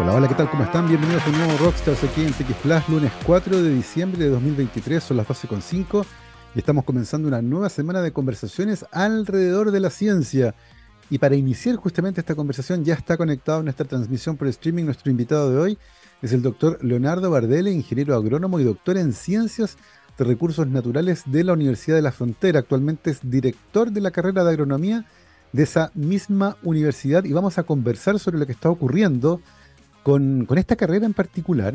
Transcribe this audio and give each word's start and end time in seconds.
Hola, 0.00 0.14
hola, 0.14 0.28
¿qué 0.28 0.34
tal? 0.34 0.48
¿Cómo 0.48 0.62
están? 0.62 0.86
Bienvenidos 0.86 1.24
a 1.24 1.30
un 1.30 1.38
nuevo 1.38 1.58
Rockstars 1.58 2.04
aquí 2.04 2.20
en 2.20 2.32
TX 2.32 2.54
Plus, 2.62 2.88
lunes 2.88 3.10
4 3.26 3.60
de 3.60 3.74
diciembre 3.74 4.22
de 4.22 4.30
2023, 4.30 5.02
son 5.02 5.16
las 5.16 5.26
12.5 5.26 6.04
y 6.54 6.58
estamos 6.60 6.84
comenzando 6.84 7.26
una 7.26 7.42
nueva 7.42 7.68
semana 7.68 8.00
de 8.00 8.12
conversaciones 8.12 8.86
alrededor 8.92 9.72
de 9.72 9.80
la 9.80 9.90
ciencia. 9.90 10.54
Y 11.10 11.18
para 11.18 11.34
iniciar 11.34 11.74
justamente 11.74 12.20
esta 12.20 12.36
conversación 12.36 12.84
ya 12.84 12.94
está 12.94 13.16
conectado 13.16 13.60
nuestra 13.64 13.88
transmisión 13.88 14.36
por 14.36 14.46
streaming 14.46 14.84
nuestro 14.84 15.10
invitado 15.10 15.50
de 15.50 15.58
hoy, 15.58 15.78
es 16.22 16.32
el 16.32 16.42
doctor 16.42 16.78
Leonardo 16.80 17.32
Bardelle, 17.32 17.72
ingeniero 17.72 18.14
agrónomo 18.14 18.60
y 18.60 18.64
doctor 18.64 18.98
en 18.98 19.12
ciencias 19.12 19.78
de 20.16 20.24
recursos 20.24 20.68
naturales 20.68 21.24
de 21.26 21.42
la 21.42 21.54
Universidad 21.54 21.96
de 21.96 22.02
la 22.02 22.12
Frontera. 22.12 22.60
Actualmente 22.60 23.10
es 23.10 23.18
director 23.28 23.90
de 23.90 24.00
la 24.00 24.12
carrera 24.12 24.44
de 24.44 24.50
agronomía 24.50 25.06
de 25.52 25.64
esa 25.64 25.90
misma 25.94 26.56
universidad 26.62 27.24
y 27.24 27.32
vamos 27.32 27.58
a 27.58 27.64
conversar 27.64 28.20
sobre 28.20 28.38
lo 28.38 28.46
que 28.46 28.52
está 28.52 28.70
ocurriendo 28.70 29.40
con, 30.08 30.46
esta 30.56 30.74
carrera 30.74 31.04
en 31.04 31.12
particular 31.12 31.74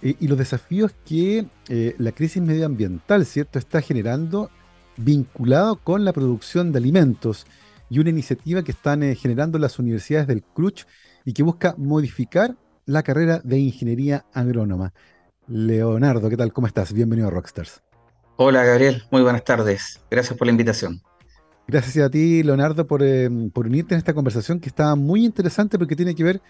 eh, 0.00 0.14
y 0.18 0.28
los 0.28 0.38
desafíos 0.38 0.94
que 1.04 1.46
eh, 1.68 1.94
la 1.98 2.12
crisis 2.12 2.42
medioambiental, 2.42 3.26
¿cierto?, 3.26 3.58
está 3.58 3.82
generando 3.82 4.50
vinculado 4.96 5.76
con 5.76 6.02
la 6.02 6.14
producción 6.14 6.72
de 6.72 6.78
alimentos 6.78 7.46
y 7.90 7.98
una 7.98 8.08
iniciativa 8.08 8.62
que 8.62 8.72
están 8.72 9.02
eh, 9.02 9.14
generando 9.14 9.58
las 9.58 9.78
universidades 9.78 10.26
del 10.26 10.42
CRUCH 10.42 10.86
y 11.26 11.34
que 11.34 11.42
busca 11.42 11.74
modificar 11.76 12.56
la 12.86 13.02
carrera 13.02 13.42
de 13.44 13.58
ingeniería 13.58 14.24
agrónoma. 14.32 14.94
Leonardo, 15.46 16.30
¿qué 16.30 16.38
tal? 16.38 16.54
¿Cómo 16.54 16.68
estás? 16.68 16.94
Bienvenido 16.94 17.28
a 17.28 17.30
Rockstars. 17.30 17.82
Hola 18.36 18.64
Gabriel, 18.64 19.02
muy 19.10 19.20
buenas 19.20 19.44
tardes. 19.44 20.00
Gracias 20.10 20.38
por 20.38 20.46
la 20.46 20.52
invitación. 20.52 21.02
Gracias 21.68 22.02
a 22.02 22.08
ti, 22.08 22.42
Leonardo, 22.42 22.86
por, 22.86 23.02
por 23.52 23.66
unirte 23.66 23.94
en 23.94 23.98
esta 23.98 24.14
conversación 24.14 24.60
que 24.60 24.70
está 24.70 24.94
muy 24.94 25.26
interesante 25.26 25.78
porque 25.78 25.94
tiene 25.94 26.14
que 26.14 26.24
ver 26.24 26.40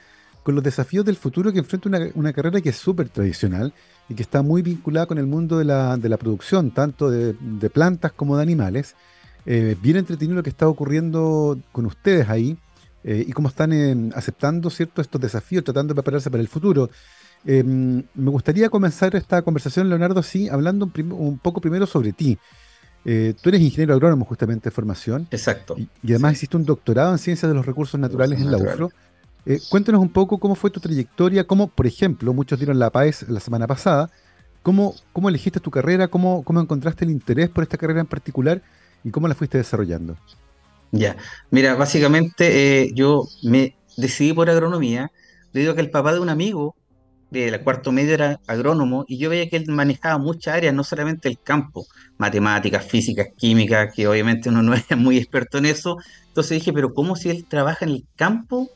con 0.46 0.54
los 0.54 0.62
desafíos 0.62 1.04
del 1.04 1.16
futuro 1.16 1.52
que 1.52 1.58
enfrenta 1.58 1.90
una, 2.14 2.32
carrera 2.32 2.60
que 2.60 2.68
es 2.68 2.76
súper 2.76 3.08
tradicional 3.08 3.72
y 4.08 4.14
que 4.14 4.22
está 4.22 4.42
muy 4.42 4.62
vinculada 4.62 5.06
con 5.06 5.18
el 5.18 5.26
mundo 5.26 5.58
de 5.58 5.64
la, 5.64 6.16
producción, 6.20 6.70
tanto 6.70 7.10
de, 7.10 7.34
plantas 7.68 8.12
como 8.12 8.36
de 8.36 8.44
animales. 8.44 8.94
Eh, 9.44 9.76
bien 9.82 9.96
entretenido 9.96 10.36
lo 10.36 10.44
que 10.44 10.50
está 10.50 10.68
ocurriendo 10.68 11.58
con 11.72 11.84
ustedes 11.86 12.28
ahí 12.28 12.56
eh, 13.02 13.24
y 13.26 13.32
cómo 13.32 13.48
están 13.48 13.72
eh, 13.72 14.10
aceptando 14.14 14.70
cierto, 14.70 15.02
estos 15.02 15.20
desafíos, 15.20 15.64
tratando 15.64 15.94
de 15.94 15.96
prepararse 15.96 16.30
para 16.30 16.40
el 16.40 16.48
futuro. 16.48 16.90
Em, 17.44 18.04
me 18.14 18.30
gustaría 18.30 18.70
comenzar 18.70 19.16
esta 19.16 19.42
conversación, 19.42 19.88
Leonardo, 19.88 20.22
sí, 20.22 20.48
hablando 20.48 20.88
un, 21.10 21.38
poco 21.38 21.60
primero 21.60 21.88
sobre 21.88 22.12
ti. 22.12 22.38
tú 23.02 23.48
eres 23.48 23.60
ingeniero 23.60 23.94
agrónomo 23.94 24.24
justamente 24.24 24.66
de 24.66 24.70
formación. 24.70 25.26
Exacto. 25.32 25.74
Y, 25.76 25.88
además 26.04 26.34
hiciste 26.34 26.56
un 26.56 26.64
doctorado 26.64 27.10
en 27.10 27.18
ciencias 27.18 27.50
de 27.50 27.56
los 27.56 27.66
recursos 27.66 27.98
naturales 27.98 28.40
en 28.40 28.52
la 28.52 28.58
UFRO. 28.58 28.92
Eh, 29.46 29.60
cuéntanos 29.68 30.00
un 30.00 30.08
poco 30.08 30.38
cómo 30.38 30.56
fue 30.56 30.70
tu 30.70 30.80
trayectoria, 30.80 31.46
cómo, 31.46 31.68
por 31.68 31.86
ejemplo, 31.86 32.34
muchos 32.34 32.58
dieron 32.58 32.80
la 32.80 32.90
PAES 32.90 33.28
la 33.28 33.38
semana 33.38 33.68
pasada, 33.68 34.10
cómo, 34.62 34.94
cómo 35.12 35.28
elegiste 35.28 35.60
tu 35.60 35.70
carrera, 35.70 36.08
cómo, 36.08 36.42
cómo 36.42 36.60
encontraste 36.60 37.04
el 37.04 37.12
interés 37.12 37.48
por 37.48 37.62
esta 37.62 37.78
carrera 37.78 38.00
en 38.00 38.06
particular 38.06 38.60
y 39.04 39.10
cómo 39.12 39.28
la 39.28 39.36
fuiste 39.36 39.56
desarrollando. 39.56 40.16
Ya, 40.90 41.16
mira, 41.50 41.76
básicamente 41.76 42.82
eh, 42.82 42.90
yo 42.92 43.28
me 43.44 43.76
decidí 43.96 44.32
por 44.32 44.50
agronomía 44.50 45.12
debido 45.52 45.72
a 45.72 45.74
que 45.76 45.80
el 45.80 45.90
papá 45.90 46.12
de 46.12 46.18
un 46.18 46.28
amigo 46.28 46.74
de 47.30 47.50
la 47.50 47.62
cuarto 47.62 47.92
medio 47.92 48.14
era 48.14 48.40
agrónomo 48.48 49.04
y 49.06 49.18
yo 49.18 49.30
veía 49.30 49.48
que 49.48 49.56
él 49.56 49.66
manejaba 49.68 50.18
muchas 50.18 50.56
áreas, 50.56 50.74
no 50.74 50.82
solamente 50.82 51.28
el 51.28 51.38
campo, 51.40 51.86
matemáticas, 52.18 52.84
físicas, 52.84 53.28
químicas, 53.36 53.94
que 53.94 54.08
obviamente 54.08 54.48
uno 54.48 54.62
no 54.62 54.74
es 54.74 54.96
muy 54.96 55.18
experto 55.18 55.58
en 55.58 55.66
eso. 55.66 55.98
Entonces 56.26 56.58
dije, 56.58 56.72
pero 56.72 56.92
¿cómo 56.92 57.14
si 57.14 57.30
él 57.30 57.44
trabaja 57.48 57.84
en 57.84 57.92
el 57.92 58.04
campo 58.16 58.70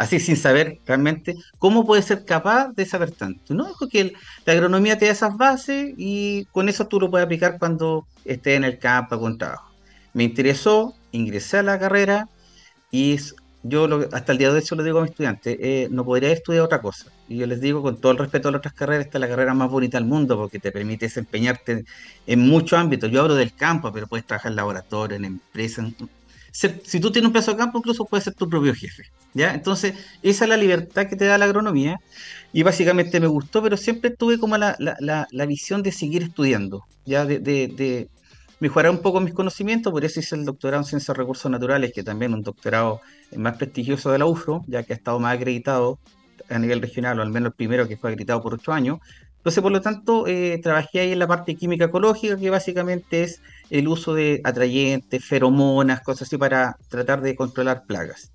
así 0.00 0.18
sin 0.18 0.38
saber 0.38 0.78
realmente 0.86 1.36
cómo 1.58 1.84
puede 1.84 2.00
ser 2.00 2.24
capaz 2.24 2.72
de 2.72 2.86
saber 2.86 3.10
tanto. 3.10 3.52
No, 3.52 3.68
es 3.68 3.74
que 3.90 4.14
la 4.46 4.54
agronomía 4.54 4.96
te 4.96 5.04
da 5.04 5.12
esas 5.12 5.36
bases 5.36 5.92
y 5.98 6.46
con 6.52 6.70
eso 6.70 6.86
tú 6.86 6.98
lo 6.98 7.10
puedes 7.10 7.26
aplicar 7.26 7.58
cuando 7.58 8.06
estés 8.24 8.56
en 8.56 8.64
el 8.64 8.78
campo 8.78 9.20
con 9.20 9.36
trabajo. 9.36 9.70
Me 10.14 10.24
interesó, 10.24 10.94
ingresé 11.12 11.58
a 11.58 11.62
la 11.62 11.78
carrera 11.78 12.30
y 12.90 13.18
yo 13.62 13.86
hasta 14.10 14.32
el 14.32 14.38
día 14.38 14.48
de 14.48 14.54
hoy 14.54 14.62
se 14.62 14.74
lo 14.74 14.82
digo 14.82 15.00
a 15.00 15.02
mis 15.02 15.10
estudiantes, 15.10 15.58
eh, 15.60 15.88
no 15.90 16.02
podría 16.02 16.32
estudiar 16.32 16.62
otra 16.62 16.80
cosa. 16.80 17.12
Y 17.28 17.36
yo 17.36 17.46
les 17.46 17.60
digo 17.60 17.82
con 17.82 18.00
todo 18.00 18.12
el 18.12 18.18
respeto 18.18 18.48
a 18.48 18.52
las 18.52 18.60
otras 18.60 18.72
carreras, 18.72 19.04
esta 19.04 19.18
es 19.18 19.20
la 19.20 19.28
carrera 19.28 19.52
más 19.52 19.70
bonita 19.70 19.98
del 19.98 20.06
mundo 20.06 20.34
porque 20.38 20.58
te 20.58 20.72
permite 20.72 21.04
desempeñarte 21.04 21.84
en 22.26 22.40
muchos 22.40 22.78
ámbitos. 22.78 23.10
Yo 23.10 23.20
hablo 23.20 23.34
del 23.34 23.54
campo, 23.54 23.92
pero 23.92 24.06
puedes 24.06 24.24
trabajar 24.24 24.50
en 24.50 24.56
laboratorio, 24.56 25.18
en 25.18 25.26
empresas, 25.26 25.92
si 26.52 27.00
tú 27.00 27.10
tienes 27.10 27.28
un 27.28 27.32
pedazo 27.32 27.52
de 27.52 27.56
campo, 27.58 27.78
incluso 27.78 28.04
puedes 28.04 28.24
ser 28.24 28.34
tu 28.34 28.48
propio 28.48 28.74
jefe. 28.74 29.04
¿ya? 29.34 29.54
Entonces, 29.54 29.94
esa 30.22 30.44
es 30.44 30.48
la 30.48 30.56
libertad 30.56 31.06
que 31.06 31.16
te 31.16 31.24
da 31.24 31.38
la 31.38 31.44
agronomía. 31.44 32.00
Y 32.52 32.62
básicamente 32.62 33.20
me 33.20 33.28
gustó, 33.28 33.62
pero 33.62 33.76
siempre 33.76 34.10
tuve 34.10 34.38
como 34.38 34.56
la, 34.58 34.76
visión 35.46 35.82
de 35.82 35.92
seguir 35.92 36.24
estudiando, 36.24 36.84
ya 37.04 37.24
de, 37.24 38.08
mejorar 38.58 38.90
un 38.90 38.98
poco 38.98 39.20
mis 39.20 39.32
conocimientos, 39.32 39.92
por 39.92 40.04
eso 40.04 40.20
hice 40.20 40.34
el 40.34 40.44
doctorado 40.44 40.82
en 40.82 40.84
Ciencias 40.84 41.16
de 41.16 41.20
Recursos 41.22 41.50
Naturales, 41.50 41.92
que 41.94 42.02
también 42.02 42.32
es 42.32 42.38
un 42.38 42.42
doctorado 42.42 43.00
más 43.36 43.56
prestigioso 43.56 44.10
de 44.10 44.18
la 44.18 44.26
UFRO, 44.26 44.64
ya 44.66 44.82
que 44.82 44.92
ha 44.92 44.96
estado 44.96 45.18
más 45.18 45.34
acreditado 45.36 45.98
a 46.50 46.58
nivel 46.58 46.82
regional, 46.82 47.18
o 47.18 47.22
al 47.22 47.30
menos 47.30 47.52
el 47.52 47.54
primero 47.54 47.88
que 47.88 47.96
fue 47.96 48.10
acreditado 48.10 48.42
por 48.42 48.54
ocho 48.54 48.72
años. 48.72 48.98
Entonces, 49.36 49.62
por 49.62 49.72
lo 49.72 49.80
tanto, 49.80 50.26
eh, 50.26 50.60
trabajé 50.62 51.00
ahí 51.00 51.12
en 51.12 51.18
la 51.18 51.26
parte 51.26 51.54
química 51.54 51.86
ecológica, 51.86 52.36
que 52.36 52.50
básicamente 52.50 53.22
es 53.22 53.40
el 53.70 53.88
uso 53.88 54.14
de 54.14 54.40
atrayentes, 54.44 55.24
feromonas, 55.24 56.00
cosas 56.02 56.28
así 56.28 56.36
para 56.36 56.76
tratar 56.88 57.22
de 57.22 57.36
controlar 57.36 57.84
plagas. 57.86 58.32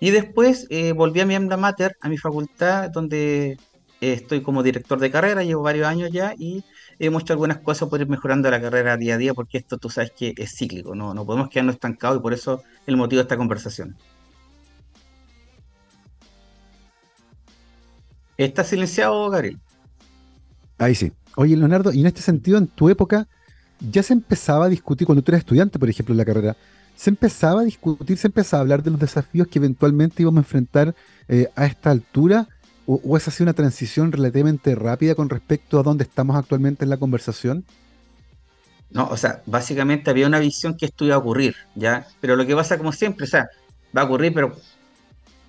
Y 0.00 0.10
después 0.10 0.66
eh, 0.70 0.92
volví 0.92 1.20
a 1.20 1.26
mi 1.26 1.34
alma 1.34 1.56
mater, 1.56 1.96
a 2.00 2.08
mi 2.08 2.16
facultad, 2.16 2.90
donde 2.90 3.58
estoy 4.00 4.42
como 4.42 4.62
director 4.62 4.98
de 4.98 5.10
carrera, 5.10 5.44
llevo 5.44 5.62
varios 5.62 5.86
años 5.86 6.10
ya 6.10 6.34
y 6.38 6.64
hemos 6.98 7.22
hecho 7.22 7.34
algunas 7.34 7.58
cosas 7.58 7.88
para 7.88 8.02
ir 8.02 8.08
mejorando 8.08 8.50
la 8.50 8.60
carrera 8.60 8.96
día 8.96 9.14
a 9.14 9.18
día, 9.18 9.34
porque 9.34 9.58
esto 9.58 9.76
tú 9.76 9.90
sabes 9.90 10.10
que 10.12 10.32
es 10.36 10.56
cíclico, 10.56 10.94
no, 10.94 11.12
no 11.12 11.26
podemos 11.26 11.50
quedarnos 11.50 11.74
estancados 11.74 12.18
y 12.18 12.22
por 12.22 12.32
eso 12.32 12.62
el 12.86 12.96
motivo 12.96 13.18
de 13.18 13.24
esta 13.24 13.36
conversación. 13.36 13.96
¿Está 18.38 18.64
silenciado, 18.64 19.28
Gabriel? 19.28 19.58
Ahí 20.78 20.94
sí. 20.94 21.12
Oye, 21.36 21.56
Leonardo, 21.58 21.92
y 21.92 22.00
en 22.00 22.06
este 22.06 22.22
sentido, 22.22 22.56
en 22.56 22.68
tu 22.68 22.88
época, 22.88 23.28
ya 23.80 24.02
se 24.02 24.12
empezaba 24.12 24.66
a 24.66 24.68
discutir, 24.68 25.06
cuando 25.06 25.22
tú 25.22 25.30
eras 25.32 25.40
estudiante, 25.40 25.78
por 25.78 25.88
ejemplo, 25.88 26.12
en 26.12 26.18
la 26.18 26.24
carrera, 26.24 26.56
se 26.94 27.10
empezaba 27.10 27.62
a 27.62 27.64
discutir, 27.64 28.18
se 28.18 28.28
empezaba 28.28 28.60
a 28.60 28.62
hablar 28.62 28.82
de 28.82 28.90
los 28.90 29.00
desafíos 29.00 29.48
que 29.48 29.58
eventualmente 29.58 30.22
íbamos 30.22 30.38
a 30.38 30.42
enfrentar 30.42 30.94
eh, 31.28 31.48
a 31.56 31.66
esta 31.66 31.90
altura, 31.90 32.48
o, 32.86 33.00
o 33.04 33.16
esa 33.16 33.30
ha 33.30 33.32
sido 33.32 33.44
una 33.44 33.54
transición 33.54 34.12
relativamente 34.12 34.74
rápida 34.74 35.14
con 35.14 35.28
respecto 35.28 35.78
a 35.80 35.82
dónde 35.82 36.04
estamos 36.04 36.36
actualmente 36.36 36.84
en 36.84 36.90
la 36.90 36.96
conversación? 36.96 37.64
No, 38.90 39.06
o 39.08 39.16
sea, 39.16 39.42
básicamente 39.46 40.10
había 40.10 40.26
una 40.26 40.40
visión 40.40 40.76
que 40.76 40.86
esto 40.86 41.04
iba 41.04 41.14
a 41.14 41.18
ocurrir, 41.18 41.54
¿ya? 41.76 42.06
Pero 42.20 42.36
lo 42.36 42.44
que 42.44 42.56
pasa, 42.56 42.76
como 42.76 42.92
siempre, 42.92 43.24
o 43.24 43.28
sea, 43.28 43.48
va 43.96 44.02
a 44.02 44.04
ocurrir, 44.04 44.34
pero 44.34 44.56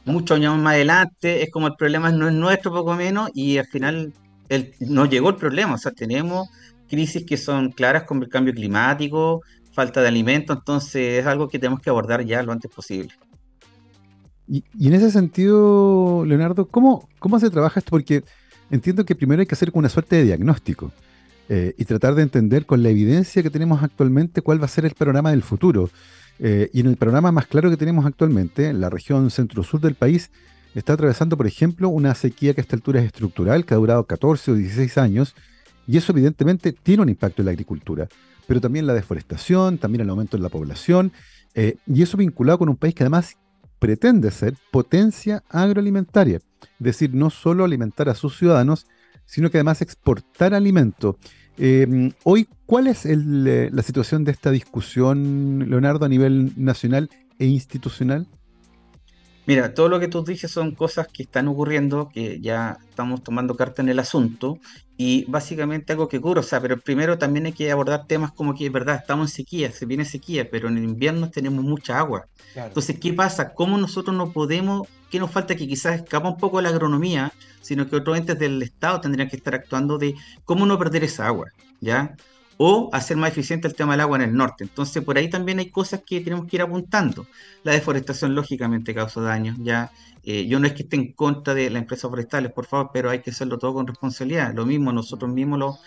muchos 0.06 0.38
años 0.38 0.58
más 0.58 0.75
adelante, 0.75 1.44
es 1.44 1.52
como 1.52 1.68
el 1.68 1.75
problema 1.75 2.12
no 2.12 2.28
es 2.28 2.34
nuestro, 2.34 2.72
poco 2.72 2.96
menos, 2.96 3.30
y 3.34 3.58
al 3.58 3.68
final 3.68 4.14
no 4.80 5.06
llegó 5.06 5.30
el 5.30 5.36
problema, 5.38 5.75
o 5.75 5.78
sea, 5.78 5.91
tenemos 5.91 6.50
crisis 6.91 7.25
que 7.25 7.38
son 7.38 7.72
claras 7.72 8.03
como 8.03 8.24
el 8.24 8.29
cambio 8.29 8.53
climático, 8.53 9.41
falta 9.74 10.02
de 10.02 10.09
alimento, 10.09 10.53
entonces 10.53 11.19
es 11.19 11.25
algo 11.25 11.47
que 11.47 11.57
tenemos 11.57 11.79
que 11.79 11.90
abordar 11.90 12.24
ya 12.25 12.44
lo 12.44 12.52
antes 12.52 12.69
posible. 12.69 13.13
Y, 14.47 14.63
en 14.85 14.94
ese 14.94 15.09
sentido, 15.12 16.25
Leonardo, 16.25 16.68
¿cómo, 16.68 17.07
¿cómo 17.19 17.40
se 17.40 17.50
trabaja 17.50 17.79
esto? 17.79 17.91
Porque 17.91 18.24
entiendo 18.69 19.06
que 19.06 19.16
primero 19.16 19.40
hay 19.40 19.47
que 19.47 19.56
hacer 19.56 19.72
una 19.74 19.88
suerte 19.88 20.18
de 20.18 20.25
diagnóstico 20.25 20.91
eh, 21.47 21.74
y 21.78 21.85
tratar 21.85 22.16
de 22.16 22.24
entender 22.24 22.66
con 22.66 22.84
la 22.84 22.90
evidencia 22.90 23.41
que 23.41 23.50
tenemos 23.50 23.81
actualmente 23.81 24.41
cuál 24.41 24.62
va 24.62 24.66
a 24.66 24.68
ser 24.68 24.85
el 24.85 24.94
panorama 24.94 25.31
del 25.31 25.41
futuro. 25.41 25.90
Eh, 26.40 26.69
y 26.73 26.81
en 26.81 26.88
el 26.88 26.97
panorama 26.97 27.31
más 27.31 27.47
claro 27.47 27.69
que 27.69 27.78
tenemos 27.78 28.06
actualmente, 28.06 28.73
la 28.73 28.90
región 28.90 29.31
centro-sur 29.31 29.79
del 29.79 29.96
país 29.96 30.31
está 30.75 30.94
atravesando, 30.94 31.38
por 31.38 31.47
ejemplo, 31.47 31.88
una 31.88 32.13
sequía 32.16 32.53
que 32.53 32.62
a 32.62 32.63
esta 32.63 32.75
altura 32.75 33.00
es 33.00 33.06
estructural, 33.06 33.66
que 33.66 33.73
ha 33.73 33.78
durado 33.78 34.05
14 34.05 34.52
o 34.52 34.55
16 34.55 34.97
años, 34.97 35.35
y 35.91 35.97
eso 35.97 36.14
evidentemente 36.14 36.72
tiene 36.72 37.03
un 37.03 37.09
impacto 37.09 37.41
en 37.41 37.47
la 37.47 37.52
agricultura, 37.52 38.08
pero 38.47 38.61
también 38.61 38.88
la 38.88 38.93
deforestación, 38.93 39.78
también 39.78 40.03
el 40.03 40.09
aumento 40.09 40.38
en 40.38 40.43
la 40.43 40.47
población, 40.47 41.11
eh, 41.53 41.76
y 41.85 42.02
eso 42.02 42.16
vinculado 42.16 42.59
con 42.59 42.70
un 42.70 42.78
país 42.78 42.96
que 42.96 43.03
además 43.03 43.35
pretende 43.78 44.32
ser 44.32 44.53
potencia 44.72 45.43
agroalimentaria, 45.49 46.38
es 46.38 46.79
decir, 46.79 47.14
no 47.14 47.29
solo 47.29 47.66
alimentar 47.66 48.08
a 48.08 48.16
sus 48.16 48.38
ciudadanos, 48.38 48.88
sino 49.26 49.49
que 49.49 49.58
además 49.58 49.82
exportar 49.82 50.53
alimento. 50.53 51.17
Em, 51.58 52.14
hoy, 52.23 52.47
¿cuál 52.66 52.87
es 52.87 53.05
eh, 53.05 53.70
la 53.70 53.84
situación 53.84 54.23
de 54.23 54.32
esta 54.32 54.49
discusión, 54.49 55.70
Leonardo, 55.70 56.05
a 56.05 56.09
nivel 56.09 56.53
nacional 56.55 57.09
e 57.37 57.47
institucional? 57.47 58.28
Mira, 59.47 59.73
todo 59.73 59.90
lo 59.90 59.99
que 59.99 60.08
tú 60.08 60.23
dices 60.23 60.52
son 60.52 60.76
cosas 60.76 61.08
que 61.08 61.23
están 61.23 61.47
ocurriendo, 61.47 62.09
que 62.14 62.40
ya 62.40 62.78
estamos 62.90 63.23
tomando 63.23 63.55
carta 63.55 63.82
en 63.82 63.90
el 63.90 63.97
asunto 63.97 64.59
y 64.97 65.26
básicamente 65.26 65.93
algo 65.93 66.08
que 66.08 66.17
ocurre, 66.17 66.41
o 66.41 66.43
sea, 66.43 66.61
pero 66.61 66.79
primero 66.79 67.17
también 67.17 67.47
hay 67.47 67.53
que 67.53 67.72
abordar 67.72 68.05
temas 68.05 68.32
como 68.32 68.53
que 68.53 68.67
es 68.67 68.72
verdad, 68.72 68.97
estamos 68.97 69.32
en 69.32 69.35
sequía, 69.35 69.72
se 69.72 69.88
viene 69.88 70.05
sequía, 70.05 70.47
pero 70.49 70.67
en 70.67 70.78
el 70.78 70.84
invierno 70.84 71.32
tenemos 71.32 71.64
mucha 71.66 71.97
agua. 71.97 72.28
Entonces, 72.55 72.99
¿qué 72.99 73.14
pasa? 73.14 73.55
¿Cómo 73.55 73.79
nosotros 73.79 74.16
no 74.16 74.32
podemos, 74.32 74.88
qué 75.09 75.20
nos 75.20 75.32
falta 75.32 75.55
que 75.55 75.67
quizás 75.67 75.96
escapa 75.96 76.29
un 76.29 76.37
poco 76.37 76.58
de 76.58 76.64
la 76.64 76.70
agronomía, 76.70 77.34
sino 77.61 77.90
que 77.90 77.96
otros 77.96 78.16
entes 78.17 78.37
del 78.37 78.61
Estado 78.61 79.02
tendrían 79.02 79.28
que 79.28 79.37
estar 79.37 79.55
actuando 79.55 79.97
de 79.97 80.14
cómo 80.46 80.67
no 80.67 80.78
perder 80.78 81.03
esa 81.03 81.26
agua, 81.26 81.47
¿ya? 81.79 82.16
O 82.58 82.90
hacer 82.94 83.18
más 83.18 83.32
eficiente 83.32 83.68
el 83.68 83.76
tema 83.76 83.94
del 83.94 84.02
agua 84.02 84.18
en 84.18 84.24
el 84.24 84.34
norte. 84.34 84.64
Entonces, 84.64 85.03
por 85.03 85.18
ahí 85.18 85.30
también 85.30 85.59
hay 85.59 85.70
cosas 85.70 86.02
que 86.06 86.22
tenemos 86.22 86.46
que 86.48 86.58
ir 86.58 86.62
apuntando. 86.62 87.26
La 87.64 87.74
deforestación, 87.74 88.36
lógicamente, 88.36 88.94
causa 88.94 89.22
daños. 89.22 89.58
Ya, 89.59 89.92
eh, 90.24 90.46
yo 90.48 90.59
no 90.59 90.68
es 90.68 90.74
que 90.74 90.84
esté 90.84 90.96
en 90.98 91.14
contra 91.14 91.53
de 91.53 91.70
las 91.70 91.82
empresas 91.82 92.09
forestales, 92.09 92.52
por 92.52 92.66
favor, 92.66 92.92
pero 92.94 93.09
hay 93.09 93.20
que 93.22 93.32
hacerlo 93.32 93.58
todo 93.58 93.74
con 93.74 93.88
responsabilidad. 93.88 94.53
Lo 94.53 94.66
mismo, 94.66 94.92
nosotros 94.92 95.32
mismos, 95.32 95.80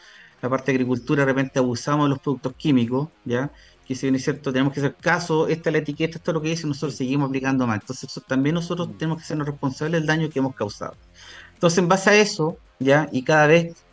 la 0.42 0.48
parte 0.48 0.72
de 0.72 0.76
agricultura, 0.76 1.22
de 1.22 1.32
repente 1.32 1.58
abusamos 1.58 2.06
de 2.06 2.10
los 2.10 2.18
productos 2.18 2.54
químicos, 2.54 3.08
ya 3.24 3.52
que 3.86 3.94
si 3.94 4.06
bien 4.06 4.14
es 4.14 4.24
cierto, 4.24 4.52
tenemos 4.52 4.72
que 4.72 4.80
hacer 4.80 4.94
caso, 4.96 5.46
esta 5.48 5.68
es 5.68 5.72
la 5.72 5.78
etiqueta, 5.78 6.16
esto 6.16 6.30
es 6.30 6.34
lo 6.34 6.40
que 6.40 6.48
dice, 6.48 6.66
nosotros 6.66 6.96
seguimos 6.96 7.28
aplicando 7.28 7.66
más. 7.66 7.80
Entonces, 7.80 8.22
también 8.26 8.54
nosotros 8.54 8.88
tenemos 8.98 9.18
que 9.18 9.26
sernos 9.26 9.46
responsables 9.46 10.00
del 10.00 10.06
daño 10.06 10.30
que 10.30 10.38
hemos 10.38 10.54
causado. 10.54 10.96
Entonces, 11.52 11.78
en 11.78 11.88
base 11.88 12.10
a 12.10 12.14
eso, 12.14 12.56
ya, 12.78 13.08
y 13.12 13.22
cada 13.22 13.46
vez 13.46 13.84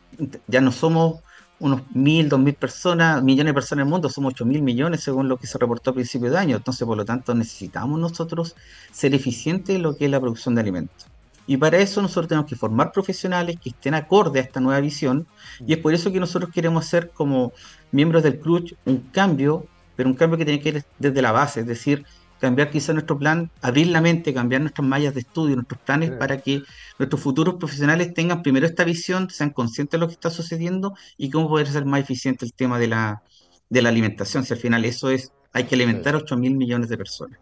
ya 0.48 0.62
no 0.62 0.72
somos 0.72 1.22
unos 1.62 1.82
mil, 1.94 2.28
dos 2.28 2.40
mil 2.40 2.56
personas, 2.56 3.24
millones 3.24 3.52
de 3.52 3.54
personas 3.54 3.84
en 3.84 3.88
el 3.88 3.92
mundo, 3.92 4.10
somos 4.10 4.34
ocho 4.34 4.46
mil 4.46 4.62
millones 4.62 5.02
según 5.02 5.30
lo 5.30 5.38
que 5.38 5.48
se 5.48 5.58
reportó 5.58 5.92
a 5.92 5.94
principio 5.94 6.30
de 6.32 6.38
año. 6.38 6.58
Entonces, 6.58 6.86
por 6.86 6.98
lo 6.98 7.06
tanto, 7.06 7.34
necesitamos 7.36 8.00
nosotros 8.00 8.56
ser 8.92 9.14
eficientes 9.14 9.76
en 9.76 9.84
lo 9.84 9.96
que 9.96 10.06
es 10.06 10.12
la 10.12 10.20
producción 10.20 10.56
de 10.56 10.62
alimentos. 10.62 11.08
Y 11.48 11.58
para 11.58 11.78
eso 11.78 12.02
nosotros 12.02 12.28
tenemos 12.28 12.50
que 12.50 12.56
formar 12.56 12.92
profesionales 12.92 13.58
que 13.62 13.70
estén 13.70 13.94
acorde 13.94 14.40
a 14.40 14.44
esta 14.44 14.60
nueva 14.60 14.80
visión. 14.80 15.28
Y 15.66 15.74
es 15.74 15.80
por 15.80 15.94
eso 15.94 16.12
que 16.12 16.20
nosotros 16.20 16.52
queremos 16.52 16.86
hacer 16.86 17.12
como 17.12 17.54
miembros 17.92 18.24
del 18.24 18.40
CRUCH 18.40 18.74
un 18.86 18.98
cambio, 19.12 19.66
pero 19.96 20.10
un 20.10 20.16
cambio 20.16 20.38
que 20.38 20.46
tiene 20.46 20.62
que 20.62 20.70
ir 20.70 20.84
desde 20.98 21.22
la 21.22 21.32
base, 21.32 21.62
es 21.62 21.68
decir, 21.68 22.06
cambiar 22.42 22.72
quizá 22.72 22.92
nuestro 22.92 23.18
plan, 23.20 23.52
abrir 23.62 23.88
la 23.88 24.02
mente, 24.02 24.34
cambiar 24.34 24.62
nuestras 24.62 24.86
mallas 24.86 25.14
de 25.14 25.22
estudio, 25.22 25.56
nuestros 25.56 25.80
planes 25.82 26.10
para 26.10 26.42
que 26.42 26.64
nuestros 26.98 27.22
futuros 27.22 27.56
profesionales 27.56 28.14
tengan 28.16 28.42
primero 28.42 28.66
esta 28.66 28.84
visión, 28.84 29.30
sean 29.30 29.52
conscientes 29.52 29.92
de 29.92 30.00
lo 30.00 30.08
que 30.08 30.16
está 30.16 30.32
sucediendo 30.32 30.96
y 31.18 31.30
cómo 31.30 31.48
poder 31.48 31.68
ser 31.68 31.86
más 31.86 32.02
eficiente 32.02 32.44
el 32.44 32.54
tema 32.54 32.80
de 32.80 32.88
la, 32.88 33.22
de 33.70 33.82
la 33.84 33.90
alimentación, 33.90 34.44
si 34.44 34.54
al 34.54 34.60
final 34.60 34.84
eso 34.86 35.12
es, 35.12 35.32
hay 35.54 35.66
que 35.66 35.76
alimentar 35.76 36.16
a 36.16 36.18
8 36.18 36.36
mil 36.36 36.56
millones 36.56 36.90
de 36.90 36.98
personas. 36.98 37.40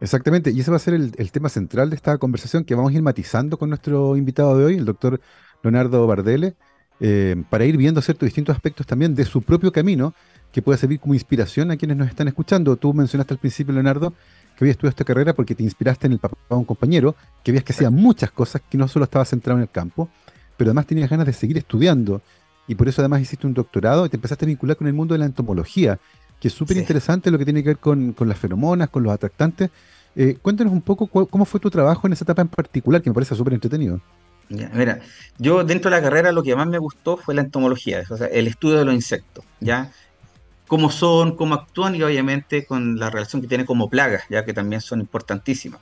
Exactamente, 0.00 0.50
y 0.50 0.60
ese 0.60 0.70
va 0.70 0.76
a 0.76 0.80
ser 0.80 0.94
el, 0.94 1.32
tema 1.32 1.48
central 1.48 1.88
de 1.90 1.96
esta 1.96 2.16
conversación 2.18 2.64
que 2.64 2.74
vamos 2.74 2.92
a 2.92 2.94
ir 2.94 3.02
matizando 3.02 3.58
con 3.58 3.70
nuestro 3.70 4.16
invitado 4.16 4.56
de 4.58 4.64
hoy, 4.66 4.74
el 4.76 4.84
doctor 4.84 5.20
Leonardo 5.62 6.06
Bardele, 6.06 6.56
eh, 7.00 7.42
para 7.48 7.64
ir 7.64 7.76
viendo 7.76 8.02
ciertos 8.02 8.26
distintos 8.26 8.54
aspectos 8.54 8.86
también 8.86 9.14
de 9.14 9.24
su 9.24 9.40
propio 9.40 9.72
camino 9.72 10.14
que 10.52 10.62
pueda 10.62 10.76
servir 10.76 11.00
como 11.00 11.14
inspiración 11.14 11.70
a 11.70 11.76
quienes 11.76 11.96
nos 11.96 12.08
están 12.08 12.28
escuchando. 12.28 12.76
Tú 12.76 12.92
mencionaste 12.92 13.34
al 13.34 13.38
principio, 13.38 13.72
Leonardo, 13.72 14.10
que 14.56 14.64
habías 14.64 14.74
estudiado 14.74 14.90
esta 14.90 15.04
carrera 15.04 15.32
porque 15.32 15.54
te 15.54 15.62
inspiraste 15.62 16.06
en 16.06 16.14
el 16.14 16.18
papá 16.18 16.36
de 16.48 16.56
un 16.56 16.64
compañero, 16.64 17.14
que 17.42 17.52
veías 17.52 17.64
que 17.64 17.72
hacía 17.72 17.90
muchas 17.90 18.30
cosas, 18.30 18.60
que 18.68 18.76
no 18.76 18.88
solo 18.88 19.04
estaba 19.04 19.24
centrado 19.24 19.58
en 19.58 19.62
el 19.62 19.70
campo, 19.70 20.10
pero 20.56 20.70
además 20.70 20.86
tenías 20.86 21.08
ganas 21.08 21.26
de 21.26 21.32
seguir 21.32 21.56
estudiando. 21.56 22.20
Y 22.66 22.74
por 22.74 22.88
eso 22.88 23.00
además 23.00 23.22
hiciste 23.22 23.46
un 23.46 23.54
doctorado 23.54 24.04
y 24.06 24.08
te 24.08 24.16
empezaste 24.16 24.44
a 24.44 24.48
vincular 24.48 24.76
con 24.76 24.86
el 24.86 24.92
mundo 24.92 25.14
de 25.14 25.18
la 25.18 25.24
entomología, 25.24 25.98
que 26.38 26.48
es 26.48 26.54
súper 26.54 26.76
interesante 26.76 27.30
lo 27.30 27.38
que 27.38 27.44
tiene 27.44 27.62
que 27.62 27.70
ver 27.70 27.78
con, 27.78 28.14
las 28.18 28.38
feromonas, 28.38 28.90
con 28.90 29.02
los 29.02 29.12
atractantes. 29.12 29.70
Eh, 30.16 30.36
cuéntanos 30.42 30.72
un 30.72 30.82
poco 30.82 31.06
cómo 31.06 31.44
fue 31.44 31.60
tu 31.60 31.70
trabajo 31.70 32.06
en 32.06 32.12
esa 32.12 32.24
etapa 32.24 32.42
en 32.42 32.48
particular, 32.48 33.00
que 33.00 33.10
me 33.10 33.14
parece 33.14 33.34
súper 33.34 33.54
entretenido. 33.54 34.00
Mira, 34.50 35.00
yo 35.38 35.64
dentro 35.64 35.90
de 35.90 35.96
la 35.96 36.02
carrera 36.02 36.32
lo 36.32 36.42
que 36.42 36.56
más 36.56 36.66
me 36.66 36.78
gustó 36.78 37.16
fue 37.16 37.34
la 37.34 37.42
entomología, 37.42 38.02
o 38.10 38.16
sea, 38.16 38.26
el 38.26 38.46
estudio 38.46 38.78
de 38.78 38.84
los 38.84 38.94
insectos, 38.94 39.44
¿ya? 39.60 39.92
cómo 40.70 40.88
son, 40.88 41.34
cómo 41.34 41.56
actúan 41.56 41.96
y 41.96 42.02
obviamente 42.04 42.64
con 42.64 42.96
la 42.96 43.10
relación 43.10 43.42
que 43.42 43.48
tienen 43.48 43.66
como 43.66 43.90
plagas, 43.90 44.22
ya 44.30 44.44
que 44.44 44.54
también 44.54 44.80
son 44.80 45.00
importantísimas. 45.00 45.80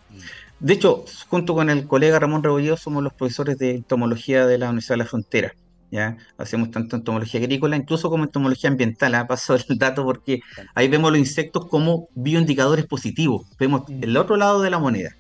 De 0.61 0.73
hecho, 0.73 1.05
junto 1.29 1.53
con 1.53 1.69
el 1.69 1.87
colega 1.87 2.19
Ramón 2.19 2.43
Rebolledo 2.43 2.79
somos 2.79 3.03
los 3.03 3.13
profesores 3.13 3.59
de 3.59 3.73
entomología 3.73 4.47
de 4.47 4.57
la 4.57 4.71
Universidad 4.71 4.95
de 4.95 4.99
la 4.99 5.05
Frontera. 5.05 5.55
¿ya? 5.91 6.17
Hacemos 6.39 6.71
tanto 6.71 6.97
entomología 6.97 7.39
agrícola, 7.39 7.77
incluso 7.77 8.09
como 8.09 8.25
entomología 8.25 8.71
ambiental. 8.71 9.15
¿ah? 9.15 9.27
Paso 9.29 9.55
el 9.57 9.79
dato 9.79 10.07
porque 10.07 10.41
ahí 10.75 10.89
vemos 10.89 11.11
los 11.11 11.19
insectos 11.19 11.67
como 11.67 12.09
bioindicadores 12.15 12.87
positivos. 12.87 13.47
Vemos 13.59 13.83
mm. 13.89 14.05
el 14.05 14.17
otro 14.17 14.37
lado 14.39 14.63
de 14.63 14.71
la 14.71 14.79
moneda 14.79 15.15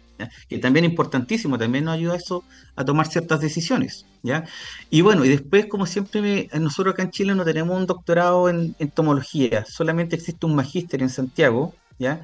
que 0.49 0.59
también 0.59 0.85
es 0.85 0.91
importantísimo, 0.91 1.59
también 1.59 1.85
nos 1.85 1.95
ayuda 1.95 2.17
eso 2.17 2.45
a 2.77 2.85
tomar 2.85 3.07
ciertas 3.07 3.41
decisiones. 3.41 4.07
¿ya? 4.23 4.45
Y 4.91 5.01
bueno, 5.01 5.25
y 5.25 5.29
después, 5.29 5.67
como 5.67 5.87
siempre, 5.87 6.49
nosotros 6.55 6.95
acá 6.95 7.03
en 7.03 7.11
Chile 7.11 7.35
no 7.35 7.45
tenemos 7.45 7.77
un 7.77 7.87
doctorado 7.87 8.49
en 8.49 8.75
entomología, 8.79 9.65
solamente 9.65 10.17
existe 10.17 10.47
un 10.47 10.55
magíster 10.55 11.03
en 11.03 11.11
Santiago, 11.11 11.75
¿ya? 11.99 12.23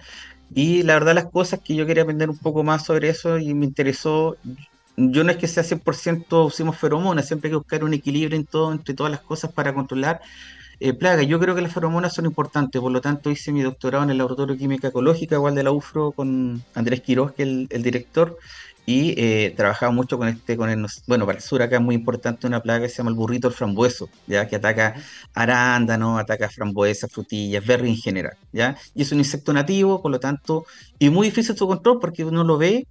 Y 0.54 0.82
la 0.82 0.94
verdad 0.94 1.14
las 1.14 1.26
cosas 1.26 1.60
que 1.64 1.74
yo 1.74 1.86
quería 1.86 2.04
aprender 2.04 2.30
un 2.30 2.38
poco 2.38 2.62
más 2.62 2.84
sobre 2.84 3.08
eso 3.08 3.38
y 3.38 3.54
me 3.54 3.64
interesó, 3.66 4.36
yo 4.96 5.24
no 5.24 5.30
es 5.30 5.36
que 5.36 5.48
sea 5.48 5.64
100% 5.64 6.46
usemos 6.46 6.76
feromonas, 6.76 7.26
siempre 7.26 7.48
hay 7.48 7.52
que 7.52 7.56
buscar 7.56 7.84
un 7.84 7.94
equilibrio 7.94 8.36
en 8.38 8.44
todo, 8.44 8.72
entre 8.72 8.94
todas 8.94 9.10
las 9.10 9.20
cosas 9.20 9.52
para 9.52 9.74
controlar 9.74 10.20
eh, 10.84 10.92
plaga. 10.92 11.22
Yo 11.22 11.40
creo 11.40 11.54
que 11.54 11.62
las 11.62 11.72
feromonas 11.72 12.12
son 12.12 12.26
importantes, 12.26 12.78
por 12.78 12.92
lo 12.92 13.00
tanto 13.00 13.30
hice 13.30 13.52
mi 13.52 13.62
doctorado 13.62 14.04
en 14.04 14.10
el 14.10 14.18
Laboratorio 14.18 14.54
Química 14.54 14.88
Ecológica, 14.88 15.36
igual 15.36 15.54
de 15.54 15.62
la 15.62 15.72
UFRO, 15.72 16.12
con 16.12 16.62
Andrés 16.74 17.00
Quiroz, 17.00 17.32
que 17.32 17.42
es 17.42 17.48
el, 17.70 17.82
director, 17.82 18.38
y 18.84 19.14
eh, 19.16 19.54
trabajaba 19.56 19.92
mucho 19.92 20.18
con 20.18 20.28
este, 20.28 20.58
con 20.58 20.68
el, 20.68 20.86
bueno, 21.06 21.24
para 21.24 21.38
el 21.38 21.42
sur 21.42 21.62
acá 21.62 21.76
es 21.76 21.82
muy 21.82 21.94
importante 21.94 22.46
una 22.46 22.60
plaga 22.60 22.82
que 22.82 22.90
se 22.90 22.98
llama 22.98 23.08
el 23.08 23.16
burrito 23.16 23.48
el 23.48 23.54
frambueso, 23.54 24.10
ya 24.26 24.46
que 24.46 24.56
ataca 24.56 24.94
arándanos, 25.32 26.20
ataca 26.20 26.50
frambuesas, 26.50 27.10
frutillas, 27.10 27.64
berry 27.64 27.88
en 27.88 27.96
general, 27.96 28.36
ya, 28.52 28.76
y 28.94 29.00
es 29.00 29.12
un 29.12 29.20
insecto 29.20 29.54
nativo, 29.54 30.02
por 30.02 30.10
lo 30.10 30.20
tanto, 30.20 30.66
y 30.98 31.08
muy 31.08 31.28
difícil 31.28 31.56
su 31.56 31.66
control 31.66 31.98
porque 31.98 32.26
uno 32.26 32.44
lo 32.44 32.58
ve, 32.58 32.86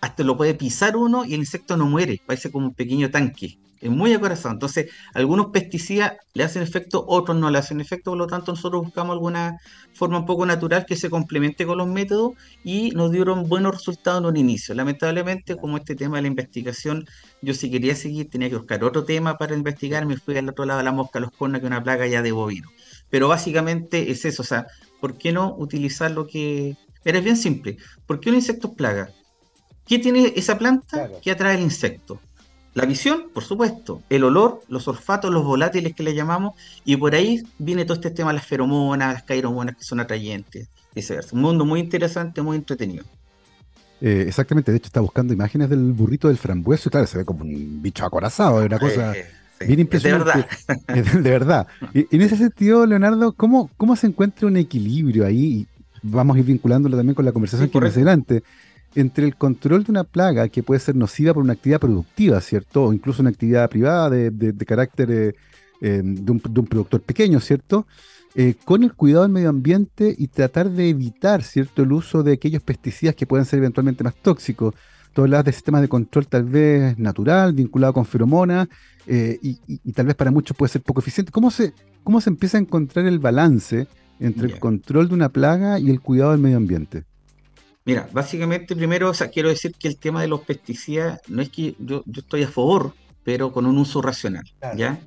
hasta 0.00 0.22
lo 0.22 0.36
puede 0.36 0.54
pisar 0.54 0.96
uno 0.96 1.24
y 1.24 1.34
el 1.34 1.40
insecto 1.40 1.76
no 1.76 1.86
muere, 1.86 2.20
parece 2.24 2.52
como 2.52 2.68
un 2.68 2.74
pequeño 2.74 3.10
tanque, 3.10 3.58
es 3.82 3.90
muy 3.90 4.12
acorazado. 4.12 4.54
Entonces, 4.54 4.90
algunos 5.12 5.46
pesticidas 5.46 6.12
le 6.34 6.44
hacen 6.44 6.62
efecto, 6.62 7.04
otros 7.06 7.36
no 7.36 7.50
le 7.50 7.58
hacen 7.58 7.80
efecto, 7.80 8.12
por 8.12 8.18
lo 8.18 8.26
tanto 8.28 8.52
nosotros 8.52 8.84
buscamos 8.84 9.14
alguna 9.14 9.58
forma 9.92 10.20
un 10.20 10.24
poco 10.24 10.46
natural 10.46 10.86
que 10.86 10.96
se 10.96 11.10
complemente 11.10 11.66
con 11.66 11.78
los 11.78 11.88
métodos 11.88 12.32
y 12.64 12.92
nos 12.92 13.10
dieron 13.10 13.48
buenos 13.48 13.74
resultados 13.74 14.20
en 14.20 14.26
un 14.26 14.36
inicio. 14.36 14.74
Lamentablemente, 14.74 15.56
como 15.56 15.76
este 15.76 15.96
tema 15.96 16.16
de 16.16 16.22
la 16.22 16.28
investigación, 16.28 17.06
yo 17.42 17.54
si 17.54 17.70
quería 17.70 17.96
seguir 17.96 18.30
tenía 18.30 18.48
que 18.48 18.56
buscar 18.56 18.84
otro 18.84 19.04
tema 19.04 19.36
para 19.36 19.54
investigar, 19.54 20.06
me 20.06 20.16
fui 20.16 20.36
al 20.36 20.48
otro 20.48 20.64
lado 20.64 20.78
de 20.78 20.84
la 20.84 20.92
mosca 20.92 21.18
los 21.18 21.32
cornos, 21.32 21.60
que 21.60 21.66
es 21.66 21.70
una 21.70 21.82
plaga 21.82 22.06
ya 22.06 22.22
de 22.22 22.30
bovino. 22.30 22.70
Pero 23.10 23.26
básicamente 23.28 24.12
es 24.12 24.24
eso, 24.24 24.42
o 24.42 24.46
sea, 24.46 24.66
¿por 25.00 25.18
qué 25.18 25.32
no 25.32 25.54
utilizar 25.58 26.10
lo 26.12 26.26
que... 26.26 26.76
Era 27.04 27.18
bien 27.18 27.36
simple, 27.36 27.78
¿por 28.06 28.20
qué 28.20 28.30
un 28.30 28.36
insecto 28.36 28.68
es 28.68 28.74
plaga? 28.74 29.10
¿Qué 29.84 29.98
tiene 29.98 30.32
esa 30.36 30.56
planta 30.56 31.10
que 31.20 31.32
atrae 31.32 31.56
el 31.56 31.62
insecto? 31.62 32.20
La 32.74 32.86
visión, 32.86 33.24
por 33.34 33.44
supuesto, 33.44 34.02
el 34.08 34.24
olor, 34.24 34.62
los 34.68 34.88
olfatos, 34.88 35.30
los 35.30 35.44
volátiles 35.44 35.94
que 35.94 36.02
le 36.02 36.14
llamamos, 36.14 36.54
y 36.84 36.96
por 36.96 37.14
ahí 37.14 37.42
viene 37.58 37.84
todo 37.84 37.96
este 37.96 38.10
tema 38.10 38.30
de 38.30 38.36
las 38.36 38.46
feromonas, 38.46 39.12
las 39.12 39.22
cairomonas 39.24 39.76
que 39.76 39.84
son 39.84 40.00
atrayentes, 40.00 40.68
viceversa. 40.94 41.36
Un 41.36 41.42
mundo 41.42 41.66
muy 41.66 41.80
interesante, 41.80 42.40
muy 42.40 42.56
entretenido. 42.56 43.04
Eh, 44.00 44.24
exactamente, 44.26 44.72
de 44.72 44.78
hecho 44.78 44.86
está 44.86 45.00
buscando 45.00 45.34
imágenes 45.34 45.68
del 45.68 45.92
burrito 45.92 46.28
del 46.28 46.38
frambueso 46.38 46.88
y 46.88 46.90
claro, 46.90 47.06
se 47.06 47.18
ve 47.18 47.24
como 47.24 47.42
un 47.42 47.82
bicho 47.82 48.04
acorazado, 48.04 48.60
es 48.60 48.66
una 48.66 48.78
cosa 48.78 49.12
bien 49.66 49.80
impresionante. 49.80 50.46
De 50.88 51.02
verdad. 51.02 51.20
de 51.20 51.30
verdad. 51.30 51.66
Y, 51.94 52.16
en 52.16 52.22
ese 52.22 52.36
sentido, 52.36 52.86
Leonardo, 52.86 53.32
¿cómo, 53.32 53.70
¿cómo 53.76 53.94
se 53.96 54.06
encuentra 54.06 54.48
un 54.48 54.56
equilibrio 54.56 55.26
ahí? 55.26 55.68
Vamos 56.02 56.36
a 56.36 56.40
ir 56.40 56.46
vinculándolo 56.46 56.96
también 56.96 57.14
con 57.14 57.24
la 57.24 57.32
conversación 57.32 57.68
que 57.68 57.80
más 57.80 57.94
adelante 57.94 58.42
entre 58.94 59.26
el 59.26 59.36
control 59.36 59.84
de 59.84 59.90
una 59.90 60.04
plaga 60.04 60.48
que 60.48 60.62
puede 60.62 60.80
ser 60.80 60.96
nociva 60.96 61.32
por 61.34 61.42
una 61.42 61.54
actividad 61.54 61.80
productiva, 61.80 62.40
¿cierto? 62.40 62.84
O 62.84 62.92
incluso 62.92 63.22
una 63.22 63.30
actividad 63.30 63.68
privada 63.70 64.10
de, 64.10 64.54
carácter 64.66 65.10
eh, 65.10 65.34
eh, 65.80 66.02
de, 66.04 66.32
un, 66.32 66.40
productor 66.40 67.00
pequeño, 67.00 67.40
¿cierto? 67.40 67.86
Eh, 68.34 68.54
con 68.64 68.82
el 68.82 68.94
cuidado 68.94 69.22
del 69.24 69.32
medio 69.32 69.50
ambiente 69.50 70.14
y 70.16 70.28
tratar 70.28 70.70
de 70.70 70.88
evitar, 70.88 71.42
¿cierto?, 71.42 71.82
el 71.82 71.92
uso 71.92 72.22
de 72.22 72.34
aquellos 72.34 72.62
pesticidas 72.62 73.14
que 73.14 73.26
pueden 73.26 73.44
ser 73.44 73.58
eventualmente 73.58 74.04
más 74.04 74.14
tóxicos. 74.14 74.74
Tú 75.12 75.22
hablas 75.22 75.44
de 75.44 75.52
sistemas 75.52 75.82
de 75.82 75.88
control 75.88 76.26
tal 76.26 76.44
vez 76.44 76.98
natural, 76.98 77.52
vinculado 77.52 77.92
con 77.92 78.06
feromonas, 78.06 78.68
y, 79.06 79.92
tal 79.92 80.06
vez 80.06 80.14
para 80.14 80.30
muchos 80.30 80.56
puede 80.56 80.72
ser 80.72 80.80
poco 80.80 81.00
eficiente. 81.00 81.32
¿Cómo 81.32 81.50
se, 81.50 81.74
cómo 82.02 82.20
se 82.20 82.30
empieza 82.30 82.56
a 82.56 82.60
encontrar 82.60 83.04
el 83.04 83.18
balance 83.18 83.88
entre 84.20 84.46
el 84.46 84.58
control 84.58 85.08
de 85.08 85.14
una 85.14 85.28
plaga 85.28 85.78
y 85.78 85.90
el 85.90 86.00
cuidado 86.00 86.30
del 86.30 86.40
medio 86.40 86.56
ambiente? 86.56 87.04
Mira, 87.84 88.08
básicamente 88.12 88.76
primero 88.76 89.10
o 89.10 89.14
sea, 89.14 89.28
quiero 89.28 89.48
decir 89.48 89.72
que 89.78 89.88
el 89.88 89.98
tema 89.98 90.20
de 90.20 90.28
los 90.28 90.42
pesticidas 90.42 91.20
no 91.28 91.42
es 91.42 91.48
que 91.48 91.74
yo, 91.78 92.02
yo 92.06 92.20
estoy 92.20 92.44
a 92.44 92.48
favor, 92.48 92.94
pero 93.24 93.52
con 93.52 93.66
un 93.66 93.78
uso 93.78 94.02
racional, 94.02 94.44
¿ya? 94.76 95.00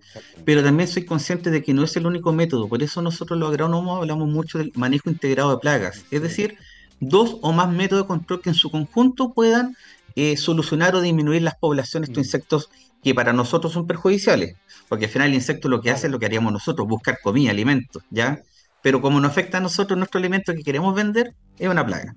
Pero 0.46 0.64
también 0.64 0.88
soy 0.88 1.06
consciente 1.06 1.52
de 1.52 1.64
que 1.64 1.74
no 1.74 1.84
es 1.84 1.96
el 1.96 2.06
único 2.06 2.32
método, 2.34 2.68
por 2.68 2.82
eso 2.82 3.02
nosotros 3.02 3.40
los 3.40 3.50
agrónomos 3.50 4.00
hablamos 4.00 4.28
mucho 4.30 4.58
del 4.58 4.72
manejo 4.76 5.10
integrado 5.10 5.52
de 5.52 5.58
plagas, 5.58 6.06
es 6.12 6.22
decir, 6.22 6.58
dos 7.00 7.38
o 7.42 7.52
más 7.52 7.70
métodos 7.70 8.04
de 8.04 8.08
control 8.08 8.42
que 8.42 8.50
en 8.50 8.56
su 8.56 8.72
conjunto 8.72 9.34
puedan 9.34 9.76
eh, 10.16 10.38
solucionar 10.38 10.96
o 10.96 11.02
disminuir 11.02 11.42
las 11.42 11.56
poblaciones 11.56 12.10
de 12.10 12.16
mm. 12.16 12.20
insectos 12.20 12.70
que 13.04 13.14
para 13.14 13.34
nosotros 13.34 13.74
son 13.74 13.86
perjudiciales, 13.86 14.56
porque 14.88 15.06
al 15.06 15.12
final 15.12 15.30
el 15.30 15.36
insecto 15.36 15.68
lo 15.68 15.82
que 15.82 15.92
hace 15.92 16.08
es 16.08 16.12
lo 16.12 16.20
que 16.20 16.26
haríamos 16.26 16.54
nosotros, 16.54 16.88
buscar 16.88 17.20
comida, 17.22 17.52
alimentos, 17.52 18.04
¿ya? 18.10 18.42
Pero 18.86 19.02
como 19.02 19.20
no 19.20 19.28
afecta 19.28 19.58
a 19.58 19.62
nosotros 19.62 19.98
nuestro 19.98 20.20
alimento 20.20 20.54
que 20.54 20.62
queremos 20.62 20.94
vender, 20.94 21.34
es 21.58 21.68
una 21.68 21.84
plaga. 21.84 22.14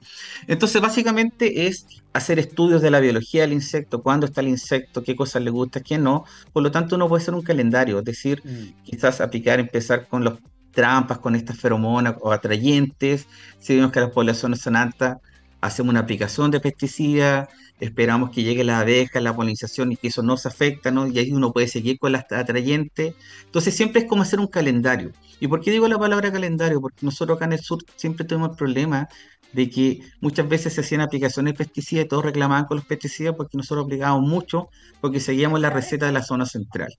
Entonces, 0.47 0.83
básicamente 0.83 1.67
es 1.67 1.87
hacer 2.13 2.39
estudios 2.39 2.83
de 2.83 2.91
la 2.91 3.01
biología 3.01 3.41
del 3.41 3.55
insecto, 3.55 4.03
cuándo 4.03 4.27
está 4.27 4.43
el 4.43 4.49
insecto, 4.49 5.03
qué 5.03 5.17
cosas 5.17 5.43
le 5.43 5.49
gusta, 5.49 5.81
qué 5.81 5.97
no. 5.97 6.27
Por 6.53 6.63
lo 6.63 6.71
tanto, 6.71 6.97
uno 6.97 7.09
puede 7.09 7.23
hacer 7.23 7.33
un 7.33 7.41
calendario, 7.41 8.01
es 8.01 8.05
decir, 8.05 8.43
mm. 8.45 8.85
quizás 8.85 9.23
aplicar, 9.23 9.61
empezar 9.61 10.09
con 10.09 10.23
las 10.25 10.35
trampas, 10.71 11.17
con 11.21 11.35
estas 11.35 11.57
feromonas 11.57 12.17
o 12.21 12.33
atrayentes. 12.33 13.27
Si 13.59 13.75
vemos 13.75 13.91
que 13.91 14.01
las 14.01 14.11
poblaciones 14.11 14.61
son 14.61 14.77
altas, 14.77 15.17
hacemos 15.63 15.89
una 15.93 16.01
aplicación 16.01 16.51
de 16.51 16.61
pesticidas, 16.61 17.49
esperamos 17.81 18.29
que 18.31 18.43
llegue 18.43 18.63
la 18.63 18.81
abeja, 18.81 19.23
la 19.23 19.35
polinización 19.35 19.93
y 19.93 19.97
que 19.97 20.09
eso 20.09 20.23
no 20.23 20.37
se 20.37 20.49
afecta, 20.49 20.91
¿no? 20.91 21.07
Y 21.07 21.19
ahí 21.19 21.33
uno 21.33 21.51
puede 21.51 21.67
seguir 21.67 21.99
con 21.99 22.13
las 22.13 22.31
atrayentes. 22.31 23.15
Entonces 23.47 23.75
siempre 23.75 24.03
es 24.03 24.07
como 24.07 24.21
hacer 24.21 24.39
un 24.39 24.49
calendario. 24.49 25.13
¿Y 25.41 25.49
por 25.49 25.61
qué 25.61 25.71
digo 25.71 25.89
la 25.89 25.99
palabra 25.99 26.33
calendario? 26.33 26.81
Porque 26.81 27.05
nosotros 27.05 27.37
acá 27.37 27.45
en 27.47 27.53
el 27.55 27.61
sur 27.61 27.79
siempre 27.97 28.25
tenemos 28.27 28.51
el 28.51 28.57
problema 28.57 29.09
de 29.53 29.71
que 29.71 30.01
muchas 30.21 30.49
veces 30.49 30.75
se 30.75 30.83
hacían 30.83 31.01
aplicaciones 31.01 31.55
de 31.55 31.59
pesticidas 31.59 32.05
y 32.05 32.09
todos 32.09 32.25
reclamaban 32.25 32.67
con 32.67 32.77
los 32.79 32.87
pesticidas 32.87 33.35
porque 33.37 33.57
nosotros 33.57 33.87
aplicábamos 33.87 34.29
mucho 34.29 34.69
porque 35.01 35.21
seguíamos 35.21 35.61
la 35.61 35.71
receta 35.71 36.07
de 36.07 36.13
la 36.13 36.23
zona 36.23 36.47
central. 36.47 36.99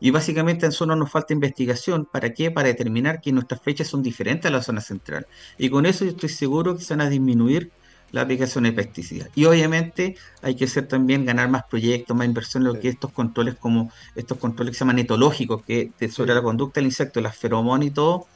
Y 0.00 0.10
básicamente 0.10 0.66
en 0.66 0.72
zona 0.72 0.96
nos 0.96 1.10
falta 1.10 1.32
investigación. 1.32 2.06
¿Para 2.12 2.34
qué? 2.34 2.50
Para 2.50 2.68
determinar 2.68 3.20
que 3.20 3.32
nuestras 3.32 3.62
fechas 3.62 3.88
son 3.88 4.02
diferentes 4.02 4.50
a 4.50 4.52
la 4.52 4.62
zona 4.62 4.80
central. 4.80 5.26
Y 5.56 5.70
con 5.70 5.86
eso 5.86 6.04
yo 6.04 6.10
estoy 6.10 6.28
seguro 6.28 6.76
que 6.76 6.82
se 6.82 6.94
van 6.94 7.06
a 7.06 7.10
disminuir 7.10 7.72
la 8.14 8.22
aplicación 8.22 8.64
de 8.64 8.72
pesticidas. 8.72 9.28
Y 9.34 9.44
obviamente 9.44 10.16
hay 10.40 10.54
que 10.54 10.66
hacer 10.66 10.86
también 10.86 11.24
ganar 11.24 11.48
más 11.50 11.64
proyectos, 11.64 12.16
más 12.16 12.26
inversión 12.26 12.62
en 12.62 12.72
lo 12.72 12.80
que 12.80 12.88
estos 12.88 13.10
controles 13.10 13.56
como 13.56 13.90
estos 14.14 14.38
controles 14.38 14.72
que 14.72 14.78
se 14.78 14.84
llaman 14.84 15.00
etológicos, 15.00 15.62
que 15.64 15.92
sobre 16.10 16.32
la 16.32 16.40
conducta 16.42 16.80
del 16.80 16.86
insecto, 16.86 17.20
las 17.20 17.36
feromonas 17.36 17.88
y 17.88 17.90
todo, 17.90 18.26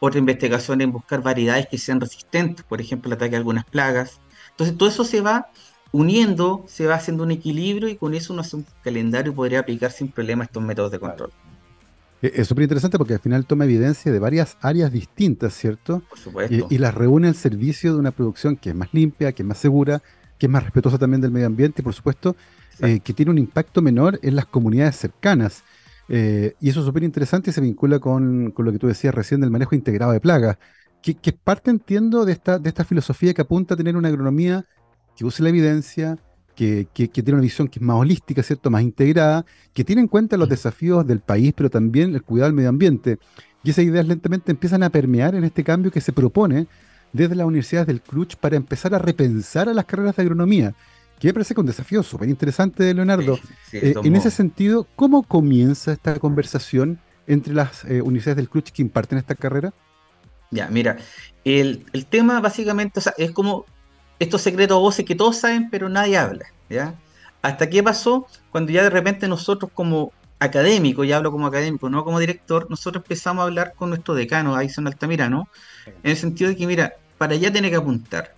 otra 0.00 0.18
investigación 0.18 0.80
en 0.80 0.90
buscar 0.90 1.22
variedades 1.22 1.66
que 1.68 1.76
sean 1.76 2.00
resistentes, 2.00 2.64
por 2.64 2.80
ejemplo, 2.80 3.10
el 3.10 3.16
ataque 3.16 3.36
a 3.36 3.38
algunas 3.38 3.66
plagas. 3.66 4.20
Entonces 4.52 4.76
todo 4.78 4.88
eso 4.88 5.04
se 5.04 5.20
va 5.20 5.48
uniendo, 5.92 6.64
se 6.66 6.86
va 6.86 6.94
haciendo 6.94 7.22
un 7.22 7.30
equilibrio 7.30 7.88
y 7.88 7.96
con 7.96 8.14
eso 8.14 8.32
uno 8.32 8.40
hace 8.40 8.56
un 8.56 8.66
calendario 8.82 9.32
y 9.32 9.34
podría 9.34 9.60
aplicar 9.60 9.92
sin 9.92 10.08
problema 10.10 10.44
estos 10.44 10.62
métodos 10.62 10.90
de 10.92 10.98
control. 10.98 11.30
Es 12.22 12.48
súper 12.48 12.62
interesante 12.62 12.98
porque 12.98 13.14
al 13.14 13.20
final 13.20 13.46
toma 13.46 13.64
evidencia 13.64 14.10
de 14.10 14.18
varias 14.18 14.56
áreas 14.60 14.92
distintas, 14.92 15.54
¿cierto? 15.54 16.02
Por 16.08 16.18
supuesto. 16.18 16.66
Y, 16.70 16.78
las 16.78 16.94
reúne 16.94 17.28
al 17.28 17.34
servicio 17.34 17.92
de 17.92 17.98
una 17.98 18.10
producción 18.10 18.56
que 18.56 18.70
es 18.70 18.74
más 18.74 18.92
limpia, 18.92 19.32
que 19.32 19.42
es 19.42 19.46
más 19.46 19.58
segura, 19.58 20.02
que 20.38 20.46
es 20.46 20.50
más 20.50 20.62
respetuosa 20.62 20.98
también 20.98 21.20
del 21.20 21.30
medio 21.30 21.46
ambiente 21.46 21.82
y, 21.82 21.84
por 21.84 21.94
supuesto, 21.94 22.36
eh, 22.80 23.00
que 23.00 23.12
tiene 23.12 23.30
un 23.30 23.38
impacto 23.38 23.82
menor 23.82 24.18
en 24.22 24.36
las 24.36 24.46
comunidades 24.46 24.96
cercanas. 24.96 25.62
Eh, 26.08 26.54
y 26.60 26.70
eso 26.70 26.80
es 26.80 26.86
súper 26.86 27.02
interesante 27.02 27.50
y 27.50 27.52
se 27.52 27.60
vincula 27.60 27.98
con, 27.98 28.54
lo 28.56 28.72
que 28.72 28.78
tú 28.78 28.86
decías 28.86 29.14
recién 29.14 29.40
del 29.40 29.50
manejo 29.50 29.74
integrado 29.74 30.12
de 30.12 30.20
plagas, 30.20 30.58
que, 31.02 31.14
que 31.14 31.32
parte, 31.32 31.70
entiendo, 31.70 32.24
de 32.24 32.32
esta, 32.32 32.58
de 32.58 32.68
esta 32.68 32.84
filosofía 32.84 33.34
que 33.34 33.42
apunta 33.42 33.74
a 33.74 33.76
tener 33.76 33.96
una 33.96 34.08
agronomía 34.08 34.64
que 35.16 35.24
use 35.24 35.42
la 35.42 35.48
evidencia, 35.48 36.18
que, 36.56 36.88
tiene 36.94 37.32
una 37.34 37.42
visión 37.42 37.68
que 37.68 37.78
es 37.78 37.84
más 37.84 37.96
holística, 37.96 38.42
¿cierto? 38.42 38.70
Más 38.70 38.82
integrada, 38.82 39.44
que 39.74 39.84
tiene 39.84 40.02
en 40.02 40.08
cuenta 40.08 40.36
los 40.36 40.48
desafíos 40.48 41.06
del 41.06 41.20
país, 41.20 41.52
pero 41.54 41.70
también 41.70 42.14
el 42.14 42.22
cuidado 42.22 42.48
del 42.48 42.56
medio 42.56 42.70
ambiente. 42.70 43.18
Y 43.62 43.70
esas 43.70 43.84
ideas 43.84 44.06
lentamente 44.06 44.50
empiezan 44.50 44.82
a 44.82 44.90
permear 44.90 45.34
en 45.34 45.44
este 45.44 45.62
cambio 45.62 45.92
que 45.92 46.00
se 46.00 46.12
propone 46.12 46.66
desde 47.12 47.34
las 47.34 47.46
universidades 47.46 47.86
del 47.86 48.00
CRUCH 48.00 48.36
para 48.36 48.56
empezar 48.56 48.94
a 48.94 48.98
repensar 48.98 49.68
a 49.68 49.74
las 49.74 49.84
carreras 49.84 50.16
de 50.16 50.22
agronomía, 50.22 50.74
que 51.18 51.28
me 51.28 51.34
parece 51.34 51.54
que 51.54 51.60
un 51.60 51.66
desafío 51.66 52.02
súper 52.02 52.28
interesante, 52.28 52.92
Leonardo. 52.92 53.38
Eh, 53.72 53.94
en 54.02 54.16
ese 54.16 54.30
sentido, 54.30 54.86
¿cómo 54.96 55.22
comienza 55.22 55.92
esta 55.92 56.18
conversación 56.18 56.98
entre 57.26 57.54
las 57.54 57.84
eh, 57.84 58.00
universidades 58.02 58.36
del 58.36 58.48
CRUCH 58.48 58.70
que 58.70 58.82
imparten 58.82 59.18
esta 59.18 59.34
carrera? 59.34 59.72
Ya, 60.50 60.68
mira, 60.68 60.96
el, 61.44 61.84
el 61.92 62.06
tema 62.06 62.40
básicamente 62.40 63.00
o 63.00 63.02
sea, 63.02 63.14
es 63.18 63.32
como 63.32 63.66
estos 64.18 64.42
secretos 64.42 64.80
voces 64.80 65.04
que 65.04 65.14
todos 65.14 65.36
saben, 65.36 65.70
pero 65.70 65.88
nadie 65.88 66.16
habla, 66.16 66.46
¿ya? 66.68 66.94
¿Hasta 67.42 67.68
qué 67.68 67.82
pasó? 67.82 68.26
Cuando 68.50 68.72
ya 68.72 68.82
de 68.82 68.90
repente 68.90 69.28
nosotros 69.28 69.70
como 69.72 70.12
académicos, 70.38 71.06
ya 71.06 71.16
hablo 71.16 71.32
como 71.32 71.46
académico, 71.46 71.88
no 71.88 72.04
como 72.04 72.18
director, 72.18 72.68
nosotros 72.68 73.04
empezamos 73.04 73.42
a 73.42 73.44
hablar 73.44 73.74
con 73.74 73.90
nuestro 73.90 74.14
decano, 74.14 74.56
Aison 74.56 74.86
Altamirano, 74.86 75.48
en 75.86 76.10
el 76.10 76.16
sentido 76.16 76.50
de 76.50 76.56
que, 76.56 76.66
mira, 76.66 76.94
para 77.18 77.34
allá 77.34 77.52
tiene 77.52 77.70
que 77.70 77.76
apuntar. 77.76 78.34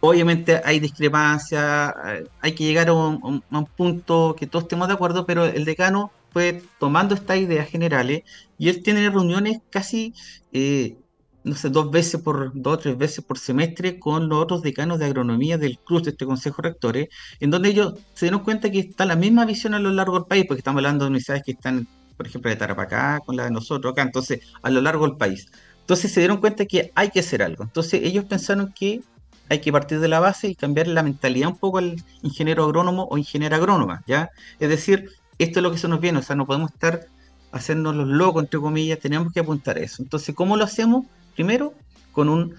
Obviamente 0.00 0.60
hay 0.64 0.80
discrepancias, 0.80 1.92
hay 2.40 2.52
que 2.52 2.64
llegar 2.64 2.88
a 2.88 2.92
un, 2.92 3.42
punto 3.76 4.36
que 4.38 4.46
todos 4.46 4.64
estemos 4.64 4.88
de 4.88 4.94
acuerdo, 4.94 5.24
pero 5.24 5.46
el 5.46 5.64
decano 5.64 6.12
fue 6.30 6.62
tomando 6.78 7.14
estas 7.14 7.38
ideas 7.38 7.68
generales 7.68 8.22
y 8.58 8.68
él 8.68 8.82
tiene 8.82 9.08
reuniones 9.08 9.58
casi 9.70 10.12
eh, 10.52 10.96
no 11.44 11.54
sé, 11.54 11.68
dos 11.68 11.90
veces 11.90 12.20
por, 12.22 12.52
dos 12.54 12.74
o 12.74 12.78
tres 12.78 12.98
veces 12.98 13.24
por 13.24 13.38
semestre 13.38 13.98
con 13.98 14.28
los 14.28 14.42
otros 14.42 14.62
decanos 14.62 14.98
de 14.98 15.04
agronomía 15.04 15.58
del 15.58 15.78
CRUZ, 15.78 16.04
de 16.04 16.10
este 16.10 16.26
Consejo 16.26 16.62
de 16.62 16.70
Rectores, 16.70 17.08
en 17.38 17.50
donde 17.50 17.68
ellos 17.68 17.94
se 18.14 18.26
dieron 18.26 18.40
cuenta 18.40 18.70
que 18.70 18.80
está 18.80 19.04
la 19.04 19.14
misma 19.14 19.44
visión 19.44 19.74
a 19.74 19.78
lo 19.78 19.90
largo 19.90 20.18
del 20.18 20.26
país, 20.26 20.46
porque 20.48 20.60
estamos 20.60 20.80
hablando 20.80 21.04
de 21.04 21.10
universidades 21.10 21.44
que 21.44 21.52
están, 21.52 21.86
por 22.16 22.26
ejemplo, 22.26 22.50
de 22.50 22.56
Tarapacá, 22.56 23.20
con 23.20 23.36
la 23.36 23.44
de 23.44 23.50
nosotros 23.50 23.92
acá, 23.92 24.02
entonces, 24.02 24.40
a 24.62 24.70
lo 24.70 24.80
largo 24.80 25.06
del 25.06 25.16
país. 25.16 25.50
Entonces 25.80 26.12
se 26.12 26.20
dieron 26.20 26.38
cuenta 26.38 26.64
que 26.64 26.90
hay 26.94 27.10
que 27.10 27.20
hacer 27.20 27.42
algo. 27.42 27.62
Entonces 27.62 28.00
ellos 28.02 28.24
pensaron 28.24 28.72
que 28.72 29.02
hay 29.50 29.60
que 29.60 29.70
partir 29.70 30.00
de 30.00 30.08
la 30.08 30.20
base 30.20 30.48
y 30.48 30.54
cambiar 30.54 30.88
la 30.88 31.02
mentalidad 31.02 31.50
un 31.50 31.58
poco 31.58 31.76
al 31.76 32.02
ingeniero 32.22 32.64
agrónomo 32.64 33.06
o 33.10 33.18
ingeniera 33.18 33.58
agrónoma, 33.58 34.02
¿ya? 34.06 34.30
Es 34.58 34.70
decir, 34.70 35.10
esto 35.38 35.58
es 35.58 35.62
lo 35.62 35.70
que 35.70 35.76
se 35.76 35.88
nos 35.88 36.00
viene, 36.00 36.20
o 36.20 36.22
sea, 36.22 36.36
no 36.36 36.46
podemos 36.46 36.72
estar 36.72 37.06
hacernos 37.52 37.94
los 37.94 38.08
locos, 38.08 38.42
entre 38.42 38.58
comillas, 38.58 38.98
tenemos 38.98 39.32
que 39.32 39.40
apuntar 39.40 39.76
a 39.76 39.80
eso. 39.80 40.02
Entonces, 40.02 40.34
¿cómo 40.34 40.56
lo 40.56 40.64
hacemos? 40.64 41.04
Primero, 41.34 41.74
con 42.12 42.28
un, 42.28 42.54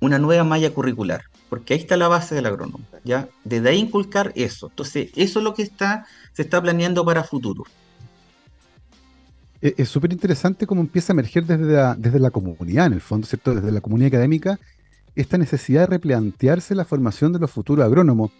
una 0.00 0.18
nueva 0.18 0.44
malla 0.44 0.70
curricular, 0.70 1.22
porque 1.48 1.74
ahí 1.74 1.80
está 1.80 1.96
la 1.96 2.08
base 2.08 2.34
del 2.34 2.46
agrónomo, 2.46 2.84
¿ya? 3.04 3.28
Desde 3.44 3.68
ahí 3.68 3.78
inculcar 3.78 4.32
eso. 4.34 4.68
Entonces, 4.68 5.10
eso 5.16 5.38
es 5.40 5.44
lo 5.44 5.54
que 5.54 5.62
está, 5.62 6.06
se 6.32 6.42
está 6.42 6.60
planeando 6.60 7.04
para 7.04 7.24
futuro. 7.24 7.64
Es 9.60 9.90
súper 9.90 10.12
interesante 10.12 10.66
cómo 10.66 10.80
empieza 10.80 11.12
a 11.12 11.14
emerger 11.14 11.44
desde 11.44 11.72
la, 11.72 11.94
desde 11.94 12.18
la 12.18 12.30
comunidad, 12.30 12.86
en 12.86 12.94
el 12.94 13.02
fondo, 13.02 13.26
¿cierto? 13.26 13.54
Desde 13.54 13.70
la 13.70 13.82
comunidad 13.82 14.08
académica, 14.08 14.58
esta 15.14 15.36
necesidad 15.36 15.82
de 15.82 15.86
replantearse 15.88 16.74
la 16.74 16.86
formación 16.86 17.32
de 17.32 17.40
los 17.40 17.50
futuros 17.50 17.84
agrónomos. 17.84 18.30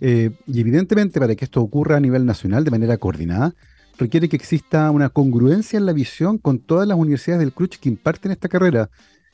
Eh, 0.00 0.30
y 0.46 0.60
evidentemente, 0.60 1.20
para 1.20 1.34
que 1.34 1.44
esto 1.44 1.60
ocurra 1.60 1.98
a 1.98 2.00
nivel 2.00 2.24
nacional 2.24 2.64
de 2.64 2.70
manera 2.70 2.96
coordinada, 2.96 3.54
requiere 3.98 4.30
que 4.30 4.36
exista 4.36 4.90
una 4.90 5.10
congruencia 5.10 5.78
en 5.78 5.84
la 5.84 5.92
visión 5.92 6.38
con 6.38 6.58
todas 6.58 6.88
las 6.88 6.96
universidades 6.96 7.40
del 7.40 7.52
CRUCH 7.52 7.78
que 7.78 7.90
imparten 7.90 8.32
esta 8.32 8.48
carrera. 8.48 8.88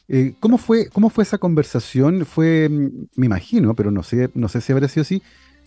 Eh, 0.09 0.35
¿cómo, 0.41 0.57
fue, 0.57 0.89
¿Cómo 0.89 1.11
fue 1.11 1.25
esa 1.25 1.37
conversación? 1.37 2.25
Fue, 2.25 2.69
mm, 2.69 3.09
me 3.17 3.27
imagino, 3.27 3.75
pero 3.75 3.91
no 3.91 4.03
sé, 4.03 4.31
no 4.35 4.49
sé 4.49 4.61
si 4.63 4.73
habrá 4.73 4.89
sido 4.89 5.03
así, 5.03 5.23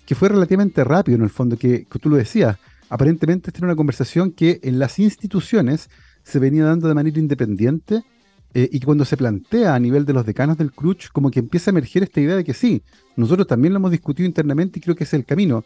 que 0.05 0.15
fue 0.15 0.29
relativamente 0.29 0.83
rápido 0.83 1.17
en 1.17 1.23
el 1.23 1.29
fondo, 1.29 1.57
que, 1.57 1.85
tú 2.01 2.09
lo 2.09 2.17
decías. 2.17 2.57
Aparentemente 2.89 3.49
esta 3.49 3.59
era 3.59 3.67
una 3.67 3.75
conversación 3.75 4.31
que 4.31 4.59
en 4.63 4.79
las 4.79 4.99
instituciones 4.99 5.89
se 6.23 6.39
venía 6.39 6.65
dando 6.65 6.87
de 6.87 6.95
manera 6.95 7.19
independiente 7.19 8.03
eh, 8.53 8.67
y 8.71 8.79
cuando 8.81 9.05
se 9.05 9.15
plantea 9.15 9.75
a 9.75 9.79
nivel 9.79 10.05
de 10.05 10.13
los 10.13 10.25
decanos 10.25 10.57
del 10.57 10.71
CRUCH, 10.73 11.09
como 11.09 11.31
que 11.31 11.39
empieza 11.39 11.69
a 11.69 11.73
emerger 11.73 12.03
esta 12.03 12.19
idea 12.19 12.35
de 12.35 12.43
que 12.43 12.53
sí, 12.53 12.83
nosotros 13.15 13.47
también 13.47 13.73
lo 13.73 13.77
hemos 13.77 13.91
discutido 13.91 14.27
internamente 14.27 14.79
y 14.79 14.81
creo 14.81 14.95
que 14.95 15.05
es 15.05 15.13
el 15.13 15.23
camino. 15.23 15.63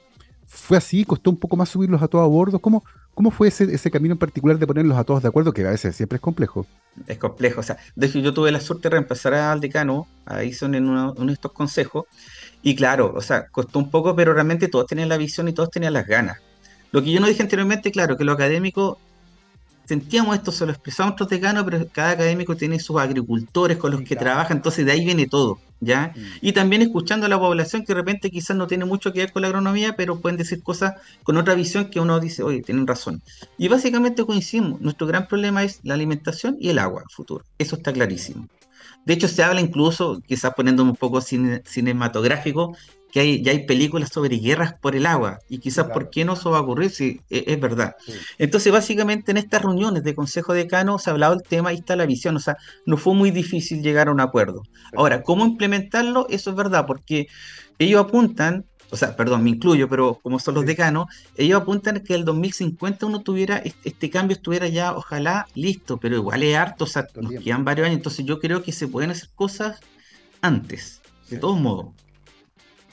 ¿Fue 0.48 0.78
así? 0.78 1.06
¿Costó 1.06 1.30
un 1.30 1.38
poco 1.38 1.58
más 1.58 1.70
subirlos 1.70 2.02
a 2.02 2.08
todos 2.08 2.24
a 2.24 2.28
bordo? 2.28 2.60
¿Cómo, 2.60 2.84
¿Cómo 3.16 3.32
fue 3.32 3.48
ese, 3.48 3.64
ese 3.74 3.90
camino 3.90 4.14
en 4.14 4.20
particular 4.20 4.60
de 4.60 4.68
ponerlos 4.68 4.98
a 4.98 5.06
todos 5.06 5.22
de 5.24 5.30
acuerdo, 5.30 5.54
que 5.54 5.66
a 5.66 5.72
veces 5.72 5.96
siempre 5.96 6.18
es 6.18 6.22
complejo? 6.22 6.68
Es 7.08 7.18
complejo, 7.18 7.62
o 7.62 7.64
sea, 7.64 7.78
de 7.96 8.08
hecho 8.08 8.20
yo 8.20 8.34
tuve 8.34 8.52
la 8.52 8.60
suerte 8.60 8.84
de 8.84 8.92
reemplazar 8.92 9.34
al 9.34 9.62
decano, 9.62 10.06
ahí 10.26 10.52
son 10.54 10.76
en 10.76 10.90
uno, 10.90 11.14
de 11.14 11.34
estos 11.34 11.54
consejos, 11.54 12.06
y 12.62 12.76
claro, 12.76 13.14
o 13.16 13.22
sea, 13.22 13.48
costó 13.48 13.80
un 13.80 13.90
poco, 13.90 14.16
pero 14.16 14.34
realmente 14.34 14.68
todos 14.68 14.88
tenían 14.88 15.10
la 15.10 15.18
visión 15.18 15.48
y 15.48 15.54
todos 15.54 15.70
tenían 15.70 15.94
las 15.94 16.08
ganas. 16.08 16.40
Lo 16.92 17.02
que 17.02 17.12
yo 17.12 17.20
no 17.22 17.28
dije 17.28 17.42
anteriormente, 17.42 17.92
claro, 17.92 18.18
que 18.18 18.26
lo 18.26 18.34
académico 18.34 19.00
sentíamos 19.86 20.36
esto, 20.36 20.52
se 20.52 20.66
lo 20.66 20.72
expresamos 20.72 21.14
otros 21.14 21.30
decanos, 21.30 21.64
pero 21.64 21.88
cada 21.92 22.12
académico 22.12 22.58
tiene 22.58 22.80
sus 22.80 23.00
agricultores 23.00 23.78
con 23.78 23.92
los 23.92 24.02
que 24.02 24.16
trabaja, 24.16 24.54
entonces 24.54 24.86
de 24.86 24.92
ahí 24.92 25.06
viene 25.06 25.28
todo, 25.28 25.60
¿ya? 25.86 26.14
Mm. 26.16 26.20
Y 26.42 26.52
también 26.54 26.82
escuchando 26.82 27.26
a 27.26 27.30
la 27.30 27.40
población 27.40 27.84
que 27.84 27.94
de 27.94 28.00
repente 28.00 28.30
quizás 28.30 28.58
no 28.58 28.68
tiene 28.68 28.86
mucho 28.86 29.14
que 29.14 29.20
ver 29.20 29.32
con 29.32 29.44
la 29.44 29.48
agronomía, 29.48 29.96
pero 29.96 30.20
pueden 30.20 30.38
decir 30.38 30.62
cosas 30.62 30.96
con 31.24 31.38
otra 31.38 31.56
visión 31.56 31.90
que 31.90 32.00
uno 32.00 32.20
dice, 32.20 32.44
oye, 32.44 32.62
tienen 32.62 32.88
razón. 32.88 33.22
Y 33.58 33.68
básicamente 33.68 34.26
coincidimos, 34.26 34.82
nuestro 34.82 35.08
gran 35.08 35.28
problema 35.28 35.64
es 35.64 35.80
la 35.84 35.94
alimentación 35.94 36.58
y 36.60 36.70
el 36.70 36.80
agua 36.80 37.04
futuro, 37.10 37.46
eso 37.58 37.76
está 37.78 37.94
clarísimo. 37.94 38.48
De 39.06 39.14
hecho, 39.14 39.28
se 39.28 39.44
habla 39.44 39.62
incluso, 39.62 40.22
quizás 40.26 40.54
poniéndome 40.56 40.92
un 40.92 40.98
poco 40.98 41.22
cinematográfico, 41.22 42.76
que 43.16 43.22
hay, 43.22 43.42
ya 43.42 43.54
hay 43.54 43.66
películas 43.66 44.10
sobre 44.10 44.36
guerras 44.40 44.74
por 44.74 44.94
el 44.94 45.06
agua, 45.06 45.40
y 45.48 45.60
quizás 45.60 45.88
por 45.88 46.10
qué 46.10 46.26
no 46.26 46.34
eso 46.34 46.52
va 46.52 46.58
a 46.58 46.62
ocurrir, 46.64 46.90
si 46.90 47.22
e, 47.30 47.46
es, 47.48 47.58
verdad. 47.62 47.96
Entonces, 48.38 48.74
básicamente 48.74 49.32
en 49.32 49.38
estas 49.38 49.62
reuniones 49.62 50.04
de 50.04 50.14
Consejo 50.14 50.52
Decano 50.52 51.00
se 51.00 51.10
ha 51.10 51.14
hablado 51.14 51.34
del 51.38 51.48
tema 51.48 51.72
y 51.72 51.78
está 51.78 51.96
la 51.96 52.06
visión, 52.06 52.36
o 52.36 52.42
sea, 52.42 52.58
no 52.86 52.98
fue 52.98 53.14
muy 53.14 53.32
difícil 53.32 53.82
llegar 53.82 54.10
a 54.10 54.12
un 54.12 54.20
acuerdo. 54.20 54.64
Ahora, 54.98 55.24
¿cómo 55.24 55.46
implementarlo? 55.46 56.28
Eso 56.30 56.50
es 56.50 56.58
verdad, 56.58 56.86
porque 56.86 57.28
ellos 57.80 58.04
apuntan 58.04 58.66
o 58.92 58.98
sea, 58.98 59.16
perdón, 59.16 59.44
me 59.44 59.50
incluyo, 59.50 59.88
pero 59.90 60.20
como 60.22 60.38
son 60.38 60.56
los 60.56 60.66
decanos, 60.66 61.08
ellos 61.38 61.62
apuntan 61.62 62.02
que 62.02 62.16
el 62.16 62.26
2050 62.26 63.06
uno 63.06 63.22
tuviera, 63.22 63.64
este 63.84 64.10
cambio 64.10 64.36
estuviera 64.36 64.68
ya, 64.68 64.94
ojalá, 64.94 65.48
listo, 65.56 65.98
pero 65.98 66.18
igual 66.18 66.44
es 66.44 66.56
harto, 66.56 66.84
o 66.84 66.88
sea, 66.88 67.08
nos 67.16 67.42
quedan 67.42 67.64
varios 67.64 67.88
años, 67.88 67.98
entonces 67.98 68.26
yo 68.26 68.40
creo 68.40 68.62
que 68.62 68.74
se 68.74 68.88
pueden 68.88 69.12
hacer 69.12 69.30
cosas 69.36 69.80
antes, 70.42 71.02
de 71.30 71.38
todos 71.38 71.60
modos. 71.60 71.88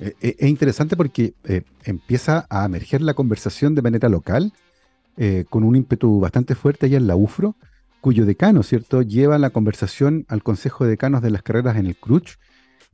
Eh, 0.03 0.17
eh, 0.21 0.37
es 0.41 0.49
interesante 0.49 0.97
porque 0.97 1.35
eh, 1.45 1.63
empieza 1.85 2.47
a 2.51 2.65
emerger 2.65 3.03
la 3.03 3.15
conversación 3.15 3.77
de 3.77 3.83
manera 3.83 4.09
local, 4.09 4.53
con 5.51 5.63
un 5.63 5.77
ímpetu 5.77 6.21
bastante 6.21 6.55
fuerte 6.55 6.87
allá 6.87 6.97
en 6.97 7.07
la 7.07 7.17
UFRO, 7.17 7.55
cuyo 8.01 8.25
decano, 8.25 8.63
¿cierto?, 8.63 9.03
lleva 9.03 9.39
la 9.39 9.51
conversación 9.51 10.25
al 10.29 10.43
Consejo 10.43 10.85
de 10.85 10.91
Decanos 10.91 11.21
de 11.21 11.31
las 11.31 11.43
Carreras 11.43 11.77
en 11.77 11.85
el 11.85 11.97
CRUCH, 11.97 12.39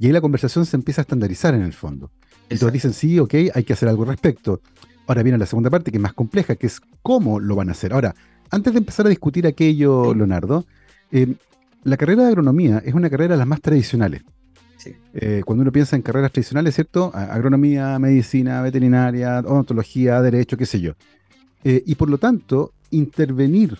y 0.00 0.06
ahí 0.06 0.12
la 0.12 0.20
conversación 0.20 0.66
se 0.66 0.76
empieza 0.76 1.00
a 1.00 1.04
estandarizar 1.04 1.54
en 1.54 1.62
el 1.62 1.72
fondo. 1.72 2.10
Entonces 2.50 2.72
dicen, 2.72 2.92
sí, 2.92 3.20
ok, 3.20 3.34
hay 3.54 3.62
que 3.62 3.72
hacer 3.72 3.88
algo 3.88 4.02
al 4.02 4.08
respecto. 4.08 4.60
Ahora 5.06 5.22
viene 5.22 5.38
la 5.38 5.46
segunda 5.46 5.70
parte, 5.70 5.92
que 5.92 5.98
es 5.98 6.02
más 6.02 6.12
compleja, 6.12 6.56
que 6.56 6.66
es 6.66 6.80
cómo 7.02 7.38
lo 7.38 7.54
van 7.54 7.68
a 7.68 7.72
hacer. 7.72 7.92
Ahora, 7.92 8.16
antes 8.50 8.72
de 8.72 8.80
empezar 8.80 9.06
a 9.06 9.10
discutir 9.10 9.46
aquello, 9.46 10.12
Leonardo, 10.12 10.66
la 11.84 11.96
carrera 11.96 12.24
de 12.24 12.28
agronomía 12.30 12.82
es 12.84 12.94
una 12.94 13.08
carrera 13.08 13.34
de 13.34 13.38
las 13.38 13.46
más 13.46 13.60
tradicionales. 13.60 14.22
Eh, 15.14 15.42
cuando 15.44 15.62
uno 15.62 15.72
piensa 15.72 15.96
en 15.96 16.02
carreras 16.02 16.32
tradicionales, 16.32 16.74
¿cierto? 16.74 17.10
Agronomía, 17.14 17.98
medicina, 17.98 18.62
veterinaria, 18.62 19.40
odontología, 19.40 20.20
derecho, 20.22 20.56
qué 20.56 20.66
sé 20.66 20.80
yo. 20.80 20.92
Eh, 21.64 21.82
y 21.86 21.94
por 21.94 22.08
lo 22.08 22.18
tanto, 22.18 22.72
intervenir 22.90 23.78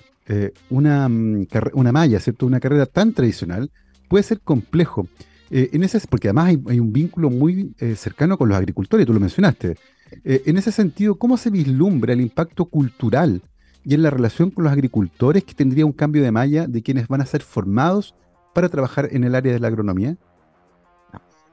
una, 0.69 1.09
mm, 1.09 1.47
una 1.73 1.91
malla, 1.91 2.21
¿cierto? 2.21 2.45
Una 2.45 2.61
carrera 2.61 2.85
tan 2.85 3.15
tradicional 3.15 3.71
puede 4.09 4.25
ser 4.25 4.41
complejo. 4.41 5.09
Eh, 5.51 5.71
en 5.73 5.83
ese, 5.83 6.01
porque 6.09 6.29
además 6.29 6.57
hay, 6.67 6.81
un 6.81 6.93
vínculo 6.93 7.31
muy 7.31 7.75
eh, 7.79 7.95
cercano 7.95 8.37
con 8.37 8.49
los 8.49 8.59
agricultores, 8.59 9.07
tú 9.07 9.15
lo 9.15 9.21
mencionaste. 9.21 9.77
Eh, 10.25 10.43
en 10.47 10.57
ese 10.59 10.73
sentido, 10.73 11.17
¿cómo 11.17 11.37
se 11.37 11.51
vislumbra 11.51 12.13
el 12.13 12.21
impacto 12.21 12.67
cultural 12.67 13.43
y 13.85 13.95
en 13.95 14.03
la 14.03 14.11
relación 14.11 14.51
con 14.51 14.65
los 14.65 14.73
agricultores 14.73 15.45
que 15.45 15.55
tendría 15.55 15.87
un 15.87 15.93
cambio 15.93 16.23
de 16.23 16.33
malla 16.33 16.67
de 16.67 16.83
quienes 16.83 17.09
van 17.09 17.21
a 17.21 17.27
ser 17.27 17.43
formados 17.43 18.15
para 18.55 18.69
trabajar 18.69 19.09
en 19.13 19.25
el 19.25 19.35
área 19.35 19.53
de 19.53 19.61
la 19.61 19.69
agronomía? 19.69 20.17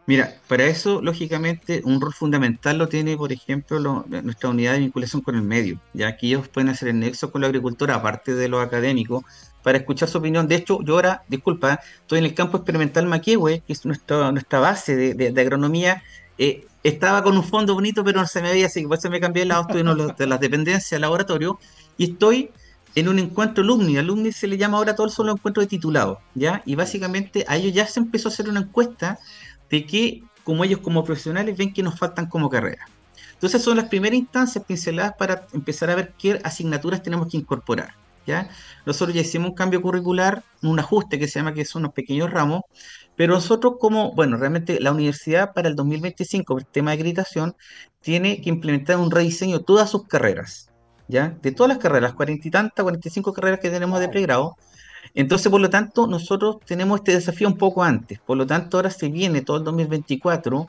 Mira, 0.08 0.36
para 0.48 0.66
eso, 0.66 1.02
lógicamente, 1.02 1.82
un 1.84 2.00
rol 2.00 2.14
fundamental 2.14 2.78
lo 2.78 2.88
tiene, 2.88 3.18
por 3.18 3.32
ejemplo, 3.32 3.80
nuestra 4.08 4.50
unidad 4.50 4.74
de 4.74 4.80
vinculación 4.80 5.24
con 5.24 5.36
el 5.36 5.42
medio, 5.42 5.80
ya 5.94 6.16
que 6.16 6.28
ellos 6.28 6.48
pueden 6.48 6.70
hacer 6.70 6.90
el 6.90 7.00
nexo 7.00 7.32
con 7.32 7.42
la 7.42 7.48
agricultura, 7.48 7.96
aparte 7.96 8.36
de 8.36 8.48
lo 8.48 8.60
académico, 8.60 9.26
para 9.64 9.80
escuchar 9.80 10.08
su 10.08 10.20
opinión. 10.20 10.48
De 10.48 10.56
hecho, 10.56 10.80
yo 10.84 10.94
ahora, 10.94 11.24
disculpa, 11.28 11.80
estoy 12.02 12.20
en 12.20 12.26
el 12.26 12.36
campo 12.36 12.58
experimental 12.58 13.08
Maquihue, 13.08 13.64
que 13.66 13.74
es 13.74 13.84
nuestra, 13.84 14.32
nuestra 14.32 14.60
base 14.60 14.96
de, 14.96 15.42
agronomía. 15.42 16.04
Eh, 16.38 16.68
estaba 16.84 17.24
con 17.24 17.36
un 17.36 17.44
fondo 17.44 17.74
bonito, 17.74 18.04
pero 18.04 18.22
no 18.22 18.28
se 18.28 18.44
me 18.44 18.52
veía, 18.52 18.68
así 18.68 18.82
que 18.82 18.88
por 18.88 19.00
eso 19.00 19.10
me 19.10 19.20
cambié 19.20 19.42
el 19.42 19.50
lado, 19.50 19.62
estoy 19.62 19.82
en 19.82 20.16
de 20.16 20.28
las 20.28 20.40
dependencias, 20.40 21.02
laboratorio, 21.02 21.58
y 21.98 22.12
estoy 22.12 22.52
en 22.94 23.10
un 23.10 23.18
encuentro 23.20 23.64
alumni. 23.64 23.98
Alumni 23.98 24.32
se 24.32 24.48
le 24.48 24.58
llama 24.58 24.78
ahora 24.78 24.96
todo 24.96 25.10
solo 25.10 25.34
encuentro 25.34 25.62
de 25.62 25.68
titulado, 25.68 26.20
¿ya? 26.34 26.62
Y 26.66 26.76
básicamente 26.76 27.44
a 27.48 27.58
ellos 27.58 27.74
ya 27.74 27.86
se 27.88 28.00
empezó 28.00 28.30
a 28.30 28.32
hacer 28.32 28.50
una 28.50 28.62
encuesta 28.62 29.20
de 29.76 29.86
que, 29.86 30.24
como 30.44 30.64
ellos 30.64 30.80
como 30.80 31.04
profesionales 31.04 31.58
ven 31.58 31.74
que 31.74 31.84
nos 31.84 31.98
faltan 32.00 32.28
como 32.28 32.50
carrera. 32.50 32.86
Entonces 33.34 33.62
son 33.62 33.78
las 33.78 33.88
primeras 33.88 34.18
instancias 34.18 34.64
pinceladas 34.64 35.14
para 35.18 35.46
empezar 35.54 35.90
a 35.90 35.96
ver 35.96 36.14
qué 36.18 36.40
asignaturas 36.44 37.04
tenemos 37.04 37.28
que 37.28 37.38
incorporar. 37.38 37.94
¿ya? 38.26 38.50
Nosotros 38.86 39.14
ya 39.14 39.22
hicimos 39.22 39.50
un 39.50 39.56
cambio 39.56 39.82
curricular, 39.82 40.44
un 40.64 40.80
ajuste 40.80 41.20
que 41.20 41.28
se 41.28 41.40
llama 41.40 41.54
que 41.54 41.66
son 41.66 41.84
unos 41.84 41.94
pequeños 41.94 42.32
ramos, 42.32 42.62
pero 43.16 43.34
nosotros 43.34 43.76
como, 43.80 44.14
bueno, 44.14 44.38
realmente 44.38 44.80
la 44.80 44.92
universidad 44.92 45.54
para 45.54 45.68
el 45.68 45.76
2025, 45.76 46.54
por 46.54 46.62
el 46.62 46.68
tema 46.68 46.92
de 46.92 46.96
acreditación, 46.96 47.56
tiene 48.02 48.42
que 48.42 48.50
implementar 48.50 48.98
un 48.98 49.12
rediseño 49.12 49.60
de 49.60 49.66
todas 49.66 49.90
sus 49.90 50.08
carreras, 50.08 50.72
¿ya? 51.08 51.38
De 51.42 51.52
todas 51.52 51.70
las 51.70 51.78
carreras, 51.80 52.14
cuarenta 52.14 52.48
y 52.48 52.52
tantas, 52.52 52.84
45 52.84 53.34
carreras 53.34 53.60
que 53.60 53.70
tenemos 53.70 54.00
de 54.00 54.10
pregrado. 54.10 54.56
Entonces, 55.16 55.50
por 55.50 55.62
lo 55.62 55.70
tanto, 55.70 56.08
nosotros 56.08 56.58
tenemos 56.66 57.00
este 57.00 57.14
desafío 57.14 57.48
un 57.48 57.58
poco 57.58 57.84
antes. 57.84 58.20
Por 58.20 58.38
lo 58.38 58.46
tanto, 58.46 58.78
ahora 58.78 58.90
se 58.90 59.10
viene 59.10 59.42
todo 59.42 59.58
el 59.58 59.64
2024 59.64 60.68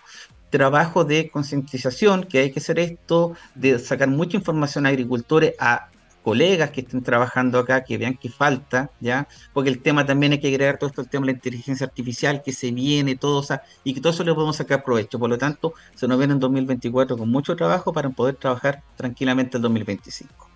trabajo 0.51 1.05
de 1.05 1.29
concientización, 1.29 2.25
que 2.25 2.39
hay 2.39 2.53
que 2.53 2.61
hacer 2.61 2.79
esto, 2.79 3.35
de 3.55 3.79
sacar 3.79 4.09
mucha 4.09 4.37
información 4.37 4.87
a 4.87 4.91
agricultores, 4.91 5.55
a 5.59 5.89
colegas 6.23 6.71
que 6.71 6.81
estén 6.81 7.03
trabajando 7.03 7.59
acá, 7.59 7.85
que 7.85 7.99
vean 7.99 8.17
que 8.17 8.29
falta, 8.29 8.91
¿ya? 9.01 9.29
Porque 9.53 9.71
el 9.71 9.81
tema 9.81 10.05
también 10.07 10.33
hay 10.33 10.41
que 10.41 10.49
agregar 10.49 10.79
todo 10.79 10.89
esto, 10.91 11.03
el 11.03 11.09
tema 11.09 11.27
de 11.27 11.33
la 11.33 11.37
inteligencia 11.37 11.87
artificial, 11.87 12.43
que 12.43 12.53
se 12.53 12.73
viene, 12.73 13.17
todo, 13.17 13.41
o 13.41 13.61
y 13.85 13.95
que 13.95 14.01
todo 14.01 14.13
eso 14.13 14.25
lo 14.25 14.35
podemos 14.35 14.57
sacar 14.57 14.83
provecho. 14.83 15.19
Por 15.19 15.31
lo 15.31 15.39
tanto, 15.39 15.75
se 15.95 16.09
nos 16.09 16.19
viene 16.19 16.33
en 16.35 16.41
2024 16.41 17.17
con 17.17 17.31
mucho 17.31 17.55
trabajo 17.55 17.93
para 17.93 18.11
poder 18.11 18.37
trabajar 18.37 18.83
tranquilamente 18.97 19.59
el 19.59 19.63
2025. 19.63 20.56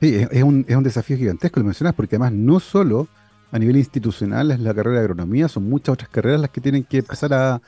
Sí, 0.00 0.14
es 0.30 0.42
un, 0.42 0.64
es 0.68 0.76
un 0.76 0.84
desafío 0.84 1.16
gigantesco, 1.16 1.58
lo 1.60 1.66
mencionas, 1.66 1.94
porque 1.94 2.16
además 2.16 2.32
no 2.32 2.60
solo 2.60 3.08
a 3.50 3.58
nivel 3.58 3.76
institucional 3.76 4.50
es 4.50 4.60
la 4.60 4.74
carrera 4.74 4.98
de 4.98 5.04
agronomía, 5.04 5.48
son 5.48 5.68
muchas 5.68 5.94
otras 5.94 6.08
carreras 6.08 6.40
las 6.40 6.50
que 6.50 6.60
tienen 6.60 6.84
que 6.84 6.98
empezar 6.98 7.32
a, 7.34 7.60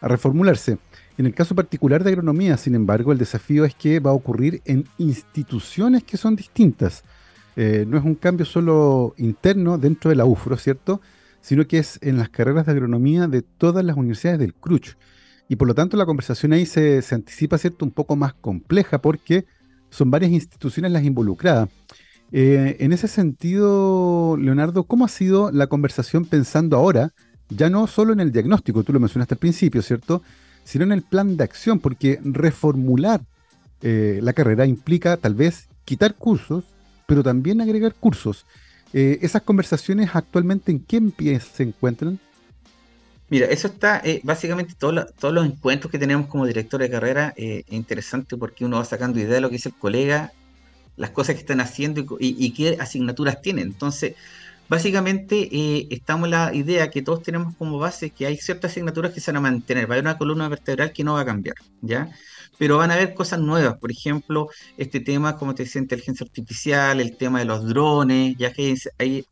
a 0.00 0.08
reformularse. 0.08 0.78
En 1.16 1.26
el 1.26 1.34
caso 1.34 1.54
particular 1.54 2.02
de 2.02 2.10
agronomía, 2.10 2.56
sin 2.56 2.74
embargo, 2.74 3.12
el 3.12 3.18
desafío 3.18 3.64
es 3.64 3.74
que 3.74 4.00
va 4.00 4.10
a 4.10 4.14
ocurrir 4.14 4.62
en 4.64 4.84
instituciones 4.98 6.04
que 6.04 6.16
son 6.16 6.36
distintas. 6.36 7.04
Eh, 7.56 7.84
no 7.88 7.96
es 7.96 8.04
un 8.04 8.16
cambio 8.16 8.44
solo 8.44 9.14
interno 9.16 9.78
dentro 9.78 10.10
de 10.10 10.16
la 10.16 10.24
UFRO, 10.24 10.56
¿cierto? 10.56 11.00
Sino 11.40 11.66
que 11.66 11.78
es 11.78 11.98
en 12.02 12.18
las 12.18 12.30
carreras 12.30 12.66
de 12.66 12.72
agronomía 12.72 13.28
de 13.28 13.42
todas 13.42 13.84
las 13.84 13.96
universidades 13.96 14.40
del 14.40 14.54
CRUCH. 14.54 14.96
Y 15.48 15.56
por 15.56 15.68
lo 15.68 15.74
tanto 15.74 15.96
la 15.96 16.06
conversación 16.06 16.52
ahí 16.52 16.66
se, 16.66 17.02
anticipa, 17.12 17.58
¿cierto? 17.58 17.84
Un 17.84 17.92
poco 17.92 18.16
más 18.16 18.34
compleja 18.34 19.00
porque 19.00 19.46
son 19.94 20.10
varias 20.10 20.32
instituciones 20.32 20.90
las 20.90 21.04
involucradas. 21.04 21.68
Eh, 22.32 22.76
en 22.80 22.92
ese 22.92 23.06
sentido, 23.06 24.36
Leonardo, 24.36 24.84
¿cómo 24.84 25.04
ha 25.04 25.08
sido 25.08 25.52
la 25.52 25.68
conversación 25.68 26.24
pensando 26.24 26.76
ahora, 26.76 27.12
ya 27.48 27.70
no 27.70 27.86
solo 27.86 28.12
en 28.12 28.20
el 28.20 28.32
diagnóstico, 28.32 28.82
tú 28.82 28.92
lo 28.92 29.00
mencionaste 29.00 29.34
al 29.34 29.38
principio, 29.38 29.82
¿cierto? 29.82 30.22
sino 30.64 30.84
en 30.84 30.92
el 30.92 31.02
plan 31.02 31.36
de 31.36 31.44
acción, 31.44 31.78
porque 31.78 32.18
reformular 32.24 33.20
eh, 33.82 34.18
la 34.22 34.32
carrera 34.32 34.66
implica 34.66 35.16
tal 35.16 35.34
vez 35.34 35.68
quitar 35.84 36.14
cursos, 36.14 36.64
pero 37.06 37.22
también 37.22 37.60
agregar 37.60 37.94
cursos. 37.94 38.46
Eh, 38.92 39.18
¿Esas 39.22 39.42
conversaciones 39.42 40.10
actualmente 40.14 40.72
en 40.72 40.80
qué 40.80 41.00
pie 41.00 41.38
se 41.40 41.64
encuentran? 41.64 42.18
Mira, 43.34 43.46
eso 43.46 43.66
está, 43.66 44.00
eh, 44.04 44.20
básicamente 44.22 44.74
todos 44.78 44.94
los 45.34 45.44
encuentros 45.44 45.90
que 45.90 45.98
tenemos 45.98 46.28
como 46.28 46.46
director 46.46 46.80
de 46.80 46.88
carrera 46.88 47.34
es 47.36 47.64
interesante 47.68 48.36
porque 48.36 48.64
uno 48.64 48.76
va 48.76 48.84
sacando 48.84 49.18
idea 49.18 49.34
de 49.34 49.40
lo 49.40 49.48
que 49.48 49.56
dice 49.56 49.70
el 49.70 49.74
colega, 49.74 50.32
las 50.96 51.10
cosas 51.10 51.34
que 51.34 51.40
están 51.40 51.60
haciendo 51.60 52.06
y, 52.20 52.52
qué 52.52 52.76
asignaturas 52.78 53.42
tienen. 53.42 53.66
Entonces, 53.66 54.14
Básicamente 54.68 55.48
eh, 55.52 55.88
estamos 55.90 56.28
la 56.28 56.54
idea 56.54 56.90
que 56.90 57.02
todos 57.02 57.22
tenemos 57.22 57.54
como 57.56 57.78
base 57.78 58.10
que 58.10 58.26
hay 58.26 58.36
ciertas 58.36 58.70
asignaturas 58.70 59.12
que 59.12 59.20
se 59.20 59.32
van 59.32 59.38
a 59.38 59.40
mantener, 59.40 59.90
va 59.90 59.94
a 59.94 59.94
haber 59.96 60.04
una 60.04 60.16
columna 60.16 60.48
vertebral 60.48 60.92
que 60.92 61.04
no 61.04 61.14
va 61.14 61.20
a 61.20 61.24
cambiar, 61.26 61.56
¿ya? 61.82 62.10
Pero 62.56 62.78
van 62.78 62.90
a 62.90 62.94
haber 62.94 63.14
cosas 63.14 63.40
nuevas, 63.40 63.76
por 63.78 63.90
ejemplo, 63.90 64.48
este 64.78 65.00
tema, 65.00 65.36
como 65.36 65.54
te 65.54 65.64
decía, 65.64 65.82
inteligencia 65.82 66.24
artificial, 66.24 67.00
el 67.00 67.16
tema 67.16 67.40
de 67.40 67.44
los 67.46 67.66
drones, 67.66 68.36
ya 68.38 68.52
que 68.52 68.74
hay 68.98 69.26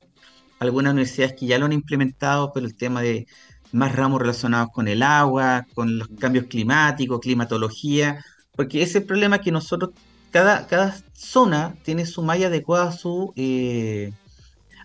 algunas 0.58 0.92
universidades 0.92 1.34
que 1.38 1.46
ya 1.46 1.58
lo 1.58 1.66
han 1.66 1.72
implementado, 1.72 2.52
pero 2.52 2.66
el 2.66 2.76
tema 2.76 3.00
de 3.00 3.26
más 3.72 3.94
ramos 3.96 4.20
relacionados 4.20 4.70
con 4.72 4.88
el 4.88 5.02
agua, 5.02 5.66
con 5.74 5.98
los 5.98 6.08
cambios 6.20 6.46
climáticos, 6.46 7.20
climatología, 7.20 8.24
porque 8.54 8.82
ese 8.82 9.00
problema 9.00 9.40
que 9.40 9.50
nosotros, 9.50 9.90
cada, 10.30 10.66
cada 10.66 10.96
zona 11.14 11.74
tiene 11.82 12.06
su 12.06 12.22
malla 12.22 12.46
adecuada 12.48 12.88
a 12.88 12.92
su... 12.92 13.32
Eh, 13.36 14.12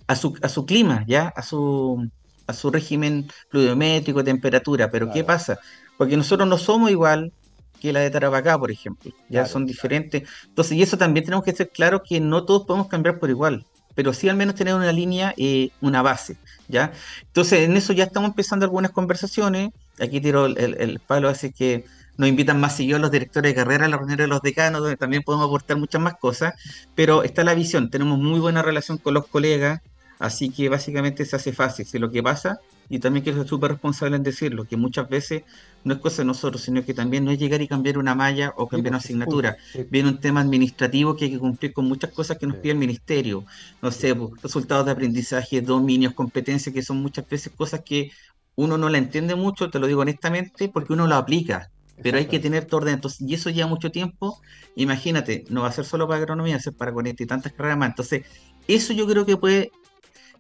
a 0.08 0.16
su, 0.16 0.38
a 0.42 0.50
su 0.50 0.66
clima, 0.66 1.04
¿ya? 1.06 1.28
A 1.36 1.44
su, 1.44 2.10
a 2.48 2.54
su 2.54 2.72
régimen 2.72 3.30
pluviométrico, 3.50 4.24
temperatura. 4.24 4.90
Pero 4.90 5.12
¿qué 5.12 5.24
pasa? 5.24 5.60
Porque 5.98 6.18
nosotros 6.18 6.48
no 6.48 6.58
somos 6.58 6.90
igual 6.90 7.34
que 7.80 7.94
la 7.94 8.00
de 8.00 8.10
Tarapacá, 8.10 8.58
por 8.58 8.72
ejemplo. 8.72 9.12
Ya 9.30 9.46
son 9.46 9.66
diferentes. 9.66 10.24
Entonces, 10.48 10.78
y 10.78 10.82
eso 10.82 10.98
también 10.98 11.26
tenemos 11.26 11.46
que 11.46 11.54
ser 11.54 11.70
claro 11.70 12.02
que 12.04 12.20
no 12.20 12.46
todos 12.46 12.66
podemos 12.66 12.88
cambiar 12.88 13.20
por 13.20 13.30
igual. 13.30 13.66
Pero 13.98 14.14
sí 14.14 14.30
al 14.30 14.38
menos 14.38 14.54
tener 14.54 14.76
una 14.76 14.92
línea, 14.92 15.34
eh, 15.38 15.72
una 15.82 16.04
base, 16.04 16.38
¿ya? 16.68 16.94
Entonces, 17.24 17.68
en 17.68 17.76
eso 17.76 17.94
ya 17.94 18.04
estamos 18.04 18.30
empezando 18.30 18.64
algunas 18.64 18.92
conversaciones. 18.92 19.72
Aquí 20.00 20.22
tiro 20.22 20.46
el, 20.46 20.78
el, 20.80 21.00
palo, 21.00 21.30
así 21.30 21.52
que 21.52 21.84
nos 22.16 22.30
invitan 22.30 22.60
más 22.60 22.78
seguidos 22.78 23.02
los 23.02 23.10
directores 23.10 23.52
de 23.52 23.56
carrera 23.56 23.86
a 23.86 23.90
la 23.90 23.98
reunión 23.98 24.20
de 24.20 24.28
los 24.28 24.42
decanos, 24.42 24.82
donde 24.82 24.98
también 24.98 25.24
podemos 25.24 25.48
aportar 25.48 25.78
muchas 25.78 26.00
más 26.00 26.14
cosas. 26.18 26.54
Pero 26.94 27.24
está 27.24 27.44
la 27.44 27.56
visión, 27.56 27.90
tenemos 27.90 28.20
muy 28.20 28.40
buena 28.40 28.62
relación 28.62 29.00
con 29.00 29.16
los 29.16 29.26
colegas, 29.28 29.82
Así 30.20 30.50
que 30.50 30.70
básicamente 30.70 31.26
se 31.26 31.36
hace 31.36 31.54
fácil. 31.54 31.86
Si 31.86 32.00
lo 32.00 32.12
que 32.12 32.24
pasa 32.24 32.60
y 32.90 33.00
también 33.00 33.24
quiero 33.24 33.40
ser 33.40 33.48
súper 33.48 33.72
responsable 33.72 34.16
en 34.16 34.24
decirlo, 34.24 34.66
que 34.66 34.78
muchas 34.78 35.10
veces 35.10 35.44
no 35.84 35.94
es 35.94 36.00
cosa 36.00 36.22
de 36.22 36.26
nosotros, 36.26 36.62
sino 36.62 36.84
que 36.84 36.94
también 36.94 37.26
no 37.26 37.32
es 37.32 37.40
llegar 37.40 37.62
y 37.62 37.68
cambiar 37.68 37.98
una 37.98 38.16
malla 38.16 38.54
o 38.56 38.68
cambiar 38.68 38.94
una 38.94 39.00
pues, 39.00 39.06
asignatura. 39.06 39.58
Viene 39.90 40.10
un 40.10 40.20
tema 40.20 40.42
administrativo 40.42 41.16
que 41.16 41.26
hay 41.26 41.32
que 41.32 41.40
cumplir 41.40 41.74
con 41.74 41.86
muchas 41.86 42.12
cosas 42.12 42.38
que 42.38 42.48
nos 42.48 42.58
pide 42.58 42.74
el 42.74 42.78
ministerio. 42.78 43.46
No 43.82 43.92
sé, 43.92 44.16
pues, 44.16 44.42
resultados 44.42 44.86
de 44.86 44.92
aprendizaje, 44.92 45.62
dominios, 45.62 46.14
competencias, 46.14 46.74
que 46.74 46.82
son 46.82 47.02
muchas 47.02 47.28
veces 47.28 47.52
cosas 47.56 47.82
que 47.86 48.12
uno 48.56 48.78
no 48.78 48.90
la 48.90 48.98
entiende 48.98 49.36
mucho, 49.36 49.70
te 49.70 49.80
lo 49.80 49.88
digo 49.88 50.02
honestamente, 50.02 50.70
porque 50.70 50.94
uno 50.94 51.08
lo 51.08 51.16
aplica. 51.16 51.70
Pero 52.02 52.20
hay 52.20 52.28
que 52.28 52.40
tener 52.40 52.66
todo 52.66 52.82
orden. 52.82 52.94
Entonces, 52.94 53.22
y 53.22 53.34
eso 53.34 53.50
lleva 53.50 53.68
mucho 53.68 53.90
tiempo. 53.90 54.40
Imagínate, 54.76 55.46
no 55.50 55.64
va 55.64 55.70
a 55.70 55.72
ser 55.72 55.84
solo 55.84 56.08
para 56.08 56.20
agronomía, 56.20 56.54
va 56.54 56.60
a 56.60 56.62
ser 56.62 56.74
para 56.74 56.94
40 56.94 57.24
y 57.24 57.26
tantas 57.26 57.54
carreras 57.54 57.78
más. 57.78 57.90
Entonces, 57.90 58.24
eso 58.68 58.94
yo 58.94 59.08
creo 59.08 59.26
que 59.26 59.36
puede 59.36 59.72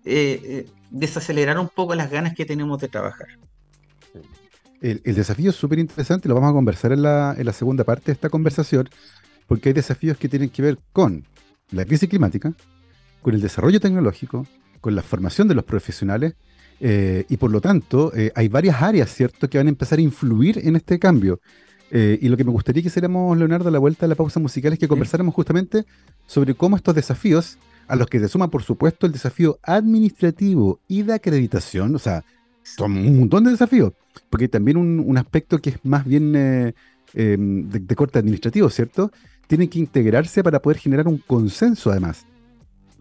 eh, 0.06 0.40
eh, 0.44 0.66
desacelerar 0.90 1.58
un 1.60 1.70
poco 1.70 1.96
las 1.96 2.10
ganas 2.10 2.34
que 2.34 2.46
tenemos 2.46 2.80
de 2.80 2.88
trabajar. 2.88 3.28
El, 4.82 5.02
desafío 5.04 5.50
es 5.50 5.56
súper 5.56 5.80
interesante, 5.80 6.30
lo 6.30 6.36
vamos 6.36 6.52
a 6.52 6.54
conversar 6.54 6.92
en 6.92 7.02
la, 7.02 7.54
segunda 7.54 7.84
parte 7.84 8.06
de 8.08 8.12
esta 8.14 8.30
conversación, 8.30 8.88
porque 9.48 9.70
hay 9.70 9.74
desafíos 9.74 10.18
que 10.18 10.30
tienen 10.30 10.50
que 10.50 10.62
ver 10.62 10.78
con 10.94 11.26
la 11.72 11.84
crisis 11.84 12.08
climática, 12.08 12.54
con 13.22 13.34
el 13.34 13.42
desarrollo 13.42 13.80
tecnológico, 13.80 14.46
con 14.80 14.94
la 14.94 15.02
formación 15.02 15.48
de 15.48 15.56
los 15.56 15.64
profesionales, 15.64 16.36
eh, 16.80 17.26
y 17.28 17.38
por 17.38 17.52
lo 17.52 17.60
tanto 17.60 18.12
hay 18.36 18.48
varias 18.50 18.82
áreas, 18.82 19.12
¿cierto?, 19.12 19.50
que 19.50 19.58
van 19.58 19.66
a 19.66 19.72
empezar 19.72 19.98
a 19.98 20.02
influir 20.02 20.60
en 20.64 20.76
este 20.76 21.00
cambio. 21.00 21.40
y 21.90 22.28
lo 22.28 22.38
que 22.38 22.44
me 22.44 22.52
gustaría 22.52 22.84
que 22.84 22.90
hiciéramos, 22.90 23.36
Leonardo, 23.38 23.70
a 23.70 23.72
la 23.72 23.80
vuelta 23.80 24.06
de 24.06 24.10
la 24.10 24.16
pausa 24.16 24.40
musical 24.40 24.74
es 24.74 24.80
que 24.80 24.88
conversáramos 24.88 25.34
justamente 25.34 25.86
sobre 26.28 26.54
cómo 26.54 26.76
estos 26.76 26.94
desafíos 26.94 27.58
a 27.88 27.96
los 27.96 28.08
que 28.08 28.20
se 28.20 28.28
suma, 28.28 28.50
por 28.50 28.64
supuesto, 28.64 29.06
el 29.06 29.12
desafío 29.12 29.60
administrativo 29.64 30.80
y 30.88 31.04
de 31.04 31.14
acreditación, 31.14 31.96
o 31.96 32.00
sea, 32.00 32.24
son 32.64 32.98
un 32.98 33.20
montón 33.20 33.46
de 33.46 33.52
desafíos, 33.52 33.94
porque 34.30 34.48
también 34.48 34.78
un, 34.78 35.18
aspecto 35.18 35.60
que 35.60 35.72
es 35.72 35.80
más 35.84 36.06
bien 36.06 36.34
eh, 36.36 36.74
em, 37.14 37.70
de, 37.70 37.96
corte 37.96 38.20
administrativo, 38.20 38.70
¿cierto? 38.70 39.12
Tienen 39.48 39.70
que 39.70 39.80
integrarse 39.80 40.44
para 40.44 40.62
poder 40.62 40.78
generar 40.78 41.08
un 41.08 41.18
consenso, 41.18 41.92
además, 41.92 42.26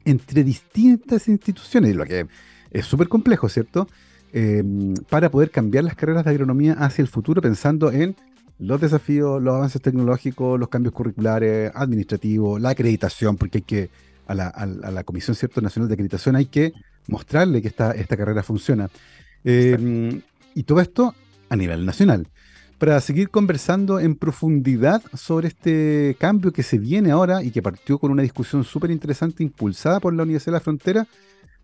entre 0.04 0.44
distintas 0.44 1.26
instituciones, 1.26 1.96
lo 1.96 2.04
que 2.04 2.26
es 2.70 2.86
súper 2.86 3.08
complejo, 3.08 3.48
¿cierto? 3.48 3.88
Em, 4.32 4.94
para 5.08 5.30
poder 5.30 5.50
cambiar 5.50 5.84
las 5.84 5.96
carreras 5.96 6.24
de 6.24 6.30
agronomía 6.30 6.74
hacia 6.74 7.02
el 7.02 7.08
futuro 7.08 7.42
pensando 7.42 7.90
en 7.90 8.14
los 8.58 8.80
desafíos, 8.80 9.42
los 9.42 9.54
avances 9.54 9.82
tecnológicos, 9.82 10.58
los 10.58 10.68
cambios 10.68 10.94
curriculares, 10.94 11.72
administrativos, 11.74 12.60
la 12.60 12.70
acreditación, 12.70 13.36
porque 13.36 13.58
hay 13.58 13.62
que 13.62 13.90
a 14.26 14.34
la, 14.34 15.04
Comisión 15.04 15.34
Cierto 15.34 15.60
Nacional 15.60 15.88
de 15.88 15.94
Acreditación, 15.94 16.36
hay 16.36 16.46
que 16.46 16.72
mostrarle 17.08 17.62
que 17.62 17.68
esta, 17.68 17.92
esta 17.92 18.16
carrera 18.16 18.42
funciona. 18.42 18.90
Eh, 19.44 20.20
y 20.54 20.62
todo 20.64 20.80
esto 20.80 21.14
a 21.48 21.56
nivel 21.56 21.86
nacional. 21.86 22.28
Para 22.78 23.00
seguir 23.00 23.30
conversando 23.30 24.00
en 24.00 24.16
profundidad 24.16 25.02
sobre 25.14 25.48
este 25.48 26.14
cambio 26.18 26.52
que 26.52 26.62
se 26.62 26.78
viene 26.78 27.10
ahora 27.10 27.42
y 27.42 27.50
que 27.50 27.62
partió 27.62 27.98
con 27.98 28.10
una 28.10 28.22
discusión 28.22 28.64
súper 28.64 28.90
interesante 28.90 29.42
impulsada 29.42 29.98
por 29.98 30.12
la 30.12 30.24
Universidad 30.24 30.52
de 30.52 30.58
la 30.58 30.60
Frontera, 30.60 31.06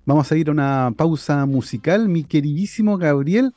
vamos 0.06 0.32
a 0.32 0.36
ir 0.36 0.48
a 0.48 0.52
una 0.52 0.90
pausa 0.96 1.44
musical. 1.44 2.08
Mi 2.08 2.24
queridísimo 2.24 2.96
Gabriel, 2.96 3.52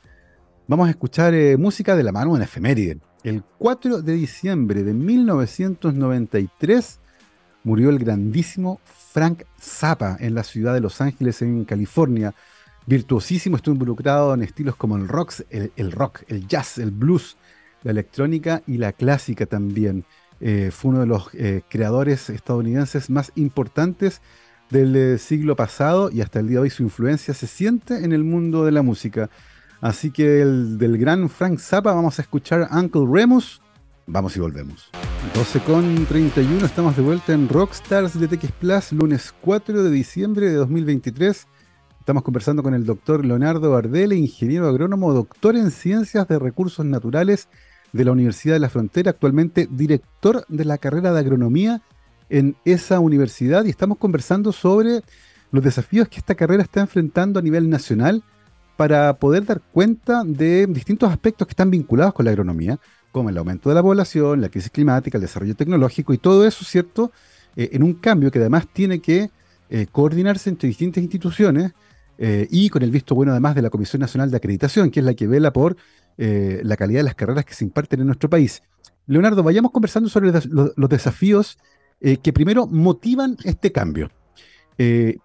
vamos 0.68 0.88
a 0.88 0.90
escuchar 0.90 1.32
eh, 1.32 1.56
música 1.56 1.96
de 1.96 2.02
la 2.02 2.12
mano 2.12 2.36
en 2.36 2.42
efeméride. 2.42 2.98
El 3.24 3.42
4 3.58 4.02
de 4.02 4.12
diciembre 4.12 4.82
de 4.82 4.92
1993 4.92 7.00
murió 7.66 7.90
el 7.90 7.98
grandísimo 7.98 8.80
Frank 9.12 9.42
Zappa 9.60 10.16
en 10.20 10.36
la 10.36 10.44
ciudad 10.44 10.72
de 10.72 10.80
Los 10.80 11.00
Ángeles, 11.00 11.42
en 11.42 11.64
California. 11.64 12.32
Virtuosísimo, 12.86 13.56
estuvo 13.56 13.74
involucrado 13.74 14.32
en 14.32 14.42
estilos 14.42 14.76
como 14.76 14.96
el 14.96 15.08
rock, 15.08 15.34
el, 15.50 15.90
rock, 15.90 16.22
el 16.28 16.46
jazz, 16.46 16.78
el 16.78 16.92
blues, 16.92 17.36
la 17.82 17.90
electrónica 17.90 18.62
y 18.68 18.78
la 18.78 18.92
clásica 18.92 19.46
también. 19.46 20.04
Eh, 20.38 20.70
fue 20.72 20.92
uno 20.92 21.00
de 21.00 21.06
los 21.06 21.28
eh, 21.34 21.62
creadores 21.68 22.30
estadounidenses 22.30 23.10
más 23.10 23.32
importantes 23.34 24.22
del 24.70 24.94
eh, 24.94 25.18
siglo 25.18 25.56
pasado 25.56 26.08
y 26.12 26.20
hasta 26.20 26.38
el 26.38 26.46
día 26.46 26.58
de 26.58 26.62
hoy 26.62 26.70
su 26.70 26.84
influencia 26.84 27.34
se 27.34 27.48
siente 27.48 28.04
en 28.04 28.12
el 28.12 28.22
mundo 28.22 28.64
de 28.64 28.70
la 28.70 28.82
música. 28.82 29.28
Así 29.80 30.12
que 30.12 30.24
del 30.24 30.98
gran 30.98 31.28
Frank 31.28 31.58
Zappa 31.58 31.92
vamos 31.92 32.20
a 32.20 32.22
escuchar 32.22 32.68
Uncle 32.70 33.06
Remus. 33.10 33.60
Vamos 34.08 34.36
y 34.36 34.40
volvemos. 34.40 34.90
12 35.34 35.60
con 35.60 36.06
31, 36.06 36.64
estamos 36.64 36.96
de 36.96 37.02
vuelta 37.02 37.32
en 37.32 37.48
Rockstars 37.48 38.18
de 38.18 38.28
TX 38.28 38.52
Plus, 38.52 38.92
lunes 38.92 39.34
4 39.40 39.82
de 39.82 39.90
diciembre 39.90 40.48
de 40.48 40.54
2023. 40.54 41.48
Estamos 41.98 42.22
conversando 42.22 42.62
con 42.62 42.74
el 42.74 42.86
doctor 42.86 43.24
Leonardo 43.24 43.72
Bardele, 43.72 44.14
ingeniero 44.14 44.68
agrónomo, 44.68 45.12
doctor 45.12 45.56
en 45.56 45.72
ciencias 45.72 46.28
de 46.28 46.38
recursos 46.38 46.86
naturales 46.86 47.48
de 47.92 48.04
la 48.04 48.12
Universidad 48.12 48.54
de 48.54 48.60
la 48.60 48.68
Frontera, 48.68 49.10
actualmente 49.10 49.66
director 49.68 50.44
de 50.48 50.64
la 50.64 50.78
carrera 50.78 51.12
de 51.12 51.18
agronomía 51.18 51.82
en 52.28 52.54
esa 52.64 53.00
universidad 53.00 53.64
y 53.64 53.70
estamos 53.70 53.98
conversando 53.98 54.52
sobre 54.52 55.02
los 55.50 55.64
desafíos 55.64 56.08
que 56.08 56.18
esta 56.18 56.36
carrera 56.36 56.62
está 56.62 56.80
enfrentando 56.80 57.40
a 57.40 57.42
nivel 57.42 57.68
nacional 57.68 58.22
para 58.76 59.14
poder 59.14 59.44
dar 59.44 59.60
cuenta 59.72 60.22
de 60.24 60.66
distintos 60.68 61.10
aspectos 61.10 61.48
que 61.48 61.52
están 61.52 61.70
vinculados 61.70 62.14
con 62.14 62.24
la 62.24 62.30
agronomía, 62.30 62.78
como 63.16 63.30
el 63.30 63.38
aumento 63.38 63.70
de 63.70 63.74
la 63.74 63.82
población, 63.82 64.42
la 64.42 64.50
crisis 64.50 64.70
climática, 64.70 65.16
el 65.16 65.22
desarrollo 65.22 65.56
tecnológico 65.56 66.12
y 66.12 66.18
todo 66.18 66.46
eso, 66.46 66.66
¿cierto? 66.66 67.12
Eh, 67.56 67.70
en 67.72 67.82
un 67.82 67.94
cambio 67.94 68.30
que 68.30 68.38
además 68.38 68.68
tiene 68.70 69.00
que 69.00 69.30
eh, 69.70 69.86
coordinarse 69.90 70.50
entre 70.50 70.68
distintas 70.68 71.02
instituciones 71.02 71.72
eh, 72.18 72.46
y 72.50 72.68
con 72.68 72.82
el 72.82 72.90
visto 72.90 73.14
bueno 73.14 73.32
además 73.32 73.54
de 73.54 73.62
la 73.62 73.70
Comisión 73.70 74.00
Nacional 74.00 74.30
de 74.30 74.36
Acreditación, 74.36 74.90
que 74.90 75.00
es 75.00 75.06
la 75.06 75.14
que 75.14 75.26
vela 75.26 75.50
por 75.50 75.78
la 76.18 76.76
calidad 76.76 77.00
de 77.00 77.04
las 77.04 77.14
carreras 77.14 77.46
que 77.46 77.54
se 77.54 77.64
imparten 77.64 78.00
en 78.00 78.06
nuestro 78.06 78.28
país. 78.28 78.62
Leonardo, 79.06 79.42
vayamos 79.42 79.70
conversando 79.70 80.10
sobre 80.10 80.30
los, 80.32 80.88
desafíos 80.88 81.58
que 82.00 82.32
primero 82.32 82.66
motivan 82.66 83.36
este 83.44 83.70
cambio, 83.70 84.10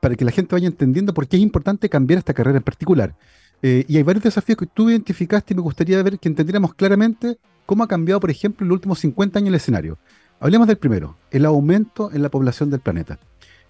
para 0.01 0.15
que 0.15 0.25
la 0.25 0.31
gente 0.31 0.53
vaya 0.53 0.67
entendiendo 0.67 1.13
por 1.13 1.29
qué 1.29 1.37
es 1.37 1.43
importante 1.43 1.87
cambiar 1.87 2.17
esta 2.17 2.33
carrera 2.33 2.57
en 2.57 2.63
particular. 2.63 3.15
y 3.61 3.95
hay 3.95 4.03
varios 4.03 4.23
desafíos 4.25 4.57
que 4.57 4.65
tú 4.65 4.89
identificaste 4.89 5.53
y 5.53 5.55
me 5.55 5.61
gustaría 5.61 6.03
ver 6.03 6.19
que 6.19 6.27
entendiéramos 6.27 6.73
claramente 6.73 7.37
cómo 7.71 7.85
ha 7.85 7.87
cambiado, 7.87 8.19
por 8.19 8.29
ejemplo, 8.29 8.65
en 8.65 8.67
los 8.67 8.75
últimos 8.75 8.99
50 8.99 9.39
años 9.39 9.47
el 9.47 9.55
escenario. 9.55 9.97
Hablemos 10.41 10.67
del 10.67 10.75
primero, 10.75 11.15
el 11.31 11.45
aumento 11.45 12.11
en 12.11 12.21
la 12.21 12.27
población 12.27 12.69
del 12.69 12.81
planeta. 12.81 13.17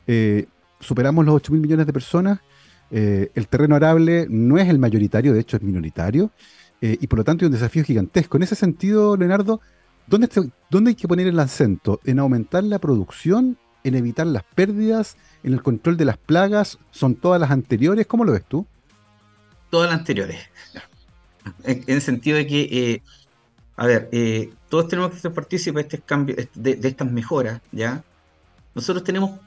Eh, 0.07 0.47
superamos 0.79 1.23
los 1.23 1.35
8 1.35 1.51
mil 1.51 1.61
millones 1.61 1.85
de 1.85 1.93
personas, 1.93 2.39
eh, 2.89 3.29
el 3.35 3.47
terreno 3.47 3.75
arable 3.75 4.25
no 4.27 4.57
es 4.57 4.67
el 4.69 4.79
mayoritario, 4.79 5.33
de 5.33 5.41
hecho 5.41 5.55
es 5.55 5.61
minoritario, 5.61 6.31
eh, 6.81 6.97
y 6.99 7.05
por 7.05 7.19
lo 7.19 7.23
tanto 7.23 7.45
hay 7.45 7.49
un 7.49 7.51
desafío 7.51 7.83
gigantesco. 7.83 8.37
En 8.37 8.41
ese 8.41 8.55
sentido, 8.55 9.15
Leonardo, 9.15 9.61
¿dónde, 10.07 10.27
¿dónde 10.71 10.89
hay 10.89 10.95
que 10.95 11.07
poner 11.07 11.27
el 11.27 11.37
acento? 11.37 11.99
¿En 12.03 12.17
aumentar 12.17 12.63
la 12.63 12.79
producción? 12.79 13.59
¿En 13.83 13.93
evitar 13.93 14.25
las 14.25 14.43
pérdidas? 14.55 15.15
¿En 15.43 15.53
el 15.53 15.61
control 15.61 15.95
de 15.97 16.05
las 16.05 16.17
plagas? 16.17 16.79
¿Son 16.89 17.13
todas 17.13 17.39
las 17.39 17.51
anteriores? 17.51 18.07
¿Cómo 18.07 18.25
lo 18.25 18.31
ves 18.31 18.45
tú? 18.45 18.65
Todas 19.69 19.91
las 19.91 19.99
anteriores. 19.99 20.39
En, 21.65 21.83
el 21.85 22.01
sentido 22.01 22.37
de 22.37 22.47
que 22.47 23.03
a 23.81 23.87
ver, 23.87 24.09
eh, 24.11 24.53
todos 24.69 24.87
tenemos 24.89 25.09
que 25.09 25.17
ser 25.17 25.33
partícipes 25.33 25.89
de, 25.89 25.97
este 26.37 26.75
de, 26.75 26.87
estas 26.87 27.11
mejoras, 27.11 27.61
¿ya? 27.71 28.03
Nosotros 28.75 29.03
tenemos, 29.03 29.39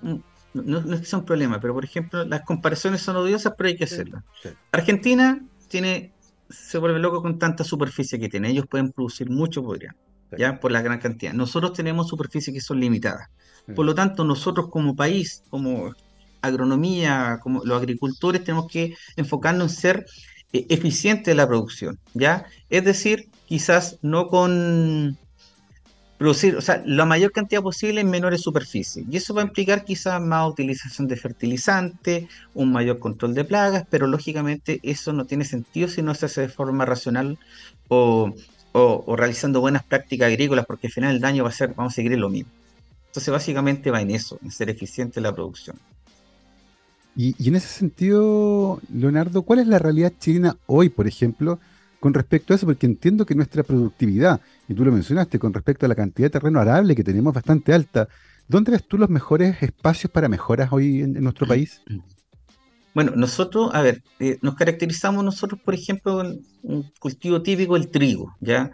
no, 0.55 0.79
es 0.93 1.01
que 1.03 1.07
sea 1.07 1.21
un 1.21 1.25
problema, 1.25 1.61
pero 1.61 1.73
por 1.73 1.85
ejemplo, 1.85 2.25
las 2.25 2.41
comparaciones 2.41 3.01
son 3.01 3.15
odiosas, 3.15 3.55
pero 3.57 3.69
hay 3.69 3.77
que 3.77 3.85
hacerlas. 3.85 4.25
Argentina 4.73 5.41
tiene, 5.69 6.13
se 6.51 6.79
vuelve 6.79 6.99
loco 6.99 7.23
con 7.23 7.39
tanta 7.39 7.63
superficie 7.63 8.19
que 8.19 8.29
tiene. 8.29 8.51
Ellos 8.51 8.67
pueden 8.69 8.91
producir 8.91 9.31
mucho, 9.31 9.63
podrían, 9.63 9.95
¿ya? 10.37 10.59
Por 10.59 10.73
la 10.73 10.83
gran 10.83 10.99
cantidad. 10.99 11.33
Nosotros 11.33 11.73
tenemos 11.73 12.09
superficies 12.09 12.53
que 12.53 12.61
son 12.61 12.81
limitadas. 12.81 13.29
Por 13.77 13.87
lo 13.87 13.95
tanto, 13.95 14.25
nosotros 14.25 14.69
como 14.69 14.97
país, 14.97 15.45
como 15.49 15.95
agronomía, 16.43 17.39
como 17.41 17.65
los 17.65 17.79
agricultores, 17.79 18.43
tenemos 18.43 18.67
que 18.67 18.97
enfocarnos 19.15 19.71
en 19.71 19.79
ser 19.79 20.07
eh, 20.53 20.67
eficientes 20.71 21.29
en 21.29 21.37
la 21.37 21.47
producción, 21.47 22.01
¿ya? 22.15 22.47
Es 22.69 22.85
decir, 22.85 23.29
quizás 23.47 23.99
no 24.03 24.29
con 24.29 25.19
producir, 26.19 26.57
o 26.57 26.61
sea, 26.61 26.83
la 26.87 27.05
mayor 27.05 27.33
cantidad 27.33 27.63
posible 27.63 28.01
en 28.01 28.11
menores 28.11 28.41
superficies. 28.41 29.05
Y 29.11 29.17
eso 29.17 29.35
va 29.35 29.43
a 29.43 29.45
implicar 29.45 29.85
quizás 29.85 30.21
más 30.21 30.49
utilización 30.49 31.09
de 31.09 31.17
fertilizantes, 31.17 32.27
un 32.55 32.73
mayor 32.73 32.99
control 32.99 33.35
de 33.35 33.45
plagas, 33.45 33.85
pero 33.91 34.07
lógicamente 34.07 34.81
eso 34.83 35.13
no 35.13 35.25
tiene 35.25 35.45
sentido 35.45 35.89
si 35.89 36.03
no 36.03 36.15
se 36.15 36.27
hace 36.27 36.43
de 36.43 36.49
forma 36.49 36.85
racional 36.85 37.39
o, 37.89 38.33
realizando 39.17 39.61
buenas 39.61 39.85
prácticas 39.85 40.29
agrícolas, 40.29 40.67
porque 40.67 40.89
al 40.89 40.93
final 40.93 41.15
el 41.15 41.21
daño 41.21 41.45
va 41.45 41.51
a 41.51 41.53
ser, 41.53 41.75
vamos 41.75 41.93
a 41.93 41.97
seguir 41.97 42.13
en 42.13 42.21
lo 42.21 42.31
mismo. 42.31 42.51
Entonces 43.09 43.31
básicamente 43.31 43.91
va 43.91 44.01
en 44.01 44.11
eso, 44.11 44.39
en 44.43 44.51
ser 44.51 44.71
eficiente 44.71 45.21
en 45.21 45.25
la 45.25 45.35
producción. 45.35 45.77
Y, 47.17 47.37
y 47.39 47.49
en 47.49 47.55
ese 47.55 47.69
sentido, 47.69 48.81
Leonardo, 48.93 49.43
¿cuál 49.43 49.61
es 49.61 49.69
la 49.69 49.79
realidad 49.79 50.13
chilena 50.19 50.57
hoy, 50.67 50.89
por 50.89 51.07
ejemplo? 51.07 51.61
Con 52.05 52.13
respecto 52.13 52.53
a 52.53 52.57
eso, 52.57 52.67
porque 52.67 52.85
entiendo 52.85 53.25
que 53.25 53.35
nuestra 53.35 53.63
productividad, 53.63 54.39
y 54.69 54.75
tú 54.75 54.85
lo 54.85 54.93
mencionaste, 54.93 55.39
con 55.39 55.55
respecto 55.55 55.87
a 55.87 55.89
la 55.89 55.95
cantidad 55.95 56.27
de 56.27 56.39
terreno 56.39 56.61
arable 56.61 56.95
que 56.95 57.03
tenemos 57.03 57.33
bastante 57.33 57.73
alta, 57.73 58.09
¿dónde 58.47 58.73
ves 58.73 58.87
tú 58.87 58.99
los 58.99 59.09
mejores 59.09 59.63
espacios 59.63 60.13
para 60.13 60.29
mejoras 60.29 60.71
hoy 60.71 61.01
en, 61.01 61.15
nuestro 61.15 61.47
país? 61.47 61.81
Bueno, 62.95 63.11
nosotros, 63.17 63.71
a 63.73 63.83
ver, 63.83 64.05
eh, 64.21 64.39
nos 64.41 64.55
caracterizamos 64.55 65.25
nosotros, 65.25 65.61
por 65.65 65.75
ejemplo, 65.75 66.21
en 66.21 66.43
un 66.63 66.93
cultivo 67.01 67.43
típico, 67.43 67.75
el 67.75 67.89
trigo, 67.89 68.37
¿ya? 68.39 68.71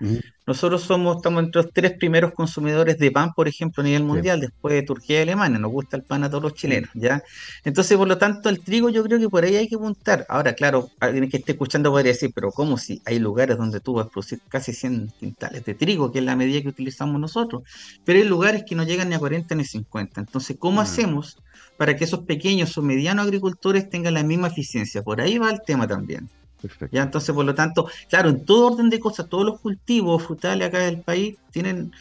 Nosotros 0.51 0.83
somos, 0.83 1.19
estamos 1.19 1.45
entre 1.45 1.63
los 1.63 1.73
tres 1.73 1.93
primeros 1.93 2.33
consumidores 2.33 2.99
de 2.99 3.13
pan, 3.13 3.33
por 3.35 3.47
ejemplo, 3.47 3.83
a 3.83 3.87
nivel 3.87 4.03
mundial, 4.03 4.41
después 4.41 4.75
de 4.75 4.83
Turquía 4.83 5.21
y 5.21 5.23
Alemania, 5.23 5.61
nos 5.61 5.71
gusta 5.71 5.97
el 5.97 6.03
pan 6.03 6.25
a 6.25 6.29
todos 6.29 6.43
los 6.43 6.55
chilenos, 6.55 6.91
¿ya? 6.95 7.23
Entonces, 7.63 7.97
por 7.97 8.09
lo 8.09 8.19
tanto, 8.19 8.49
el 8.49 8.59
trigo 8.59 8.89
yo 8.89 9.05
creo 9.05 9.21
que 9.21 9.29
por 9.29 9.45
ahí 9.45 9.55
hay 9.55 9.69
que 9.69 9.77
apuntar. 9.77 10.27
Ahora, 10.29 10.55
claro, 10.55 10.91
alguien 10.99 11.31
que 11.31 11.37
esté 11.37 11.53
escuchando 11.53 11.93
podría 11.93 12.11
decir, 12.11 12.33
pero 12.35 12.51
¿cómo 12.51 12.79
si 12.79 13.01
hay 13.05 13.21
lugares 13.21 13.59
donde 13.59 13.79
tú 13.79 13.93
vas 13.93 14.07
a 14.07 14.09
producir 14.09 14.41
casi 14.49 14.73
100 14.73 15.13
quintales 15.21 15.65
de 15.65 15.75
trigo, 15.75 16.11
que 16.11 16.19
es 16.19 16.25
la 16.25 16.35
medida 16.35 16.61
que 16.63 16.69
utilizamos 16.71 17.21
nosotros? 17.21 17.63
Pero 18.05 18.19
hay 18.19 18.25
lugares 18.25 18.65
que 18.67 18.75
no 18.75 18.83
llegan 18.83 19.09
ni 19.09 19.15
a 19.15 19.21
40 19.21 19.55
ni 19.55 19.63
a 19.63 19.67
50. 19.67 20.21
Entonces, 20.21 20.57
¿cómo 20.59 20.81
hacemos 20.81 21.37
para 21.77 21.95
que 21.97 22.03
esos 22.03 22.25
pequeños 22.25 22.77
o 22.77 22.83
medianos 22.83 23.25
agricultores 23.25 23.89
tengan 23.89 24.15
la 24.15 24.25
misma 24.25 24.49
eficiencia. 24.49 25.03
Por 25.03 25.21
ahí 25.21 25.39
va 25.39 25.51
el 25.51 25.63
tema 25.65 25.87
también. 25.87 26.29
Perfecto. 26.61 26.95
Ya, 26.95 27.03
entonces, 27.03 27.35
por 27.35 27.45
lo 27.45 27.55
tanto, 27.55 27.89
claro, 28.09 28.29
en 28.29 28.45
todo 28.45 28.73
orden 28.73 28.91
de 28.91 29.01
cosas, 29.01 29.29
todos 29.29 29.45
los 29.45 29.61
cultivos 29.61 30.23
frutales 30.23 30.69
acá 30.69 30.79
del 30.81 31.01
país 31.01 31.37
tienen 31.51 31.93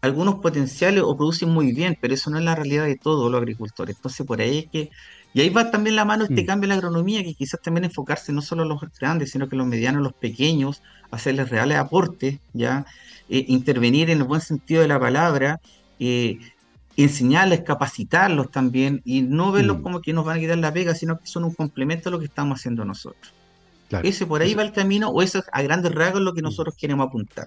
algunos 0.00 0.36
potenciales 0.36 1.02
o 1.04 1.16
producen 1.16 1.50
muy 1.50 1.72
bien, 1.72 1.96
pero 2.00 2.14
eso 2.14 2.30
no 2.30 2.38
es 2.38 2.44
la 2.44 2.54
realidad 2.54 2.84
de 2.84 2.96
todos 2.96 3.30
los 3.30 3.40
agricultores. 3.40 3.96
Entonces, 3.96 4.26
por 4.26 4.40
ahí 4.40 4.58
es 4.58 4.66
que, 4.70 4.90
y 5.34 5.40
ahí 5.40 5.50
va 5.50 5.70
también 5.70 5.96
la 5.96 6.04
mano 6.04 6.24
este 6.24 6.42
mm. 6.42 6.46
cambio 6.46 6.64
en 6.66 6.68
la 6.70 6.74
agronomía, 6.76 7.22
que 7.22 7.34
quizás 7.34 7.60
también 7.60 7.84
enfocarse 7.84 8.32
no 8.32 8.42
solo 8.42 8.62
a 8.62 8.66
los 8.66 8.80
grandes, 8.98 9.30
sino 9.30 9.48
que 9.48 9.56
los 9.56 9.66
medianos, 9.66 10.02
los 10.02 10.12
pequeños, 10.12 10.82
hacerles 11.10 11.50
reales 11.50 11.78
aportes, 11.78 12.38
ya, 12.52 12.86
eh, 13.28 13.44
intervenir 13.48 14.10
en 14.10 14.18
el 14.18 14.24
buen 14.24 14.40
sentido 14.40 14.82
de 14.82 14.88
la 14.88 15.00
palabra, 15.00 15.60
eh, 15.98 16.38
enseñarles, 16.96 17.60
capacitarlos 17.60 18.50
también 18.50 19.02
y 19.04 19.22
no 19.22 19.52
verlos 19.52 19.78
mm. 19.78 19.82
como 19.82 20.00
que 20.00 20.12
nos 20.12 20.24
van 20.24 20.38
a 20.38 20.40
quitar 20.40 20.58
la 20.58 20.72
pega, 20.72 20.94
sino 20.94 21.18
que 21.18 21.26
son 21.26 21.44
un 21.44 21.54
complemento 21.54 22.08
a 22.08 22.12
lo 22.12 22.18
que 22.18 22.26
estamos 22.26 22.58
haciendo 22.58 22.84
nosotros. 22.84 23.32
Ese 24.02 24.26
por 24.26 24.42
ahí 24.42 24.54
va 24.54 24.62
el 24.62 24.72
camino, 24.72 25.08
o 25.08 25.22
eso 25.22 25.38
es 25.38 25.44
a 25.52 25.62
grandes 25.62 25.94
rasgos 25.94 26.22
lo 26.22 26.34
que 26.34 26.42
nosotros 26.42 26.74
queremos 26.78 27.06
apuntar. 27.06 27.46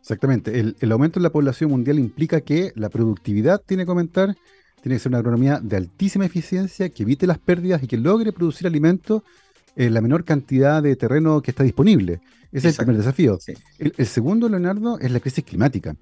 Exactamente. 0.00 0.58
El, 0.58 0.92
aumento 0.92 1.18
en 1.18 1.22
la 1.22 1.30
población 1.30 1.70
mundial 1.70 1.98
implica 1.98 2.40
que 2.40 2.72
la 2.74 2.88
productividad 2.88 3.60
tiene 3.64 3.84
que 3.84 3.90
aumentar, 3.90 4.34
tiene 4.82 4.96
que 4.96 4.98
ser 4.98 5.10
una 5.10 5.18
agronomía 5.18 5.60
de 5.62 5.76
altísima 5.76 6.26
eficiencia, 6.26 6.88
que 6.88 7.04
evite 7.04 7.26
las 7.26 7.38
pérdidas 7.38 7.82
y 7.82 7.86
que 7.86 7.96
logre 7.96 8.32
producir 8.32 8.66
alimentos 8.66 9.22
en 9.76 9.94
la 9.94 10.00
menor 10.00 10.24
cantidad 10.24 10.82
de 10.82 10.96
terreno 10.96 11.40
que 11.40 11.52
está 11.52 11.62
disponible. 11.62 12.20
Ese 12.50 12.68
es 12.68 12.78
el 12.78 12.84
primer 12.84 12.98
desafío. 12.98 13.38
el, 13.78 14.06
segundo, 14.06 14.48
Leonardo, 14.48 14.98
es 14.98 15.10
la 15.10 15.20
crisis 15.20 15.44
climática. 15.44 15.96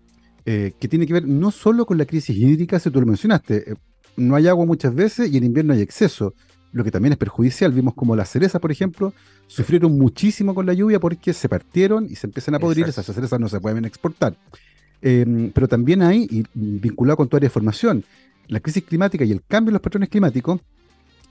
Eh, 0.47 0.73
que 0.81 0.89
tiene 0.89 1.07
que 1.07 1.13
ver 1.13 1.29
no 1.29 1.51
solo 1.51 1.85
con 1.85 1.99
la 1.99 2.07
crisis 2.07 2.35
hídrica, 2.35 2.79
si 2.79 2.91
tú 2.91 3.01
lo 3.01 3.07
mencionaste, 3.07 3.73
eh, 3.73 3.75
no 4.17 4.35
hay 4.35 4.49
agua 4.49 4.65
muchas 4.65 4.95
veces 4.95 5.31
y 5.31 5.37
en 5.37 5.45
invierno 5.45 5.75
hay 5.75 5.83
exceso, 5.83 6.35
lo 6.73 6.85
que 6.85 6.91
también 6.91 7.13
es 7.13 7.19
perjudicial. 7.19 7.73
Vimos 7.73 7.95
como 7.95 8.17
las 8.17 8.31
cerezas, 8.31 8.61
por 8.61 8.71
ejemplo, 8.71 9.13
sufrieron 9.47 9.99
muchísimo 9.99 10.55
con 10.55 10.67
la 10.67 10.73
lluvia 10.73 11.01
porque 11.01 11.33
se 11.33 11.49
partieron 11.49 12.07
y 12.07 12.17
se 12.17 12.27
empiezan 12.27 12.55
a 12.55 12.59
podrir, 12.59 12.87
esas 12.89 13.07
cerezas 13.07 13.41
no 13.41 13.49
se 13.49 13.61
pueden 13.61 13.85
exportar. 13.85 14.37
Em, 15.03 15.51
pero 15.53 15.67
también 15.67 16.03
hay, 16.03 16.27
y 16.31 16.45
vinculado 16.55 17.17
con 17.17 17.29
tu 17.29 17.37
área 17.37 17.49
de 17.49 17.53
formación, 17.53 18.05
la 18.49 18.61
crisis 18.61 18.85
climática 18.85 19.25
y 19.25 19.33
el 19.33 19.43
cambio 19.43 19.71
en 19.71 19.75
los 19.75 19.83
patrones 19.83 20.09
climáticos 20.09 20.61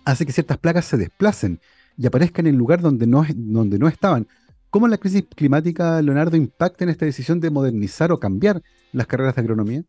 hace 0.06 0.26
que 0.26 0.32
ciertas 0.32 0.58
plagas 0.58 0.86
se 0.86 0.98
desplacen 0.98 1.60
y 1.98 2.08
aparezcan 2.08 2.48
en 2.48 2.54
el 2.54 2.58
lugar 2.58 2.82
donde 2.82 3.06
no, 3.06 3.26
donde 3.36 3.78
no 3.78 3.88
estaban. 3.88 4.28
¿Cómo 4.70 4.88
la 4.88 4.98
crisis 4.98 5.24
climática, 5.36 6.02
Leonardo, 6.02 6.38
impacta 6.38 6.84
en 6.84 6.92
esta 6.92 7.06
decisión 7.06 7.40
de 7.40 7.50
modernizar 7.50 8.12
o 8.12 8.20
cambiar 8.20 8.62
las 8.92 9.08
carreras 9.08 9.36
de 9.36 9.42
agronomía? 9.42 9.84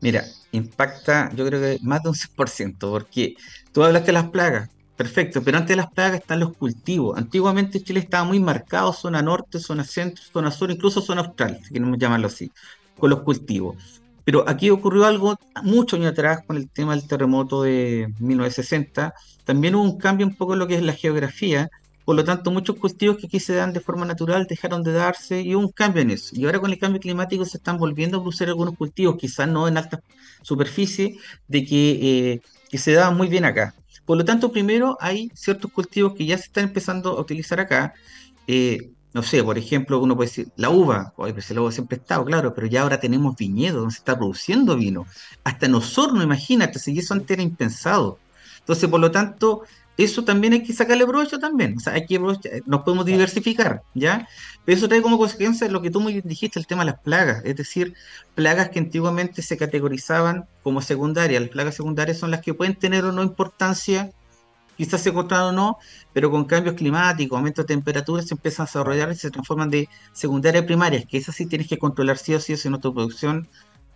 Mira, 0.00 0.24
impacta 0.52 1.30
yo 1.34 1.44
creo 1.46 1.60
que 1.60 1.78
más 1.82 2.02
de 2.02 2.10
un 2.10 2.14
100%, 2.14 2.90
porque 2.90 3.34
tú 3.72 3.82
hablaste 3.82 4.06
de 4.06 4.12
las 4.12 4.30
plagas, 4.30 4.70
perfecto, 4.96 5.42
pero 5.42 5.58
antes 5.58 5.70
de 5.70 5.82
las 5.82 5.90
plagas 5.90 6.20
están 6.20 6.40
los 6.40 6.56
cultivos. 6.56 7.16
Antiguamente 7.18 7.82
Chile 7.82 8.00
estaba 8.00 8.24
muy 8.24 8.40
marcado, 8.40 8.92
zona 8.92 9.22
norte, 9.22 9.58
zona 9.58 9.84
centro, 9.84 10.22
zona 10.32 10.50
sur, 10.50 10.70
incluso 10.70 11.00
zona 11.00 11.22
austral, 11.22 11.58
si 11.62 11.72
queremos 11.72 11.98
llamarlo 11.98 12.28
así, 12.28 12.50
con 12.98 13.10
los 13.10 13.22
cultivos. 13.22 14.02
Pero 14.24 14.44
aquí 14.46 14.70
ocurrió 14.70 15.06
algo 15.06 15.36
muchos 15.62 15.98
años 15.98 16.12
atrás 16.12 16.40
con 16.46 16.56
el 16.56 16.68
tema 16.68 16.94
del 16.94 17.08
terremoto 17.08 17.62
de 17.62 18.12
1960. 18.18 19.14
También 19.44 19.74
hubo 19.74 19.84
un 19.84 19.98
cambio 19.98 20.26
un 20.26 20.36
poco 20.36 20.52
en 20.52 20.58
lo 20.58 20.66
que 20.66 20.74
es 20.74 20.82
la 20.82 20.92
geografía, 20.92 21.70
por 22.08 22.16
lo 22.16 22.24
tanto, 22.24 22.50
muchos 22.50 22.76
cultivos 22.76 23.18
que 23.18 23.26
aquí 23.26 23.38
se 23.38 23.52
dan 23.52 23.74
de 23.74 23.80
forma 23.80 24.06
natural 24.06 24.46
dejaron 24.48 24.82
de 24.82 24.92
darse 24.92 25.42
y 25.42 25.54
hubo 25.54 25.66
un 25.66 25.72
cambio 25.72 26.00
en 26.00 26.10
eso. 26.10 26.34
Y 26.34 26.46
ahora 26.46 26.58
con 26.58 26.70
el 26.72 26.78
cambio 26.78 27.02
climático 27.02 27.44
se 27.44 27.58
están 27.58 27.76
volviendo 27.76 28.16
a 28.16 28.20
producir 28.22 28.48
algunos 28.48 28.78
cultivos, 28.78 29.16
quizás 29.18 29.46
no 29.46 29.68
en 29.68 29.76
alta 29.76 30.00
superficie, 30.40 31.18
de 31.48 31.66
que, 31.66 32.40
eh, 32.72 32.78
se 32.78 32.92
daban 32.92 33.14
muy 33.14 33.28
bien 33.28 33.44
acá. 33.44 33.74
Por 34.06 34.16
lo 34.16 34.24
tanto, 34.24 34.50
primero 34.50 34.96
hay 35.02 35.30
ciertos 35.34 35.70
cultivos 35.70 36.14
que 36.14 36.24
ya 36.24 36.38
se 36.38 36.44
están 36.44 36.64
empezando 36.64 37.10
a 37.10 37.20
utilizar 37.20 37.60
acá. 37.60 37.92
Eh, 38.46 38.90
no 39.12 39.22
sé, 39.22 39.44
por 39.44 39.58
ejemplo, 39.58 40.00
uno 40.00 40.16
puede 40.16 40.30
decir 40.30 40.48
la 40.56 40.70
uva, 40.70 41.12
oye, 41.16 41.34
pues 41.34 41.50
uva 41.50 41.70
siempre 41.70 41.98
ha 41.98 42.00
estado, 42.00 42.24
claro, 42.24 42.54
pero 42.54 42.66
ya 42.68 42.84
ahora 42.84 42.98
tenemos 42.98 43.36
viñedos 43.36 43.80
donde 43.80 43.92
se 43.92 43.98
está 43.98 44.16
produciendo 44.16 44.76
vino. 44.76 45.04
Hasta 45.44 45.66
en 45.66 45.74
Osorno, 45.74 46.22
imagínate, 46.22 46.78
si 46.78 46.98
eso 46.98 47.12
antes 47.12 47.32
era 47.32 47.42
impensado. 47.42 48.18
Entonces, 48.60 48.88
por 48.88 49.00
lo 49.00 49.10
tanto, 49.10 49.64
eso 49.98 50.22
también 50.24 50.52
hay 50.52 50.62
que 50.62 50.72
sacarle 50.72 51.04
provecho 51.04 51.40
también. 51.40 51.76
O 51.76 51.80
sea, 51.80 51.94
hay 51.94 52.06
que 52.06 52.20
nos 52.20 52.82
podemos 52.82 53.04
diversificar, 53.04 53.82
¿ya? 53.94 54.28
Pero 54.64 54.78
eso 54.78 54.88
trae 54.88 55.02
como 55.02 55.18
consecuencia 55.18 55.68
lo 55.68 55.82
que 55.82 55.90
tú 55.90 56.00
muy 56.00 56.20
dijiste, 56.20 56.60
el 56.60 56.68
tema 56.68 56.84
de 56.84 56.92
las 56.92 57.00
plagas. 57.00 57.42
Es 57.44 57.56
decir, 57.56 57.94
plagas 58.36 58.68
que 58.68 58.78
antiguamente 58.78 59.42
se 59.42 59.56
categorizaban 59.56 60.46
como 60.62 60.80
secundarias. 60.82 61.42
Las 61.42 61.50
plagas 61.50 61.74
secundarias 61.74 62.16
son 62.16 62.30
las 62.30 62.42
que 62.42 62.54
pueden 62.54 62.76
tener 62.76 63.04
o 63.04 63.10
no 63.10 63.24
importancia, 63.24 64.12
quizás 64.76 65.00
se 65.00 65.08
encontraron 65.08 65.48
o 65.48 65.52
no, 65.52 65.78
pero 66.12 66.30
con 66.30 66.44
cambios 66.44 66.76
climáticos, 66.76 67.36
aumento 67.36 67.62
de 67.62 67.66
temperatura, 67.66 68.22
se 68.22 68.34
empiezan 68.34 68.64
a 68.64 68.66
desarrollar 68.66 69.10
y 69.10 69.16
se 69.16 69.32
transforman 69.32 69.68
de 69.68 69.88
secundarias 70.12 70.62
a 70.62 70.66
primarias, 70.66 71.06
que 71.06 71.18
esas 71.18 71.34
sí 71.34 71.46
tienes 71.46 71.66
que 71.66 71.76
controlar 71.76 72.18
sí 72.18 72.34
o 72.34 72.40
sí, 72.40 72.56
si 72.56 72.70
no 72.70 72.78
tu 72.78 72.94
producción 72.94 73.48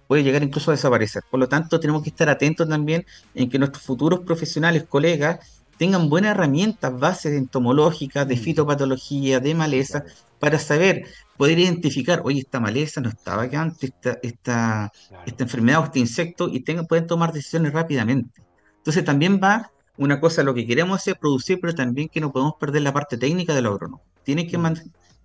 puede 0.09 0.25
llegar 0.25 0.43
incluso 0.43 0.73
a 0.73 0.75
desaparecer. 0.75 1.23
Por 1.31 1.39
lo 1.39 1.49
tanto, 1.49 1.79
tenemos 1.79 2.03
que 2.03 2.11
estar 2.11 2.29
atentos 2.29 2.69
también 2.69 3.07
en 3.35 3.49
que 3.49 3.59
nuestros 3.61 3.85
futuros 3.85 4.21
profesionales, 4.21 4.85
colegas, 4.89 5.62
tengan 5.77 6.09
buenas 6.09 6.33
herramientas, 6.33 6.99
bases 6.99 7.33
entomológicas, 7.33 8.27
de 8.27 8.37
mm. 8.37 8.39
fitopatología, 8.39 9.41
de 9.41 9.55
maleza, 9.55 10.05
para 10.39 10.59
saber, 10.59 11.07
poder 11.37 11.59
identificar, 11.59 12.23
oye, 12.25 12.41
esta 12.41 12.61
maleza 12.61 13.01
no 13.01 13.09
estaba 13.09 13.49
que 13.49 13.57
antes, 13.57 13.91
esta, 13.91 14.19
esta, 14.23 14.93
esta 15.27 15.45
enfermedad 15.45 15.81
o 15.81 15.85
este 15.85 15.99
insecto, 15.99 16.49
y 16.49 16.61
tengan, 16.61 16.87
pueden 16.87 17.07
tomar 17.07 17.33
decisiones 17.33 17.73
rápidamente. 17.73 18.43
Entonces 18.79 19.05
también 19.05 19.41
va 19.43 19.71
una 19.97 20.21
cosa, 20.21 20.43
lo 20.43 20.55
que 20.55 20.67
queremos 20.67 20.99
hacer, 20.99 21.17
producir, 21.19 21.61
pero 21.61 21.75
también 21.75 22.09
que 22.09 22.21
no 22.21 22.33
podemos 22.33 22.55
perder 22.59 22.83
la 22.83 22.93
parte 22.93 23.17
técnica 23.17 23.55
del 23.55 23.67
agrónomo. 23.67 24.03
Tienen 24.25 24.49
que, 24.49 24.59
mm. 24.59 24.75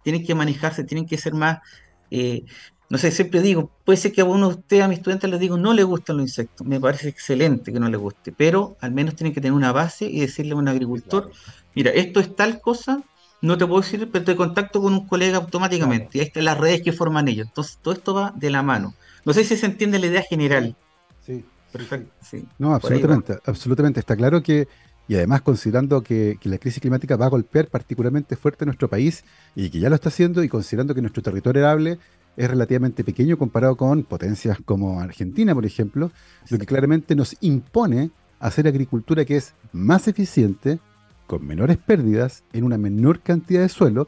tienen 0.03 0.25
que 0.25 0.35
manejarse, 0.35 0.83
tienen 0.83 1.07
que 1.07 1.17
ser 1.17 1.33
más 1.33 1.59
eh, 2.11 2.45
no 2.89 2.97
sé, 2.97 3.11
siempre 3.11 3.41
digo, 3.41 3.69
puede 3.83 3.97
ser 3.97 4.13
que 4.13 4.21
a 4.21 4.25
uno 4.25 4.47
de 4.47 4.55
ustedes, 4.55 4.83
a 4.83 4.87
mis 4.87 4.99
estudiantes, 4.99 5.29
les 5.29 5.39
digo, 5.39 5.57
no 5.57 5.73
le 5.73 5.83
gustan 5.83 6.17
los 6.17 6.27
insectos. 6.27 6.65
Me 6.65 6.79
parece 6.79 7.09
excelente 7.09 7.73
que 7.73 7.79
no 7.79 7.89
les 7.89 7.99
guste, 7.99 8.31
pero 8.31 8.77
al 8.79 8.91
menos 8.91 9.15
tienen 9.15 9.33
que 9.33 9.41
tener 9.41 9.53
una 9.53 9.73
base 9.73 10.05
y 10.05 10.21
decirle 10.21 10.53
a 10.53 10.55
un 10.55 10.69
agricultor, 10.69 11.29
mira, 11.75 11.91
esto 11.91 12.21
es 12.21 12.33
tal 12.33 12.61
cosa, 12.61 13.03
no 13.41 13.57
te 13.57 13.67
puedo 13.67 13.81
decir, 13.81 14.09
pero 14.11 14.23
te 14.23 14.35
contacto 14.37 14.81
con 14.81 14.93
un 14.93 15.05
colega 15.05 15.37
automáticamente. 15.37 16.17
Y 16.17 16.21
ahí 16.21 16.27
están 16.27 16.45
las 16.45 16.57
redes 16.57 16.81
que 16.81 16.93
forman 16.93 17.27
ellos. 17.27 17.47
Entonces, 17.47 17.77
todo 17.81 17.93
esto 17.93 18.13
va 18.13 18.33
de 18.35 18.49
la 18.49 18.63
mano. 18.63 18.93
No 19.25 19.33
sé 19.33 19.43
si 19.43 19.57
se 19.57 19.65
entiende 19.65 19.99
la 19.99 20.07
idea 20.07 20.21
general. 20.21 20.73
Sí, 21.25 21.43
perfecto. 21.73 22.09
no, 22.57 22.73
absolutamente, 22.73 23.37
absolutamente. 23.45 23.99
Está 23.99 24.15
claro 24.15 24.41
que, 24.41 24.69
y 25.09 25.15
además 25.15 25.41
considerando 25.41 26.01
que, 26.01 26.37
que, 26.39 26.47
la 26.47 26.57
crisis 26.57 26.79
climática 26.79 27.17
va 27.17 27.25
a 27.25 27.29
golpear 27.29 27.67
particularmente 27.67 28.37
fuerte 28.37 28.63
a 28.63 28.65
nuestro 28.65 28.87
país 28.87 29.25
y 29.55 29.69
que 29.69 29.81
ya 29.81 29.89
lo 29.89 29.95
está 29.95 30.07
haciendo, 30.07 30.41
y 30.41 30.47
considerando 30.47 30.95
que 30.95 31.01
nuestro 31.01 31.21
territorio 31.21 31.65
arable 31.65 31.99
es 32.37 32.49
relativamente 32.49 33.03
pequeño 33.03 33.37
comparado 33.37 33.75
con 33.75 34.03
potencias 34.03 34.59
como 34.63 35.01
Argentina, 35.01 35.55
por 35.55 35.65
ejemplo, 35.65 36.11
lo 36.49 36.57
que 36.59 36.67
claramente 36.67 37.15
nos 37.15 37.35
impone 37.41 38.11
hacer 38.39 38.67
agricultura 38.67 39.25
que 39.25 39.37
es 39.37 39.55
más 39.73 40.07
eficiente, 40.07 40.79
con 41.25 41.45
menores 41.45 41.77
pérdidas, 41.77 42.43
en 42.53 42.63
una 42.63 42.77
menor 42.77 43.21
cantidad 43.21 43.61
de 43.61 43.69
suelo, 43.69 44.07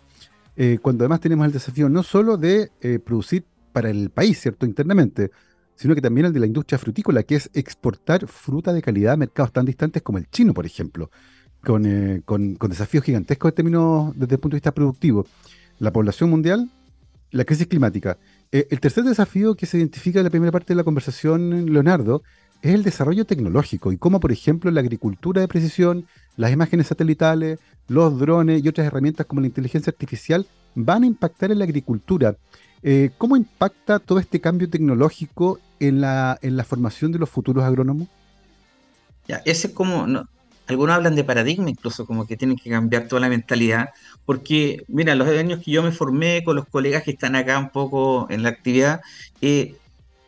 eh, 0.56 0.78
cuando 0.80 1.04
además 1.04 1.22
tenemos 1.22 1.48
el 1.48 1.52
desafío 1.52 1.90
no 1.90 2.04
solo 2.04 2.38
de 2.38 2.72
eh, 2.82 3.00
producir 3.00 3.44
para 3.74 3.90
el 3.90 4.12
país, 4.12 4.40
¿cierto?, 4.40 4.66
internamente, 4.66 5.32
sino 5.76 5.96
que 5.96 6.02
también 6.02 6.28
el 6.28 6.34
de 6.34 6.40
la 6.40 6.46
industria 6.46 6.78
frutícola, 6.78 7.24
que 7.24 7.36
es 7.36 7.50
exportar 7.54 8.28
fruta 8.28 8.74
de 8.74 8.82
calidad 8.82 9.14
a 9.14 9.18
mercados 9.18 9.52
tan 9.52 9.66
distantes 9.66 10.04
como 10.04 10.20
el 10.20 10.30
chino, 10.30 10.54
por 10.54 10.66
ejemplo, 10.66 11.10
con, 11.64 11.86
eh, 11.86 12.22
con 12.26 12.58
desafíos 12.70 13.04
gigantescos 13.04 13.54
desde 13.56 14.36
el 14.36 14.40
punto 14.40 14.56
de 14.56 14.58
vista 14.58 14.74
productivo. 14.74 15.26
La 15.80 15.92
población 15.92 16.30
mundial 16.30 16.70
la 17.32 17.46
crisis 17.46 17.68
climática. 17.68 18.18
Eh, 18.52 18.68
el 18.70 18.80
tercer 18.80 19.04
desafío 19.04 19.56
que 19.56 19.66
se 19.66 19.78
identifica 19.78 20.20
en 20.20 20.26
la 20.26 20.30
primera 20.30 20.52
parte 20.52 20.74
de 20.74 20.78
la 20.78 20.84
conversación, 20.84 21.72
Leonardo, 21.72 22.24
es 22.62 22.74
el 22.74 22.84
desarrollo 22.84 23.26
tecnológico 23.26 23.92
y 23.92 23.98
cómo, 23.98 24.20
por 24.20 24.32
ejemplo, 24.32 24.70
la 24.72 24.82
agricultura 24.82 25.42
de 25.42 25.48
precisión, 25.48 26.06
las 26.36 26.52
imágenes 26.52 26.88
satelitales, 26.88 27.60
los 27.88 28.20
drones 28.20 28.64
y 28.64 28.68
otras 28.68 28.88
herramientas 28.88 29.26
como 29.26 29.42
la 29.42 29.48
inteligencia 29.48 29.92
artificial 29.92 30.46
van 30.76 31.04
a 31.04 31.08
impactar 31.08 31.52
en 31.52 31.60
la 31.60 31.66
agricultura. 31.66 32.36
Eh, 32.82 33.12
¿Cómo 33.18 33.36
impacta 33.36 34.00
todo 34.00 34.20
este 34.20 34.40
cambio 34.40 34.70
tecnológico 34.70 35.60
en 35.80 36.02
la, 36.02 36.38
en 36.42 36.58
la 36.58 36.64
formación 36.64 37.12
de 37.12 37.20
los 37.20 37.30
futuros 37.30 37.64
agrónomos? 37.64 38.08
Ya, 39.28 39.38
ese 39.46 39.68
es 39.68 39.74
como, 39.74 40.08
algunos 40.70 40.96
hablan 40.96 41.16
de 41.16 41.24
paradigma 41.24 41.70
incluso, 41.70 42.06
como 42.06 42.28
que 42.28 42.38
tienen 42.38 42.56
que 42.56 42.70
cambiar 42.70 43.08
toda 43.08 43.22
la 43.22 43.30
mentalidad, 43.30 43.90
porque, 44.26 44.84
mira, 44.88 45.16
los 45.16 45.28
años 45.28 45.62
que 45.64 45.72
yo 45.72 45.82
me 45.82 45.92
formé 45.92 46.44
con 46.44 46.56
los 46.56 46.68
colegas 46.68 47.04
que 47.04 47.12
están 47.12 47.36
acá 47.36 47.58
un 47.58 47.70
poco 47.70 48.28
en 48.30 48.44
la 48.44 48.50
actividad, 48.50 49.02
eh, 49.42 49.76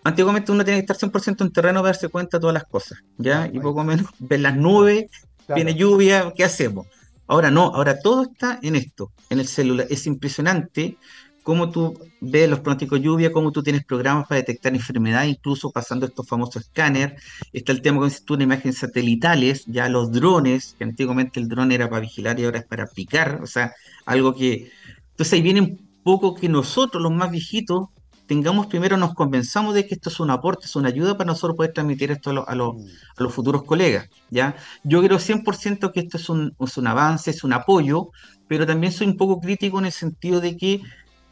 antiguamente 0.03 0.51
uno 0.51 0.65
tiene 0.65 0.79
que 0.79 0.91
estar 0.91 0.97
100% 0.97 1.43
en 1.43 1.53
terreno 1.53 1.81
para 1.81 1.93
darse 1.93 2.09
cuenta 2.09 2.37
de 2.37 2.41
todas 2.41 2.55
las 2.55 2.63
cosas, 2.63 2.99
¿ya? 3.17 3.49
y 3.53 3.59
poco 3.59 3.83
menos 3.83 4.07
ver 4.19 4.39
las 4.39 4.57
nubes, 4.57 5.05
viene 5.53 5.75
lluvia, 5.75 6.33
¿qué 6.35 6.43
hacemos? 6.43 6.87
Ahora 7.27 7.51
no, 7.51 7.73
ahora 7.75 7.99
todo 7.99 8.23
está 8.23 8.59
en 8.63 8.75
esto, 8.75 9.11
en 9.29 9.39
el 9.39 9.47
celular. 9.47 9.87
Es 9.89 10.05
impresionante 10.05 10.97
cómo 11.43 11.71
tú 11.71 11.97
ves 12.19 12.49
los 12.49 12.59
pronósticos 12.59 12.99
de 12.99 13.05
lluvia, 13.05 13.31
cómo 13.31 13.51
tú 13.51 13.63
tienes 13.63 13.83
programas 13.83 14.27
para 14.27 14.39
detectar 14.39 14.73
enfermedades, 14.73 15.29
incluso 15.31 15.71
pasando 15.71 16.05
estos 16.05 16.27
famosos 16.27 16.63
escáneres. 16.63 17.21
Está 17.51 17.71
el 17.71 17.81
tema 17.81 18.07
tú 18.25 18.35
una 18.35 18.43
imágenes 18.43 18.77
satelitales, 18.77 19.65
ya 19.65 19.89
los 19.89 20.11
drones, 20.11 20.75
que 20.77 20.83
antiguamente 20.83 21.39
el 21.39 21.47
dron 21.47 21.71
era 21.71 21.89
para 21.89 22.01
vigilar 22.01 22.39
y 22.39 22.45
ahora 22.45 22.59
es 22.59 22.65
para 22.65 22.87
picar, 22.87 23.39
o 23.41 23.47
sea, 23.47 23.73
algo 24.05 24.35
que... 24.35 24.71
Entonces 25.11 25.33
ahí 25.33 25.41
viene 25.41 25.61
un 25.61 25.89
poco 26.03 26.35
que 26.35 26.49
nosotros, 26.49 27.01
los 27.01 27.11
más 27.11 27.31
viejitos, 27.31 27.89
tengamos 28.31 28.67
primero, 28.67 28.95
nos 28.95 29.13
convenzamos 29.13 29.75
de 29.75 29.85
que 29.85 29.95
esto 29.95 30.09
es 30.09 30.19
un 30.21 30.29
aporte, 30.29 30.65
es 30.65 30.75
una 30.77 30.87
ayuda 30.87 31.17
para 31.17 31.27
nosotros 31.27 31.57
poder 31.57 31.73
transmitir 31.73 32.11
esto 32.11 32.45
a, 32.47 32.55
mm. 32.55 32.87
los 33.17 33.33
futuros 33.33 33.63
colegas. 33.63 34.09
¿ya? 34.29 34.55
Yo 34.83 35.01
creo 35.03 35.17
100% 35.17 35.91
que 35.91 35.99
esto 35.99 36.15
es 36.15 36.29
un, 36.29 36.55
es 36.57 36.77
un 36.77 36.87
avance, 36.87 37.29
es 37.31 37.43
un 37.43 37.51
apoyo, 37.51 38.11
pero 38.47 38.65
también 38.65 38.93
soy 38.93 39.07
un 39.07 39.17
poco 39.17 39.41
crítico 39.41 39.79
en 39.79 39.85
el 39.85 39.91
sentido 39.91 40.39
de 40.39 40.55
que 40.55 40.81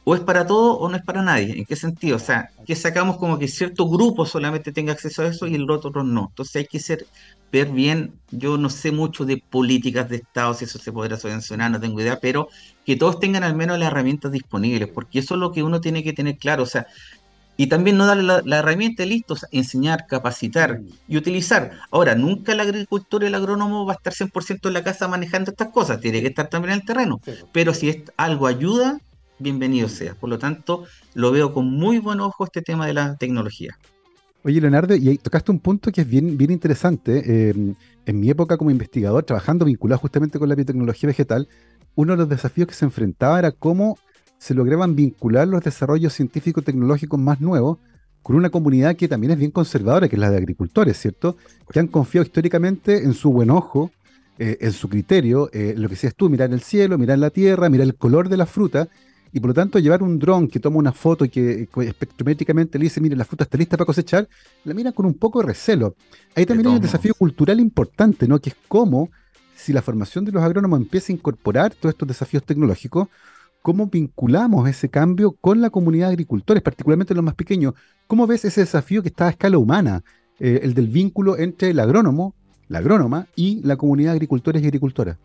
o 0.04 0.16
es 0.16 0.22
para 0.22 0.48
todo 0.48 0.78
o 0.78 0.90
no 0.90 0.98
es 0.98 1.04
para 1.04 1.22
nadie. 1.22 1.58
¿En 1.58 1.66
qué 1.66 1.76
sentido? 1.76 2.16
O 2.16 2.20
sea, 2.20 2.50
que 2.66 2.76
sacamos 2.76 3.18
como 3.18 3.38
que 3.38 3.48
cierto 3.48 3.88
grupo 3.88 4.26
solamente 4.26 4.72
tenga 4.72 4.94
acceso 4.94 5.22
a 5.22 5.28
eso 5.28 5.48
y 5.48 5.56
el 5.56 5.70
otro 5.70 6.04
no. 6.04 6.28
Entonces 6.30 6.56
hay 6.56 6.66
que 6.66 6.80
ser, 6.80 7.06
ver 7.52 7.70
bien, 7.70 8.14
yo 8.32 8.58
no 8.58 8.70
sé 8.70 8.92
mucho 8.92 9.26
de 9.26 9.38
políticas 9.38 10.10
de 10.10 10.18
Estado, 10.18 10.54
si 10.54 10.66
eso 10.66 10.80
se 10.80 10.92
podrá 10.92 11.18
subvencionar, 11.18 11.72
no 11.72 11.80
tengo 11.80 12.02
idea, 12.02 12.20
pero 12.20 12.50
que 12.86 12.96
todos 12.96 13.20
tengan 13.20 13.44
al 13.44 13.56
menos 13.56 13.78
las 13.78 13.92
herramientas 13.92 14.32
disponibles, 14.32 14.90
porque 14.90 15.20
eso 15.20 15.36
es 15.36 15.40
lo 15.40 15.52
que 15.52 15.64
uno 15.64 15.82
tiene 15.82 16.04
que 16.04 16.14
tener 16.14 16.38
claro. 16.38 16.64
O 16.64 16.68
sea, 16.68 16.88
y 17.60 17.68
también 17.68 17.98
no 17.98 18.06
darle 18.06 18.42
la, 18.46 18.60
herramienta 18.60 19.06
listo, 19.06 19.36
enseñar, 19.52 20.08
capacitar 20.08 20.80
y 21.10 21.18
utilizar. 21.18 21.72
Ahora, 21.92 22.16
nunca 22.16 22.54
el 22.54 22.62
agricultor 22.62 23.24
y 23.24 23.26
el 23.26 23.36
agrónomo 23.36 23.86
va 23.86 23.92
a 23.92 23.96
estar 23.98 24.14
100% 24.14 24.70
en 24.70 24.74
la 24.74 24.82
casa 24.82 25.10
manejando 25.10 25.52
estas 25.52 25.68
cosas, 25.68 26.00
tiene 26.00 26.22
que 26.22 26.28
estar 26.28 26.48
también 26.48 26.76
en 26.76 26.80
el 26.80 26.86
terreno. 26.86 27.20
Pero 27.52 27.74
si 27.74 27.90
es, 27.90 27.98
algo 28.16 28.48
ayuda, 28.48 29.02
bienvenido 29.40 29.88
sea. 29.88 30.16
Por 30.16 30.30
lo 30.30 30.38
tanto, 30.38 30.86
lo 31.14 31.32
veo 31.32 31.54
con 31.54 31.72
muy 31.72 32.00
buen 32.00 32.20
ojo 32.20 32.46
este 32.46 32.62
tema 32.62 32.86
de 32.86 32.94
la 32.94 33.16
tecnología. 33.16 33.78
Oye, 34.44 34.62
Leonardo, 34.62 34.96
y 34.96 35.18
tocaste 35.18 35.52
un 35.52 35.60
punto 35.60 35.92
que 35.92 36.02
es 36.02 36.10
bien, 36.10 36.38
bien 36.38 36.52
interesante. 36.52 37.50
Em, 37.50 37.76
en 38.06 38.20
mi 38.20 38.30
época 38.30 38.58
como 38.58 38.72
investigador, 38.72 39.24
trabajando 39.24 39.66
vinculado 39.66 40.00
justamente 40.00 40.40
con 40.40 40.48
la 40.48 40.56
biotecnología 40.56 41.08
vegetal, 41.08 41.48
uno 41.96 42.14
de 42.14 42.18
los 42.18 42.30
desafíos 42.30 42.68
que 42.68 42.74
se 42.74 42.86
enfrentaba 42.86 43.40
era 43.40 43.52
cómo 43.52 43.98
se 44.38 44.54
lograban 44.54 44.96
vincular 44.96 45.48
los 45.48 45.64
desarrollos 45.64 46.14
científicos 46.14 46.64
tecnológicos 46.64 47.20
más 47.20 47.42
nuevos 47.42 47.80
con 48.24 48.36
una 48.36 48.50
comunidad 48.50 48.96
que 48.96 49.08
también 49.08 49.32
es 49.32 49.40
bien 49.40 49.52
conservadora, 49.52 50.08
que 50.08 50.16
es 50.16 50.20
la 50.20 50.30
de 50.30 50.38
agricultores, 50.38 50.98
¿cierto? 50.98 51.36
Que 51.72 51.80
han 51.80 51.88
confiado 51.88 52.26
históricamente 52.26 53.04
en 53.04 53.14
su 53.14 53.32
buen 53.32 53.50
ojo, 53.50 53.92
eh, 54.38 54.58
en 54.62 54.72
su 54.72 54.88
criterio, 54.88 55.50
eh, 55.52 55.74
lo 55.76 55.88
que 55.90 55.96
decías 55.96 56.16
tú, 56.16 56.30
mirar 56.30 56.52
el 56.54 56.62
cielo, 56.62 56.98
mirar 56.98 57.20
la 57.20 57.30
tierra, 57.30 57.70
mirar 57.70 57.88
el 57.88 57.96
color 57.96 58.30
de 58.30 58.38
la 58.38 58.46
fruta, 58.46 58.88
y 59.32 59.40
por 59.40 59.50
lo 59.50 59.54
tanto 59.54 59.80
llevar 59.80 60.02
un 60.02 60.18
dron 60.18 60.48
que 60.48 60.60
toma 60.60 60.78
una 60.78 60.92
foto 60.92 61.26
y 61.26 61.30
que, 61.30 61.68
espectrométricamente 61.82 62.80
le 62.80 62.84
dice, 62.84 63.00
mire, 63.02 63.16
la 63.16 63.26
fruta 63.26 63.44
está 63.44 63.58
lista 63.58 63.78
para 63.78 63.86
cosechar, 63.86 64.28
la 64.64 64.74
miran 64.74 64.94
con 64.94 65.06
un 65.06 65.14
poco 65.14 65.40
de 65.42 65.48
recelo. 65.48 65.96
Ahí 66.36 66.46
también 66.46 66.68
hay 66.68 66.76
un 66.76 66.82
desafío 66.82 67.14
cultural 67.14 67.60
importante, 67.60 68.28
¿no? 68.28 68.40
Que 68.40 68.50
es 68.50 68.56
cómo, 68.68 69.10
si 69.56 69.74
la 69.74 69.82
formación 69.82 70.26
de 70.26 70.32
los 70.32 70.44
agrónomos 70.44 70.80
empieza 70.80 71.12
a 71.12 71.16
incorporar 71.16 71.74
todos 71.74 71.94
estos 71.94 72.08
desafíos 72.08 72.44
tecnológicos, 72.44 73.08
cómo 73.62 73.88
vinculamos 73.88 74.68
ese 74.68 74.90
cambio 74.90 75.32
con 75.32 75.62
la 75.62 75.70
comunidad 75.70 76.08
de 76.08 76.14
agricultores, 76.14 76.64
particularmente 76.64 77.14
los 77.14 77.24
más 77.24 77.36
pequeños. 77.36 77.74
¿Cómo 78.08 78.26
ves 78.26 78.46
ese 78.46 78.62
desafío 78.62 79.02
que 79.02 79.10
está 79.10 79.28
a 79.28 79.32
escala 79.32 79.58
humana, 79.58 80.04
eh, 80.40 80.62
el 80.64 80.74
del 80.74 80.88
vínculo 80.88 81.38
entre 81.38 81.72
el 81.72 81.80
agrónomo, 81.80 82.36
la 82.68 82.80
agrónoma 82.80 83.28
y 83.36 83.62
la 83.64 83.76
comunidad 83.76 84.12
de 84.12 84.16
agricultores 84.16 84.64
y 84.64 84.66
agricultoras? 84.66 85.18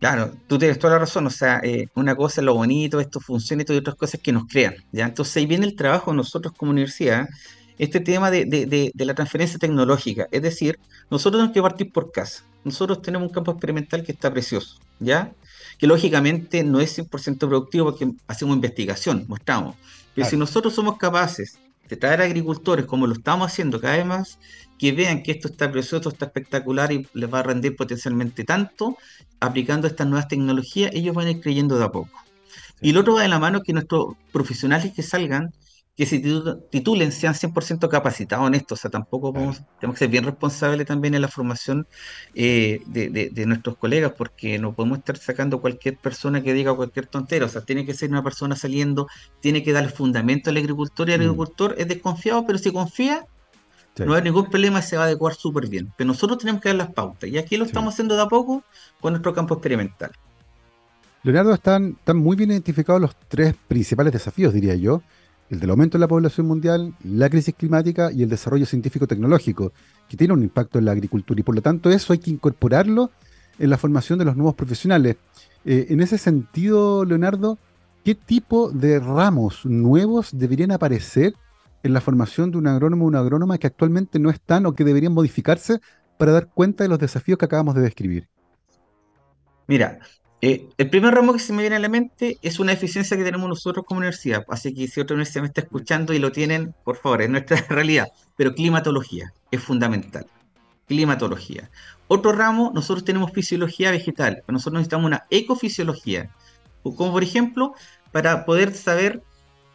Claro, 0.00 0.32
tú 0.46 0.58
tienes 0.58 0.78
toda 0.78 0.94
la 0.94 1.00
razón, 1.00 1.26
o 1.26 1.30
sea, 1.30 1.60
eh, 1.62 1.88
una 1.94 2.16
cosa 2.16 2.40
es 2.40 2.46
lo 2.46 2.54
bonito, 2.54 3.00
esto 3.00 3.20
funciona 3.20 3.62
y 3.62 3.66
todas 3.66 3.80
otras 3.80 3.96
cosas 3.96 4.18
que 4.22 4.32
nos 4.32 4.46
crean, 4.46 4.74
¿ya? 4.92 5.04
Entonces 5.04 5.36
ahí 5.36 5.44
viene 5.44 5.66
el 5.66 5.76
trabajo 5.76 6.10
de 6.10 6.16
nosotros 6.16 6.54
como 6.56 6.70
universidad, 6.70 7.28
este 7.76 8.00
tema 8.00 8.30
de, 8.30 8.46
de, 8.46 8.90
de, 8.94 9.04
la 9.04 9.14
transferencia 9.14 9.58
tecnológica, 9.58 10.26
es 10.30 10.40
decir, 10.40 10.78
nosotros 11.10 11.40
tenemos 11.40 11.54
que 11.54 11.60
partir 11.60 11.92
por 11.92 12.12
casa, 12.12 12.42
nosotros 12.64 13.02
tenemos 13.02 13.28
un 13.28 13.34
campo 13.34 13.52
experimental 13.52 14.02
que 14.02 14.12
está 14.12 14.32
precioso, 14.32 14.78
¿ya? 15.00 15.32
Que 15.78 15.86
lógicamente 15.86 16.64
no 16.64 16.80
es 16.80 16.98
100% 16.98 17.38
productivo 17.38 17.90
porque 17.90 18.10
hacemos 18.26 18.56
investigación, 18.56 19.26
mostramos, 19.28 19.76
pero 20.14 20.26
si 20.26 20.36
nosotros 20.38 20.74
somos 20.74 20.96
capaces 20.96 21.58
de 21.90 21.96
traer 21.96 22.22
agricultores 22.22 22.86
como 22.86 23.08
lo 23.08 23.14
estamos 23.14 23.48
haciendo 23.48 23.80
cada 23.80 23.96
vez 23.96 24.06
más, 24.06 24.38
que 24.78 24.92
vean 24.92 25.22
que 25.22 25.32
esto 25.32 25.48
está 25.48 25.70
precioso, 25.70 26.08
está 26.08 26.26
espectacular 26.26 26.92
y 26.92 27.06
les 27.12 27.32
va 27.32 27.40
a 27.40 27.42
rendir 27.42 27.74
potencialmente 27.76 28.44
tanto, 28.44 28.96
aplicando 29.40 29.88
estas 29.88 30.06
nuevas 30.06 30.28
tecnologías, 30.28 30.92
ellos 30.94 31.14
van 31.14 31.26
a 31.26 31.30
ir 31.32 31.40
creyendo 31.40 31.76
de 31.76 31.84
a 31.84 31.90
poco. 31.90 32.16
Y 32.80 32.92
lo 32.92 33.00
otro 33.00 33.14
va 33.14 33.22
de 33.22 33.28
la 33.28 33.40
mano 33.40 33.62
que 33.62 33.72
nuestros 33.72 34.14
profesionales 34.32 34.92
que 34.94 35.02
salgan, 35.02 35.52
que 35.96 36.06
se 36.06 36.22
titulen, 36.70 37.12
sean 37.12 37.34
100% 37.34 37.88
capacitados 37.88 38.46
en 38.46 38.54
esto. 38.54 38.74
O 38.74 38.76
sea, 38.76 38.90
tampoco 38.90 39.32
tenemos 39.32 39.94
que 39.94 39.98
ser 39.98 40.08
bien 40.08 40.24
responsables 40.24 40.86
también 40.86 41.14
en 41.14 41.22
la 41.22 41.28
formación 41.28 41.86
eh, 42.34 42.80
de, 42.86 43.46
nuestros 43.46 43.76
colegas, 43.76 44.12
porque 44.16 44.58
no 44.58 44.72
podemos 44.72 44.98
estar 44.98 45.18
sacando 45.18 45.60
cualquier 45.60 45.98
persona 45.98 46.42
que 46.42 46.54
diga 46.54 46.74
cualquier 46.74 47.06
tontera. 47.06 47.46
O 47.46 47.48
sea, 47.48 47.62
tiene 47.62 47.84
que 47.84 47.94
ser 47.94 48.10
una 48.10 48.22
persona 48.22 48.56
saliendo, 48.56 49.08
tiene 49.40 49.62
que 49.62 49.72
dar 49.72 49.90
fundamento 49.90 50.50
al 50.50 50.56
agricultor 50.56 51.10
y 51.10 51.12
el 51.12 51.20
mm. 51.20 51.24
agricultor 51.24 51.74
es 51.76 51.88
desconfiado, 51.88 52.46
pero 52.46 52.58
si 52.58 52.72
confía, 52.72 53.26
no 53.98 54.14
hay 54.14 54.22
ningún 54.22 54.48
problema, 54.48 54.80
se 54.80 54.96
va 54.96 55.02
a 55.02 55.06
adecuar 55.06 55.34
súper 55.34 55.68
bien. 55.68 55.92
Pero 55.96 56.08
nosotros 56.08 56.38
tenemos 56.38 56.62
que 56.62 56.70
dar 56.70 56.76
las 56.76 56.92
pautas. 56.92 57.28
Y 57.28 57.36
aquí 57.36 57.56
lo 57.56 57.64
estamos 57.64 57.92
haciendo 57.92 58.16
de 58.16 58.22
a 58.22 58.26
poco 58.26 58.64
con 59.00 59.12
nuestro 59.12 59.34
campo 59.34 59.54
experimental. 59.54 60.12
Leonardo, 61.22 61.52
están, 61.52 61.96
están 61.98 62.16
muy 62.16 62.36
bien 62.36 62.50
identificados 62.50 63.02
los 63.02 63.14
tres 63.28 63.54
principales 63.68 64.12
desafíos, 64.12 64.54
diría 64.54 64.74
yo. 64.76 65.02
El 65.50 65.58
del 65.58 65.70
aumento 65.70 65.98
de 65.98 66.00
la 66.00 66.08
población 66.08 66.46
mundial, 66.46 66.94
la 67.02 67.28
crisis 67.28 67.54
climática 67.56 68.12
y 68.12 68.22
el 68.22 68.28
desarrollo 68.28 68.66
científico-tecnológico, 68.66 69.72
que 70.08 70.16
tiene 70.16 70.32
un 70.32 70.42
impacto 70.42 70.78
en 70.78 70.84
la 70.84 70.92
agricultura. 70.92 71.40
Y 71.40 71.42
por 71.42 71.56
lo 71.56 71.60
tanto 71.60 71.90
eso 71.90 72.12
hay 72.12 72.20
que 72.20 72.30
incorporarlo 72.30 73.10
en 73.58 73.68
la 73.68 73.76
formación 73.76 74.20
de 74.20 74.24
los 74.24 74.36
nuevos 74.36 74.54
profesionales. 74.54 75.16
Eh, 75.64 75.88
en 75.90 76.00
ese 76.00 76.18
sentido, 76.18 77.04
Leonardo, 77.04 77.58
¿qué 78.04 78.14
tipo 78.14 78.70
de 78.70 79.00
ramos 79.00 79.66
nuevos 79.66 80.30
deberían 80.32 80.70
aparecer 80.70 81.34
en 81.82 81.94
la 81.94 82.00
formación 82.00 82.52
de 82.52 82.58
un 82.58 82.68
agrónomo 82.68 83.04
o 83.06 83.08
una 83.08 83.18
agrónoma 83.18 83.58
que 83.58 83.66
actualmente 83.66 84.20
no 84.20 84.30
están 84.30 84.66
o 84.66 84.74
que 84.74 84.84
deberían 84.84 85.12
modificarse 85.12 85.80
para 86.16 86.32
dar 86.32 86.48
cuenta 86.48 86.84
de 86.84 86.88
los 86.88 86.98
desafíos 87.00 87.38
que 87.38 87.46
acabamos 87.46 87.74
de 87.74 87.82
describir? 87.82 88.28
Mira, 89.66 89.98
eh, 90.42 90.68
el 90.78 90.88
primer 90.88 91.14
ramo 91.14 91.34
que 91.34 91.38
se 91.38 91.52
me 91.52 91.60
viene 91.60 91.76
a 91.76 91.80
la 91.80 91.90
mente 91.90 92.38
es 92.40 92.58
una 92.58 92.72
deficiencia 92.72 93.16
que 93.16 93.24
tenemos 93.24 93.48
nosotros 93.48 93.84
como 93.84 93.98
universidad. 93.98 94.44
Así 94.48 94.74
que 94.74 94.88
si 94.88 95.00
otra 95.00 95.14
universidad 95.14 95.42
me 95.42 95.48
está 95.48 95.60
escuchando 95.60 96.14
y 96.14 96.18
lo 96.18 96.32
tienen, 96.32 96.74
por 96.84 96.96
favor, 96.96 97.22
es 97.22 97.28
nuestra 97.30 97.56
realidad. 97.68 98.08
Pero 98.36 98.54
climatología 98.54 99.32
es 99.50 99.62
fundamental. 99.62 100.26
Climatología. 100.88 101.70
Otro 102.08 102.32
ramo, 102.32 102.72
nosotros 102.74 103.04
tenemos 103.04 103.32
fisiología 103.32 103.90
vegetal. 103.90 104.42
Nosotros 104.48 104.80
necesitamos 104.80 105.06
una 105.06 105.26
ecofisiología. 105.30 106.30
Como 106.82 107.12
por 107.12 107.22
ejemplo, 107.22 107.74
para 108.10 108.46
poder 108.46 108.74
saber 108.74 109.22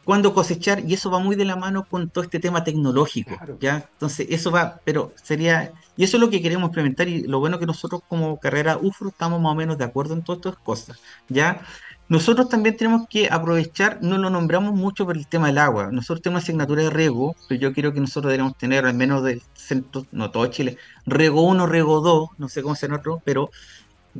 cuándo 0.05 0.33
cosechar, 0.33 0.83
y 0.87 0.93
eso 0.93 1.11
va 1.11 1.19
muy 1.19 1.35
de 1.35 1.43
la 1.43 1.55
mano 1.55 1.85
con 1.89 2.09
todo 2.09 2.23
este 2.23 2.39
tema 2.39 2.63
tecnológico, 2.63 3.35
¿ya? 3.59 3.89
Entonces, 3.93 4.27
eso 4.29 4.51
va, 4.51 4.79
pero 4.85 5.11
sería, 5.21 5.73
y 5.97 6.03
eso 6.05 6.17
es 6.17 6.21
lo 6.21 6.29
que 6.29 6.41
queremos 6.41 6.69
implementar, 6.69 7.09
y 7.09 7.23
lo 7.23 7.39
bueno 7.39 7.59
que 7.59 7.65
nosotros 7.65 8.01
como 8.07 8.39
carrera 8.39 8.77
UFRO 8.77 9.09
estamos 9.09 9.41
más 9.41 9.51
o 9.51 9.55
menos 9.55 9.77
de 9.77 9.83
acuerdo 9.83 10.13
en 10.13 10.23
todas 10.23 10.37
estas 10.37 10.55
cosas, 10.63 10.99
¿ya? 11.27 11.61
Nosotros 12.07 12.49
también 12.49 12.77
tenemos 12.77 13.07
que 13.09 13.29
aprovechar, 13.31 13.97
no 14.03 14.19
lo 14.19 14.29
nombramos 14.29 14.75
mucho 14.75 15.05
por 15.05 15.17
el 15.17 15.25
tema 15.25 15.47
del 15.47 15.57
agua, 15.57 15.89
nosotros 15.91 16.21
tenemos 16.21 16.43
asignatura 16.43 16.83
de 16.83 16.91
riego, 16.91 17.35
pero 17.49 17.59
yo 17.59 17.73
quiero 17.73 17.93
que 17.93 17.99
nosotros 17.99 18.29
deberíamos 18.29 18.55
tener 18.59 18.85
al 18.85 18.93
menos 18.93 19.23
del 19.23 19.41
centro, 19.55 20.05
no 20.11 20.29
todo 20.29 20.45
Chile, 20.45 20.77
riego 21.07 21.41
1, 21.41 21.65
riego 21.65 22.01
2, 22.01 22.29
no 22.37 22.47
sé 22.47 22.61
cómo 22.61 22.75
se 22.75 22.93
otro, 22.93 23.23
pero 23.25 23.49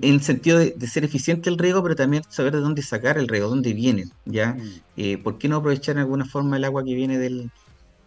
en 0.01 0.21
sentido 0.21 0.59
de, 0.59 0.87
ser 0.87 1.03
eficiente 1.03 1.49
el 1.49 1.57
riego, 1.57 1.81
pero 1.81 1.95
también 1.95 2.23
saber 2.29 2.53
de 2.53 2.59
dónde 2.59 2.81
sacar 2.81 3.17
el 3.17 3.27
riego, 3.27 3.49
dónde 3.49 3.73
viene, 3.73 4.05
¿ya? 4.25 4.53
Mm. 4.53 4.69
Eh, 4.97 5.17
¿Por 5.17 5.37
qué 5.37 5.47
no 5.47 5.57
aprovechar 5.57 5.95
de 5.95 6.01
alguna 6.01 6.25
forma 6.25 6.57
el 6.57 6.65
agua 6.65 6.83
que 6.83 6.93
viene 6.93 7.17
del, 7.17 7.51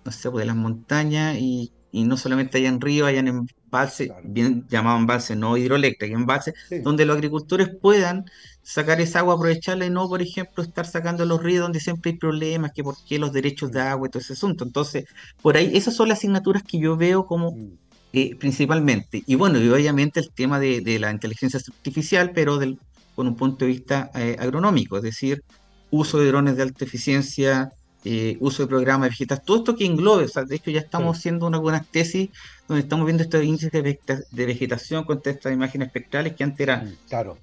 no 0.05 0.13
sé, 0.13 0.31
pues, 0.31 0.43
de 0.43 0.47
las 0.47 0.57
montañas 0.57 1.37
y, 1.39 1.73
no 1.93 2.17
solamente 2.17 2.59
allá 2.59 2.69
en 2.69 2.81
río, 2.81 3.07
allá 3.07 3.21
en 3.21 3.29
embalse, 3.29 4.13
bien 4.23 4.67
llamaban 4.69 5.01
embalse, 5.01 5.35
no 5.35 5.57
hidroeléctrica, 5.57 6.15
embalse, 6.15 6.55
donde 6.85 7.07
los 7.07 7.17
agricultores 7.17 7.71
puedan 7.81 8.25
sacar 8.63 9.01
esa 9.01 9.21
agua, 9.21 9.35
aprovecharla 9.35 9.87
y 9.87 9.91
no, 9.91 10.09
por 10.09 10.23
ejemplo, 10.23 10.63
estar 10.63 10.87
sacando 10.87 11.25
los 11.25 11.43
ríos 11.43 11.63
donde 11.63 11.81
siempre 11.81 12.13
hay 12.13 12.19
problemas, 12.19 12.73
que 12.73 12.85
por 12.85 12.95
qué 13.07 13.19
los 13.19 13.33
derechos 13.33 13.73
de 13.73 13.81
agua 13.81 14.07
y 14.07 14.11
todo 14.11 14.21
ese 14.21 14.35
asunto. 14.35 14.65
Entonces, 14.65 15.07
por 15.43 15.57
ahí, 15.57 15.71
esas 15.75 15.97
son 15.97 16.09
las 16.09 16.19
asignaturas 16.19 16.63
que 16.63 16.79
yo 16.79 16.97
veo 16.97 17.27
como... 17.27 17.53
Mm 17.53 17.88
eh, 18.13 18.37
principalmente. 18.37 19.23
Y 19.27 19.35
bueno, 19.35 19.61
y 19.61 19.69
obviamente 19.69 20.21
el 20.21 20.31
tema 20.31 20.59
de, 20.59 20.99
la 20.99 21.11
inteligencia 21.11 21.59
artificial, 21.59 22.33
pero 22.35 22.59
del, 22.59 22.79
con 23.15 23.27
un 23.27 23.37
punto 23.37 23.65
de 23.65 23.71
vista 23.71 24.11
eh, 24.15 24.37
agronómico, 24.39 24.97
es 24.97 25.03
decir, 25.03 25.43
uso 25.91 26.19
de 26.19 26.29
drones 26.29 26.57
de 26.57 26.63
alta 26.63 26.85
eficiencia, 26.85 27.71
eh, 28.05 28.37
uso 28.41 28.63
de 28.63 28.69
programas 28.69 29.07
de 29.07 29.11
vegetación, 29.11 29.45
todo 29.45 29.57
esto 29.59 29.77
que 29.77 29.85
englobe, 29.85 30.25
o 30.25 30.29
sea, 30.29 30.45
de 30.45 30.57
hecho 30.57 30.71
ya 30.71 30.81
estamos 30.81 31.19
haciendo 31.19 31.47
una 31.47 31.59
buena 31.59 31.83
tesis 31.83 32.31
donde 32.67 32.83
estamos 32.83 33.05
viendo 33.05 33.23
estos 33.23 33.45
índices 33.45 33.73
de, 33.73 34.47
vegetación 34.47 35.05
con 35.05 35.21
estas 35.25 35.53
imágenes 35.53 35.89
espectrales 35.89 36.35
que 36.35 36.45
antes 36.45 36.61
eran... 36.61 36.87
Mm, 36.87 36.97
claro. 37.09 37.39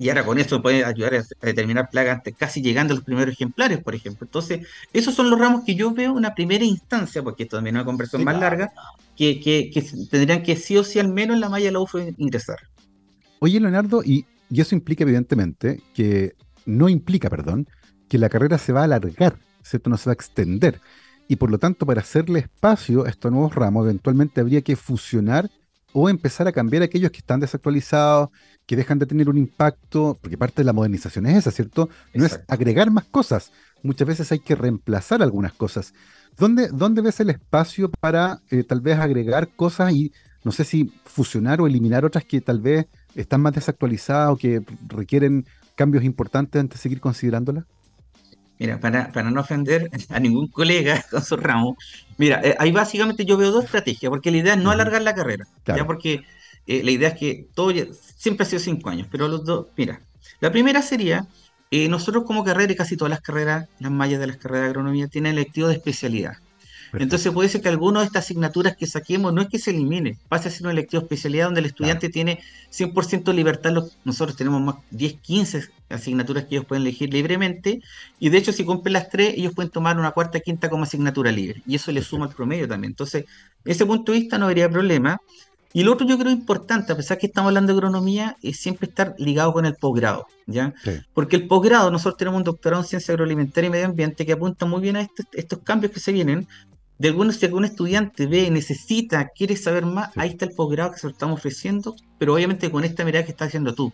Y 0.00 0.08
ahora 0.08 0.24
con 0.24 0.38
eso 0.38 0.62
puede 0.62 0.82
ayudar 0.82 1.14
a, 1.14 1.46
determinar 1.46 1.90
plagas 1.90 2.16
antes, 2.16 2.34
casi 2.34 2.62
llegando 2.62 2.94
a 2.94 2.96
los 2.96 3.04
primeros 3.04 3.34
ejemplares, 3.34 3.82
por 3.82 3.94
ejemplo. 3.94 4.26
Entonces, 4.26 4.66
esos 4.92 5.14
son 5.14 5.28
los 5.28 5.38
ramos 5.38 5.62
que 5.64 5.74
yo 5.74 5.92
veo 5.92 6.12
en 6.12 6.16
una 6.16 6.34
primera 6.34 6.64
instancia, 6.64 7.22
porque 7.22 7.42
esto 7.42 7.58
también 7.58 7.76
es 7.76 7.80
una 7.80 7.84
conversación 7.84 8.24
más 8.24 8.40
larga, 8.40 8.72
que, 9.14 9.38
que, 9.40 9.84
tendrían 10.10 10.42
que 10.42 10.56
sí 10.56 10.76
o 10.78 10.84
sí 10.84 10.98
al 10.98 11.12
menos 11.12 11.34
en 11.34 11.42
la 11.42 11.50
malla 11.50 11.66
de 11.66 11.72
la 11.72 11.80
UFO 11.80 11.98
ingresar. 12.16 12.56
Oye, 13.40 13.60
Leonardo, 13.60 14.02
y, 14.02 14.24
y 14.48 14.62
eso 14.62 14.74
implica 14.74 15.04
evidentemente 15.04 15.82
que, 15.92 16.34
no 16.64 16.88
implica, 16.88 17.28
perdón, 17.28 17.68
que 18.08 18.16
la 18.16 18.30
carrera 18.30 18.58
se 18.58 18.72
va 18.72 18.80
a 18.80 18.84
alargar 18.84 19.36
¿cierto? 19.62 19.90
No 19.90 19.96
se 19.96 20.08
va 20.08 20.12
a 20.12 20.14
extender. 20.14 20.80
Y 21.28 21.36
por 21.36 21.50
lo 21.50 21.58
tanto, 21.58 21.86
para 21.86 22.00
hacerle 22.00 22.40
espacio 22.40 23.04
a 23.04 23.08
estos 23.08 23.30
nuevos 23.30 23.54
ramos, 23.54 23.84
eventualmente 23.84 24.40
habría 24.40 24.62
que 24.62 24.76
fusionar 24.76 25.50
o 25.92 26.08
empezar 26.08 26.46
a 26.48 26.52
cambiar 26.52 26.82
aquellos 26.82 27.10
que 27.10 27.18
están 27.18 27.40
desactualizados, 27.40 28.30
que 28.66 28.76
dejan 28.76 28.98
de 28.98 29.06
tener 29.06 29.28
un 29.28 29.38
impacto, 29.38 30.16
porque 30.20 30.38
parte 30.38 30.62
de 30.62 30.64
la 30.64 30.72
modernización 30.72 31.26
es 31.26 31.38
esa, 31.38 31.50
¿cierto? 31.50 31.88
No 32.14 32.24
es 32.24 32.40
agregar 32.48 32.90
más 32.90 33.04
cosas. 33.04 33.50
Muchas 33.82 34.06
veces 34.06 34.30
hay 34.30 34.38
que 34.38 34.54
reemplazar 34.54 35.22
algunas 35.22 35.52
cosas. 35.52 35.92
¿Dónde, 36.38 36.68
dónde 36.68 37.02
ves 37.02 37.20
el 37.20 37.30
espacio 37.30 37.90
para 37.90 38.40
eh, 38.50 38.62
tal 38.62 38.80
vez 38.80 38.98
agregar 38.98 39.48
cosas 39.48 39.92
y 39.92 40.12
no 40.44 40.52
sé 40.52 40.64
si 40.64 40.92
fusionar 41.04 41.60
o 41.60 41.66
eliminar 41.66 42.04
otras 42.04 42.24
que 42.24 42.40
tal 42.40 42.60
vez 42.60 42.86
están 43.14 43.40
más 43.40 43.54
desactualizadas 43.54 44.30
o 44.30 44.36
que 44.36 44.62
requieren 44.88 45.46
cambios 45.74 46.04
importantes 46.04 46.60
antes 46.60 46.78
de 46.78 46.82
seguir 46.82 47.00
considerándolas? 47.00 47.64
Mira, 48.60 48.78
para, 48.78 49.10
para 49.10 49.30
no 49.30 49.40
ofender 49.40 49.90
a 50.10 50.20
ningún 50.20 50.48
colega 50.48 51.02
con 51.10 51.24
su 51.24 51.38
ramo, 51.38 51.78
mira, 52.18 52.42
eh, 52.44 52.54
ahí 52.58 52.70
básicamente 52.70 53.24
yo 53.24 53.38
veo 53.38 53.50
dos 53.50 53.64
estrategias, 53.64 54.10
porque 54.10 54.30
la 54.30 54.36
idea 54.36 54.52
es 54.52 54.60
no 54.60 54.70
alargar 54.70 55.00
la 55.00 55.14
carrera, 55.14 55.46
ya 55.64 55.86
porque 55.86 56.24
eh, 56.66 56.82
la 56.84 56.90
idea 56.90 57.08
es 57.08 57.18
que 57.18 57.46
todo 57.54 57.72
siempre 58.18 58.44
ha 58.44 58.46
sido 58.46 58.60
cinco 58.60 58.90
años, 58.90 59.08
pero 59.10 59.28
los 59.28 59.46
dos, 59.46 59.68
mira, 59.78 60.02
la 60.40 60.52
primera 60.52 60.82
sería, 60.82 61.26
eh, 61.70 61.88
nosotros 61.88 62.24
como 62.24 62.44
carrera 62.44 62.70
y 62.70 62.76
casi 62.76 62.98
todas 62.98 63.08
las 63.08 63.22
carreras, 63.22 63.66
las 63.78 63.90
mallas 63.90 64.20
de 64.20 64.26
las 64.26 64.36
carreras 64.36 64.64
de 64.64 64.68
agronomía, 64.68 65.08
tienen 65.08 65.32
electivo 65.32 65.68
de 65.68 65.76
especialidad. 65.76 66.34
Entonces 66.92 67.32
puede 67.32 67.48
ser 67.48 67.60
que 67.60 67.68
alguna 67.68 68.00
de 68.00 68.06
estas 68.06 68.24
asignaturas 68.24 68.76
que 68.76 68.86
saquemos 68.86 69.32
no 69.32 69.42
es 69.42 69.48
que 69.48 69.58
se 69.58 69.70
elimine, 69.70 70.18
pase 70.28 70.48
a 70.48 70.50
ser 70.50 70.62
una 70.62 70.72
electiva 70.72 71.02
especialidad 71.02 71.46
donde 71.46 71.60
el 71.60 71.66
estudiante 71.66 72.08
tiene 72.08 72.40
100% 72.72 73.32
libertad. 73.32 73.72
Nosotros 74.04 74.36
tenemos 74.36 74.60
más 74.60 74.76
10, 74.90 75.14
15 75.20 75.68
asignaturas 75.88 76.44
que 76.44 76.56
ellos 76.56 76.66
pueden 76.66 76.82
elegir 76.82 77.12
libremente 77.12 77.80
y 78.18 78.28
de 78.28 78.38
hecho 78.38 78.52
si 78.52 78.64
cumplen 78.64 78.92
las 78.94 79.08
tres 79.08 79.34
ellos 79.36 79.54
pueden 79.54 79.70
tomar 79.70 79.98
una 79.98 80.12
cuarta, 80.12 80.40
quinta 80.40 80.68
como 80.68 80.84
asignatura 80.84 81.32
libre 81.32 81.62
y 81.66 81.74
eso 81.74 81.92
le 81.92 82.02
suma 82.02 82.26
el 82.26 82.34
promedio 82.34 82.68
también. 82.68 82.92
Entonces, 82.92 83.24
ese 83.64 83.86
punto 83.86 84.12
de 84.12 84.20
vista 84.20 84.38
no 84.38 84.46
habría 84.46 84.68
problema. 84.68 85.20
Y 85.72 85.84
lo 85.84 85.92
otro 85.92 86.04
yo 86.04 86.18
creo 86.18 86.32
importante, 86.32 86.92
a 86.92 86.96
pesar 86.96 87.16
que 87.16 87.28
estamos 87.28 87.50
hablando 87.50 87.72
de 87.72 87.78
agronomía, 87.78 88.36
es 88.42 88.56
siempre 88.56 88.88
estar 88.88 89.14
ligado 89.18 89.52
con 89.52 89.66
el 89.66 89.76
posgrado, 89.76 90.26
¿ya? 90.46 90.74
Porque 91.14 91.36
el 91.36 91.46
posgrado, 91.46 91.92
nosotros 91.92 92.16
tenemos 92.16 92.38
un 92.38 92.44
doctorado 92.44 92.82
en 92.82 92.88
ciencia 92.88 93.12
agroalimentaria 93.12 93.68
y 93.68 93.70
medio 93.70 93.86
ambiente 93.86 94.26
que 94.26 94.32
apunta 94.32 94.66
muy 94.66 94.80
bien 94.80 94.96
a 94.96 95.08
estos 95.32 95.60
cambios 95.60 95.92
que 95.92 96.00
se 96.00 96.10
vienen, 96.10 96.48
de 97.00 97.08
algunos, 97.08 97.36
si 97.36 97.46
algún 97.46 97.64
estudiante 97.64 98.26
ve, 98.26 98.50
necesita, 98.50 99.30
quiere 99.34 99.56
saber 99.56 99.86
más, 99.86 100.10
ahí 100.18 100.28
está 100.28 100.44
el 100.44 100.50
posgrado 100.50 100.92
que 100.92 100.98
se 100.98 101.06
lo 101.06 101.14
estamos 101.14 101.38
ofreciendo, 101.38 101.96
pero 102.18 102.34
obviamente 102.34 102.70
con 102.70 102.84
esta 102.84 103.06
mirada 103.06 103.24
que 103.24 103.30
estás 103.30 103.48
haciendo 103.48 103.74
tú. 103.74 103.90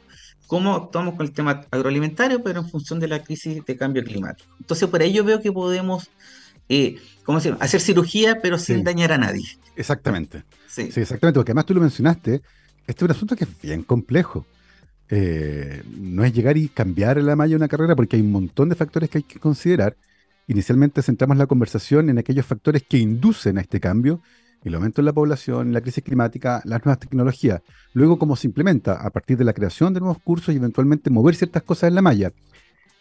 ¿Cómo 0.49 0.75
actuamos 0.75 1.15
con 1.15 1.25
el 1.25 1.33
tema 1.33 1.65
agroalimentario, 1.71 2.43
pero 2.43 2.63
en 2.63 2.69
función 2.69 2.99
de 2.99 3.07
la 3.07 3.23
crisis 3.23 3.65
de 3.65 3.77
cambio 3.77 4.03
climático? 4.03 4.51
Entonces, 4.59 4.89
por 4.89 5.01
ahí 5.03 5.13
yo 5.13 5.23
veo 5.23 5.41
que 5.41 5.53
podemos, 5.53 6.11
eh, 6.69 6.97
¿cómo 7.23 7.39
decirlo? 7.39 7.59
hacer 7.61 7.81
cirugía, 7.81 8.41
pero 8.43 8.59
sin 8.59 8.83
dañar 8.83 9.13
a 9.13 9.19
nadie. 9.19 9.57
Exactamente. 9.77 10.43
Sí. 10.67 10.83
exactamente, 10.83 11.39
porque 11.39 11.53
además 11.53 11.67
tú 11.67 11.75
lo 11.75 11.81
mencionaste, 11.83 12.43
este 12.89 12.99
es 12.99 13.03
un 13.03 13.11
asunto 13.13 13.37
que 13.37 13.45
es 13.45 13.51
bien 13.63 13.85
complejo. 13.85 14.45
Eh, 15.11 15.85
no 15.97 16.25
es 16.25 16.33
llegar 16.33 16.57
y 16.57 16.67
cambiar 16.67 17.19
la 17.19 17.37
malla 17.37 17.51
de 17.51 17.57
una 17.57 17.69
carrera 17.69 17.95
porque 17.95 18.17
hay 18.17 18.23
un 18.23 18.33
montón 18.33 18.69
de 18.69 18.75
factores 18.75 19.09
que 19.09 19.19
hay 19.19 19.25
que 19.25 19.39
considerar 19.39 19.97
Inicialmente 20.49 21.03
centramos 21.03 21.37
la 21.37 21.47
conversación 21.47 22.09
en 22.09 22.19
aquellos 22.19 22.47
factores 22.47 22.85
que 22.89 22.99
inducen 22.99 23.59
a 23.59 23.61
este 23.61 23.81
cambio, 23.81 24.23
el 24.65 24.75
aumento 24.75 25.03
de 25.03 25.07
la 25.07 25.13
población, 25.13 25.73
la 25.73 25.81
crisis 25.81 26.03
climática, 26.03 26.63
las 26.65 26.85
nuevas 26.85 26.99
tecnologías. 26.99 27.63
Luego, 27.93 28.19
cómo 28.19 28.37
se 28.37 28.47
implementa 28.47 28.95
a 28.95 29.11
partir 29.11 29.37
de 29.37 29.45
la 29.45 29.53
creación 29.53 29.95
de 29.95 30.01
nuevos 30.01 30.19
cursos 30.23 30.55
y 30.55 30.59
eventualmente 30.59 31.11
mover 31.11 31.35
ciertas 31.35 31.63
cosas 31.63 31.89
en 31.89 31.95
la 31.95 32.03
malla. 32.03 32.33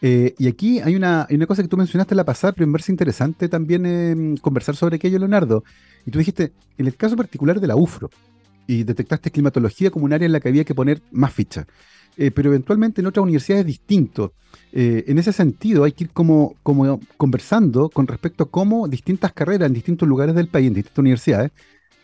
Eh, 0.01 0.35
y 0.37 0.47
aquí 0.47 0.79
hay 0.79 0.95
una, 0.95 1.27
cosa 1.47 1.63
que 1.63 1.67
tú 1.67 1.77
mencionaste 1.77 2.13
en 2.13 2.17
la 2.17 2.25
pasada, 2.25 2.53
pero 2.53 2.65
en 2.65 2.73
verse 2.73 2.91
interesante 2.91 3.49
también 3.49 3.85
em, 3.85 4.37
conversar 4.37 4.75
sobre 4.75 4.97
aquello, 4.97 5.17
Leonardo. 5.19 5.63
Y 6.05 6.11
tú 6.11 6.19
dijiste, 6.19 6.51
en 6.77 6.87
el 6.87 6.95
caso 6.95 7.15
particular 7.15 7.59
de 7.59 7.67
la 7.67 7.75
UFRO, 7.75 8.09
y 8.67 8.83
detectaste 8.83 9.31
climatología 9.31 9.91
como 9.91 10.05
un 10.05 10.13
área 10.13 10.25
en 10.25 10.31
la 10.31 10.39
que 10.39 10.49
había 10.49 10.63
que 10.63 10.75
poner 10.75 11.01
más 11.11 11.33
ficha. 11.33 11.65
Eh, 12.17 12.31
pero 12.31 12.49
eventualmente 12.49 13.01
en 13.01 13.07
otras 13.07 13.23
universidades 13.23 13.61
es 13.61 13.67
distinto. 13.67 14.33
Eh, 14.71 15.05
en 15.07 15.17
ese 15.17 15.31
sentido, 15.31 15.83
hay 15.83 15.91
que 15.91 16.05
ir 16.05 16.09
como, 16.11 16.55
como 16.63 16.99
conversando 17.17 17.89
con 17.89 18.07
respecto 18.07 18.43
a 18.43 18.49
cómo 18.49 18.87
distintas 18.87 19.33
carreras 19.33 19.67
en 19.67 19.73
distintos 19.73 20.07
lugares 20.07 20.35
del 20.35 20.47
país, 20.47 20.67
en 20.67 20.73
distintas 20.73 20.99
universidades, 20.99 21.51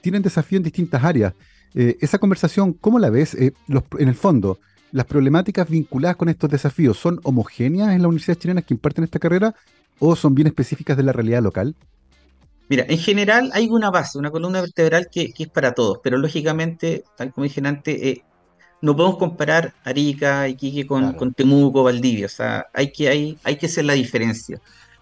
tienen 0.02 0.22
desafíos 0.22 0.60
en 0.60 0.64
distintas 0.64 1.04
áreas. 1.04 1.34
Eh, 1.74 1.98
esa 2.02 2.18
conversación, 2.18 2.74
¿cómo 2.74 3.00
la 3.00 3.10
ves? 3.10 3.36
Eh, 3.36 3.54
en 4.00 4.08
el 4.08 4.16
fondo, 4.16 4.60
¿las 4.92 5.06
problemáticas 5.06 5.70
vinculadas 5.70 6.18
con 6.18 6.30
estos 6.30 6.50
desafíos 6.50 6.98
son 6.98 7.20
homogéneas 7.24 7.92
en 7.92 8.02
las 8.02 8.08
universidades 8.08 8.42
chilenas 8.42 8.66
que 8.66 8.74
imparten 8.74 9.04
esta 9.04 9.20
carrera 9.20 9.56
o 10.00 10.16
son 10.16 10.36
bien 10.36 10.48
específicas 10.48 10.98
de 10.98 11.04
la 11.04 11.14
realidad 11.14 11.42
local? 11.42 11.76
Mira, 12.68 12.86
en 12.88 12.98
general 12.98 13.52
hay 13.54 13.68
una 13.70 13.90
base, 13.90 14.18
una 14.18 14.32
columna 14.32 14.62
vertebral 14.62 15.10
que, 15.12 15.34
es 15.38 15.50
para 15.50 15.74
todos, 15.74 16.00
pero 16.02 16.18
lógicamente, 16.18 17.04
tal 17.18 17.34
como 17.34 17.44
dije 17.44 17.62
antes, 17.66 18.22
no 18.82 18.96
podemos 18.96 19.18
comparar 19.18 19.74
Arica, 19.84 20.48
Iquique 20.48 20.88
con, 20.88 21.14
con 21.14 21.34
Temuco, 21.34 21.84
Valdivia, 21.84 22.26
o 22.26 22.30
sea, 22.30 22.68
hay 22.74 22.92
que, 22.92 23.10
hay, 23.10 23.38
hay 23.44 23.58
que 23.58 23.68
hacer 23.68 23.86
la 23.86 23.94
diferencia. 23.94 24.60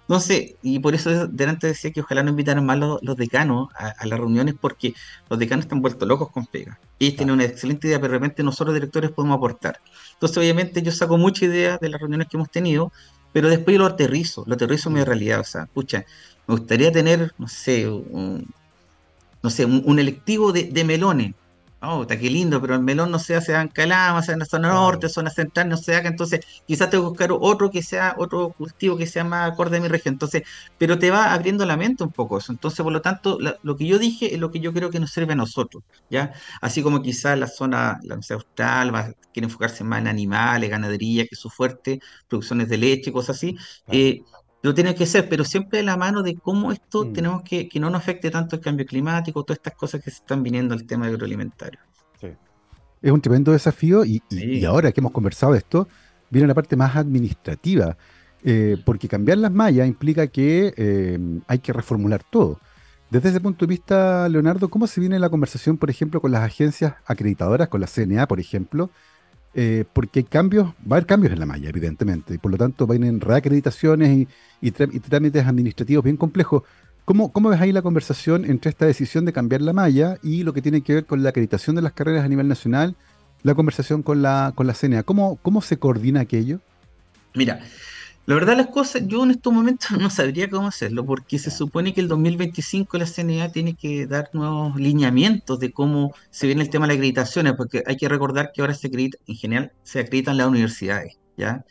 Entonces, 0.10 0.56
y 0.64 0.80
por 0.80 0.96
eso 0.96 1.28
delante 1.28 1.68
decía 1.68 1.92
que 1.92 2.02
ojalá 2.02 2.24
no 2.24 2.32
invitaran 2.32 2.66
más 2.66 2.80
los, 2.80 3.16
decanos 3.16 3.70
a, 3.76 3.94
las 4.08 4.20
reuniones 4.20 4.56
porque 4.60 4.96
los 5.30 5.38
decanos 5.38 5.66
están 5.66 5.84
vueltos 5.84 6.08
locos 6.08 6.32
con 6.32 6.48
pega. 6.48 6.80
Ellos 6.98 7.16
tienen 7.16 7.36
una 7.36 7.46
excelente 7.46 7.88
idea, 7.88 8.02
pero 8.02 8.14
de 8.14 8.18
repente 8.18 8.42
nosotros 8.42 8.74
directores 8.74 9.12
podemos 9.12 9.38
aportar. 9.38 9.80
Entonces, 10.14 10.36
obviamente, 10.40 10.82
yo 10.82 10.92
saco 10.92 11.20
mucha 11.20 11.46
idea 11.46 11.78
de 11.78 11.90
las 11.90 12.02
reuniones 12.02 12.28
que 12.28 12.38
hemos 12.38 12.50
tenido, 12.50 12.92
pero 13.32 13.50
después 13.50 13.76
yo 13.76 13.84
lo 13.84 13.86
aterrizo, 13.86 14.44
lo 14.48 14.56
aterrizo 14.56 14.90
en 14.90 14.96
mi 14.96 15.02
mm. 15.02 15.06
realidad. 15.06 15.42
O 15.42 15.44
sea, 15.44 15.64
escucha, 15.66 16.04
me 16.48 16.56
gustaría 16.56 16.92
tener, 16.92 17.32
no 17.38 17.48
sé, 17.48 17.88
un, 17.88 18.48
no 19.44 19.50
sé, 19.52 19.66
un, 19.66 20.00
electivo 20.00 20.52
de, 20.52 20.64
de 20.64 20.84
melones 20.86 21.36
Oh, 21.82 22.02
está 22.02 22.20
qué 22.20 22.30
lindo, 22.30 22.60
pero 22.60 22.76
el 22.76 22.82
melón 22.82 23.10
no 23.10 23.20
se 23.20 23.36
hace 23.38 23.54
en 23.56 23.70
Calama, 23.70 24.22
sea 24.22 24.34
en 24.34 24.40
la 24.40 24.46
zona 24.46 24.68
norte, 24.68 25.08
zona 25.08 25.30
central, 25.30 25.70
no 25.70 25.78
se 25.78 25.96
haga, 25.96 26.10
entonces 26.10 26.42
quizás 26.68 26.90
tengo 26.90 27.06
que 27.06 27.10
buscar 27.12 27.30
otro 27.40 27.70
que 27.72 27.82
sea, 27.82 28.16
otro 28.18 28.52
cultivo 28.52 28.98
que 28.98 29.08
sea 29.08 29.24
más 29.24 29.50
acorde 29.50 29.78
a 29.78 29.80
mi 29.80 29.88
región. 29.88 30.16
Entonces, 30.16 30.44
pero 30.78 31.00
te 31.00 31.10
va 31.10 31.32
abriendo 31.34 31.66
la 31.66 31.78
mente 31.78 32.04
un 32.04 32.12
poco 32.12 32.38
eso. 32.38 32.52
Entonces, 32.52 32.84
por 32.84 32.92
lo 32.92 33.02
tanto, 33.02 33.38
lo 33.62 33.76
que 33.78 33.86
yo 33.88 33.98
dije 33.98 34.34
es 34.34 34.40
lo 34.42 34.52
que 34.52 34.60
yo 34.60 34.74
creo 34.74 34.90
que 34.90 35.00
nos 35.00 35.12
sirve 35.12 35.32
a 35.34 35.36
nosotros, 35.38 35.84
¿ya? 36.10 36.34
Así 36.60 36.84
como 36.84 37.02
quizás 37.02 37.40
la 37.40 37.48
zona, 37.48 37.98
la 38.04 38.16
Universidad 38.16 38.40
Austral, 38.40 38.94
va, 38.94 39.14
quiere 39.32 39.46
enfocarse 39.46 39.86
más 39.86 40.00
en 40.02 40.08
animales, 40.08 40.70
ganadería, 40.70 41.24
que 41.24 41.30
es 41.36 41.40
su 41.40 41.50
fuerte, 41.50 42.00
producciones 42.28 42.68
de 42.68 42.78
leche, 42.78 43.14
cosas 43.14 43.38
así. 43.38 43.56
Eh, 43.88 44.20
lo 44.62 44.74
tiene 44.74 44.94
que 44.96 45.06
ser, 45.06 45.30
pero 45.30 45.46
siempre 45.46 45.80
de 45.80 45.84
la 45.84 45.98
mano 45.98 46.22
de 46.22 46.36
cómo 46.36 46.72
esto 46.72 47.06
mm. 47.06 47.14
tenemos 47.14 47.42
que, 47.44 47.70
que 47.70 47.80
no 47.80 47.90
nos 47.90 48.02
afecte 48.02 48.30
tanto 48.30 48.58
el 48.58 48.62
cambio 48.62 48.86
climático, 48.86 49.44
todas 49.44 49.60
estas 49.60 49.76
cosas 49.76 50.04
que 50.04 50.12
se 50.12 50.18
están 50.18 50.44
viniendo 50.44 50.74
al 50.74 50.86
tema 50.86 51.08
agroalimentario. 51.08 51.80
Sí. 52.20 52.28
Es 53.02 53.12
un 53.12 53.22
tremendo 53.22 53.52
desafío 53.52 54.04
y, 54.04 54.22
y, 54.30 54.66
ahora 54.66 54.92
que 54.92 55.00
hemos 55.00 55.14
conversado 55.14 55.54
de 55.54 55.60
esto, 55.60 55.88
viene 56.30 56.48
la 56.48 56.54
parte 56.54 56.76
más 56.76 56.96
administrativa, 56.96 57.98
eh, 58.44 58.78
porque 58.86 59.08
cambiar 59.08 59.38
las 59.38 59.52
mallas 59.52 59.88
implica 59.88 60.28
que 60.28 60.74
eh, 60.76 61.20
hay 61.48 61.60
que 61.60 61.74
reformular 61.74 62.24
todo. 62.30 62.60
Desde 63.10 63.30
ese 63.30 63.40
punto 63.40 63.66
de 63.66 63.70
vista, 63.70 64.30
Leonardo, 64.30 64.70
¿cómo 64.70 64.86
se 64.86 65.00
viene 65.00 65.18
la 65.18 65.30
conversación, 65.30 65.78
por 65.78 65.90
ejemplo, 65.90 66.22
con 66.22 66.32
las 66.32 66.44
agencias 66.44 66.94
acreditadoras, 67.06 67.68
con 67.68 67.82
la 67.82 67.88
CNA, 67.88 68.28
por 68.28 68.40
ejemplo, 68.40 68.92
eh, 69.54 69.86
porque 69.94 70.20
hay 70.20 70.24
cambios, 70.26 70.68
va 70.68 70.92
a 70.92 70.98
haber 70.98 71.06
cambios 71.06 71.34
en 71.34 71.40
la 71.40 71.46
malla, 71.46 71.70
evidentemente, 71.70 72.36
y 72.36 72.38
por 72.38 72.52
lo 72.52 72.58
tanto 72.58 72.86
vienen 72.86 73.20
reacreditaciones 73.20 74.28
y, 74.62 74.72
trámites 74.72 75.46
administrativos 75.46 76.04
bien 76.04 76.18
complejos. 76.18 76.64
¿Cómo, 77.06 77.32
¿Cómo, 77.32 77.50
ves 77.50 77.60
ahí 77.60 77.72
la 77.72 77.82
conversación 77.82 78.46
entre 78.46 78.70
esta 78.70 78.86
decisión 78.86 79.26
de 79.26 79.34
cambiar 79.34 79.62
la 79.62 79.74
malla 79.74 80.18
y 80.22 80.44
lo 80.44 80.54
que 80.54 80.62
tiene 80.62 80.82
que 80.82 80.94
ver 80.94 81.06
con 81.06 81.24
la 81.24 81.30
acreditación 81.30 81.76
de 81.76 81.82
las 81.82 81.94
carreras 81.94 82.24
a 82.24 82.28
nivel 82.28 82.48
nacional, 82.48 82.96
la 83.42 83.56
conversación 83.56 84.04
con 84.04 84.22
la, 84.22 84.54
con 84.54 84.72
CNA? 84.72 85.04
¿Cómo, 85.04 85.38
¿Cómo 85.42 85.62
se 85.62 85.78
coordina 85.78 86.20
aquello? 86.20 86.60
Mira, 87.34 87.62
La 88.30 88.36
verdad 88.36 88.58
las 88.58 88.68
cosas, 88.68 89.08
yo 89.08 89.24
en 89.24 89.32
estos 89.32 89.52
momentos 89.52 89.90
no 90.00 90.12
sabría 90.12 90.48
cómo 90.52 90.68
hacerlo, 90.68 91.04
porque 91.04 91.40
se 91.40 91.50
supone 91.50 91.96
que 91.96 92.02
el 92.02 92.08
2025 92.08 93.00
la 93.00 93.08
CNA 93.08 93.52
tiene 93.52 93.74
que 93.74 94.06
dar 94.06 94.30
nuevos 94.34 94.76
lineamientos 94.76 95.60
de 95.60 95.72
cómo 95.72 96.14
se 96.30 96.46
viene 96.46 96.62
el 96.62 96.70
tema 96.70 96.86
de 96.86 96.90
las 96.90 96.98
acreditaciones, 96.98 97.54
porque 97.54 97.82
hay 97.88 97.98
que 97.98 98.08
recordar 98.08 98.52
que 98.54 98.62
ahora 98.62 98.76
se 98.76 98.86
acredita, 98.86 99.18
en 99.26 99.36
general, 99.36 99.72
se 99.82 100.02
acreditan 100.02 100.38
las 100.38 100.46
universidades, 100.46 101.18
¿ya? 101.38 101.66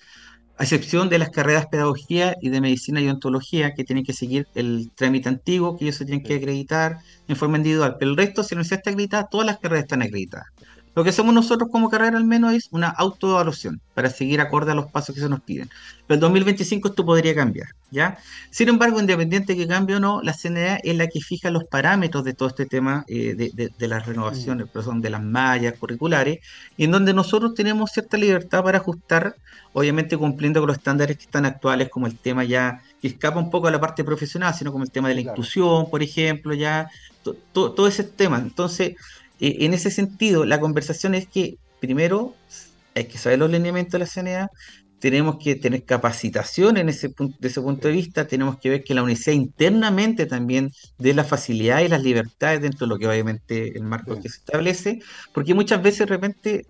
A 0.57 0.65
excepción 0.65 1.09
de 1.09 1.21
las 1.21 1.31
carreras 1.31 1.63
de 1.63 1.69
pedagogía 1.69 2.35
y 2.43 2.49
de 2.49 2.61
medicina 2.61 3.01
y 3.01 3.07
odontología, 3.07 3.75
que 3.75 3.85
tienen 3.85 4.05
que 4.05 4.13
seguir 4.13 4.49
el 4.57 4.91
trámite 4.97 5.29
antiguo, 5.29 5.77
que 5.77 5.85
ellos 5.85 5.95
se 5.95 6.07
tienen 6.07 6.25
que 6.25 6.35
acreditar 6.35 6.99
en 7.29 7.37
forma 7.37 7.59
individual. 7.59 7.95
Pero 8.01 8.11
el 8.11 8.17
resto, 8.17 8.43
si 8.43 8.57
la 8.57 8.59
universidad 8.59 8.81
está 8.81 8.91
acreditada, 8.91 9.29
todas 9.31 9.47
las 9.47 9.61
carreras 9.61 9.85
están 9.85 10.03
acreditadas. 10.03 10.49
Lo 10.95 11.05
que 11.05 11.11
hacemos 11.11 11.33
nosotros 11.33 11.69
como 11.71 11.91
carrera 11.91 12.17
al 12.17 12.25
menos 12.25 12.53
es 12.55 12.69
una 12.71 12.89
autoevaluación 12.89 13.81
para 13.95 14.11
seguir 14.11 14.41
acorde 14.41 14.73
a 14.73 14.75
los 14.75 14.91
pasos 14.91 15.15
que 15.15 15.21
se 15.21 15.29
nos 15.29 15.41
piden. 15.41 15.69
Pero 16.07 16.17
el 16.17 16.21
2025 16.21 16.89
esto 16.89 17.05
podría 17.05 17.35
cambiar, 17.35 17.69
¿ya? 17.91 18.19
Sin 18.51 18.69
embargo, 18.69 18.99
independiente 18.99 19.57
que 19.57 19.69
cambie 19.69 19.97
o 19.97 20.01
no, 20.01 20.23
la 20.23 20.33
CNA 20.33 20.77
es 20.77 20.97
la 20.97 21.07
que 21.07 21.21
fija 21.21 21.51
los 21.51 21.65
parámetros 21.65 22.25
de 22.25 22.33
todo 22.33 22.49
este 22.49 22.67
tema 22.67 23.05
eh, 23.09 23.35
de, 23.35 23.89
las 23.89 24.07
renovaciones, 24.07 24.67
mm. 24.67 24.71
pero 24.73 24.85
son 24.85 25.01
de 25.01 25.11
las 25.11 25.23
mallas 25.23 25.75
curriculares, 25.79 26.39
y 26.77 26.85
en 26.85 26.91
donde 26.91 27.13
nosotros 27.13 27.55
tenemos 27.55 27.91
cierta 27.93 28.17
libertad 28.17 28.65
para 28.65 28.79
ajustar, 28.79 29.37
obviamente 29.73 30.17
cumpliendo 30.17 30.61
con 30.61 30.69
los 30.69 30.79
estándares 30.79 31.17
que 31.17 31.25
están 31.25 31.45
actuales, 31.45 31.89
como 31.91 32.07
el 32.07 32.17
tema 32.17 32.45
ya 32.45 32.83
que 33.01 33.09
escapa 33.09 33.39
un 33.39 33.51
poco 33.51 33.69
a 33.69 33.71
la 33.71 33.81
parte 33.81 34.03
profesional, 34.05 34.55
sino 34.55 34.73
como 34.73 34.85
el 34.85 34.91
tema 34.91 35.09
de 35.09 35.15
la 35.15 35.21
inclusión, 35.21 35.91
por 35.91 36.03
ejemplo, 36.03 36.55
ya, 36.55 36.91
todo 37.53 37.87
ese 37.87 38.05
tema. 38.05 38.39
Entonces, 38.39 38.97
eh, 39.41 39.57
en 39.61 39.75
ese 39.75 39.91
sentido, 39.91 40.45
la 40.45 40.61
conversación 40.61 41.15
es 41.15 41.27
que 41.29 41.59
primero 41.81 42.35
hay 42.95 43.07
que 43.07 43.19
saber 43.19 43.39
los 43.39 43.51
lineamientos 43.51 43.93
de 43.93 43.99
la 44.01 44.07
CNA, 44.07 44.51
tenemos 44.99 45.37
que 45.43 45.55
tener 45.55 45.85
capacitación 45.85 46.77
en 46.77 46.89
ese 46.89 47.11
punto, 47.11 47.37
de 47.41 47.49
ese 47.49 47.61
punto 47.61 47.89
de 47.89 47.95
vista, 47.95 48.27
tenemos 48.27 48.59
que 48.59 48.71
ver 48.71 48.85
que 48.85 48.95
la 48.95 49.03
universidad 49.03 49.37
internamente 49.37 50.27
también 50.27 50.73
dé 50.99 51.15
las 51.15 51.29
facilidades 51.29 51.87
y 51.87 51.89
las 51.89 52.03
libertades 52.03 52.61
dentro 52.61 52.87
de 52.87 52.89
lo 52.95 52.99
que 52.99 53.07
obviamente 53.07 53.77
el 53.77 53.85
marco 53.85 54.17
que 54.21 54.29
se 54.29 54.39
establece, 54.39 55.01
porque 55.33 55.55
muchas 55.55 55.83
veces 55.83 56.01
de 56.01 56.07
repente 56.07 56.67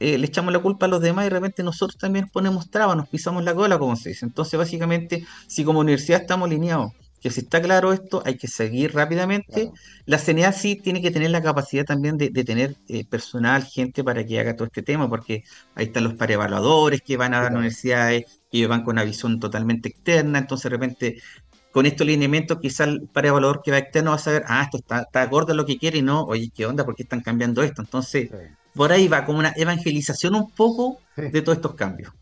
eh, 0.00 0.18
le 0.18 0.26
echamos 0.26 0.52
la 0.52 0.58
culpa 0.58 0.86
a 0.86 0.88
los 0.88 1.00
demás 1.00 1.24
y 1.24 1.28
de 1.30 1.36
repente 1.36 1.62
nosotros 1.62 1.96
también 1.98 2.28
ponemos 2.28 2.70
trabas, 2.70 2.96
nos 2.96 3.08
pisamos 3.08 3.44
la 3.44 3.54
cola, 3.54 3.78
como 3.78 3.96
se 3.96 4.10
dice. 4.10 4.26
Entonces, 4.26 4.58
básicamente, 4.58 5.24
si 5.46 5.64
como 5.64 5.80
universidad 5.80 6.20
estamos 6.20 6.46
alineados 6.46 6.92
que 7.22 7.30
si 7.30 7.40
está 7.42 7.62
claro 7.62 7.92
esto, 7.92 8.20
hay 8.26 8.36
que 8.36 8.48
seguir 8.48 8.92
rápidamente. 8.92 9.70
La 10.06 10.18
CNA 10.18 10.50
sí 10.52 10.74
tiene 10.74 11.00
que 11.00 11.12
tener 11.12 11.30
la 11.30 11.40
capacidad 11.40 11.84
también 11.84 12.18
de, 12.18 12.30
tener 12.30 12.76
eh, 12.88 13.04
personal, 13.04 13.62
gente 13.62 14.02
para 14.02 14.26
que 14.26 14.40
haga 14.40 14.56
todo 14.56 14.66
este 14.66 14.82
tema, 14.82 15.08
porque 15.08 15.44
ahí 15.76 15.86
están 15.86 16.02
los 16.02 16.14
parevaluadores 16.14 17.00
que 17.00 17.16
van 17.16 17.32
a 17.32 17.42
las 17.42 17.52
universidades, 17.52 18.40
que 18.50 18.66
van 18.66 18.82
con 18.82 18.94
una 18.94 19.04
visión 19.04 19.38
totalmente 19.38 19.88
externa, 19.88 20.40
entonces 20.40 20.64
de 20.64 20.70
repente 20.70 21.22
con 21.70 21.86
estos 21.86 22.06
lineamientos 22.06 22.58
quizá 22.60 22.84
el 22.84 23.08
parevaluador 23.08 23.62
que 23.62 23.70
va 23.70 23.78
externo 23.78 24.10
va 24.10 24.16
a 24.16 24.18
saber, 24.18 24.42
ah, 24.48 24.64
esto 24.64 24.78
está, 24.78 25.02
está 25.02 25.22
a 25.22 25.54
lo 25.54 25.64
que 25.64 25.78
quiere 25.78 25.98
y 25.98 26.02
no, 26.02 26.24
oye, 26.24 26.50
¿qué 26.52 26.66
onda? 26.66 26.84
¿Por 26.84 26.96
qué 26.96 27.04
están 27.04 27.20
cambiando 27.20 27.62
esto? 27.62 27.82
Entonces, 27.82 28.30
por 28.74 28.90
ahí 28.90 29.06
va 29.06 29.24
como 29.24 29.38
una 29.38 29.52
evangelización 29.56 30.34
un 30.34 30.50
poco 30.50 30.98
de 31.16 31.40
todos 31.40 31.56
estos 31.56 31.74
cambios. 31.74 32.12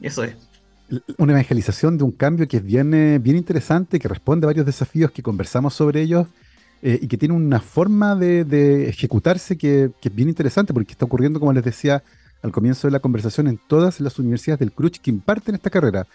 Eso 0.00 0.24
es 0.24 0.47
una 1.18 1.32
evangelización 1.32 1.98
de 1.98 2.04
un 2.04 2.12
cambio 2.12 2.48
que 2.48 2.58
es 2.58 2.64
bien, 2.64 2.94
interesante, 3.24 3.98
que 3.98 4.08
responde 4.08 4.46
a 4.46 4.48
varios 4.48 4.66
desafíos 4.66 5.10
que 5.10 5.22
conversamos 5.22 5.74
sobre 5.74 6.00
ellos 6.00 6.26
eh, 6.82 6.98
y 7.02 7.08
que 7.08 7.18
tiene 7.18 7.34
una 7.34 7.60
forma 7.60 8.14
de, 8.14 8.88
ejecutarse 8.88 9.58
que, 9.58 9.90
es 10.00 10.14
bien 10.14 10.28
interesante 10.28 10.72
porque 10.72 10.92
está 10.92 11.04
ocurriendo, 11.04 11.40
como 11.40 11.52
les 11.52 11.64
decía 11.64 12.02
al 12.42 12.52
comienzo 12.52 12.86
de 12.86 12.92
la 12.92 13.00
conversación, 13.00 13.48
en 13.48 13.58
todas 13.68 14.00
las 14.00 14.18
universidades 14.18 14.60
del 14.60 14.72
CRUCH 14.72 14.98
que 14.98 15.10
imparten 15.10 15.56
esta 15.56 15.70
carrera. 15.70 16.06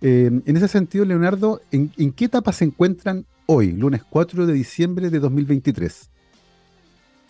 Eh, 0.00 0.30
en 0.44 0.56
ese 0.56 0.68
sentido, 0.68 1.04
Leonardo, 1.04 1.60
¿en, 1.70 2.12
qué 2.12 2.26
etapa 2.26 2.52
se 2.52 2.64
encuentran 2.64 3.24
hoy, 3.46 3.72
lunes 3.72 4.02
4 4.08 4.46
de 4.46 4.52
diciembre 4.52 5.10
de 5.10 5.18
2023? 5.18 6.10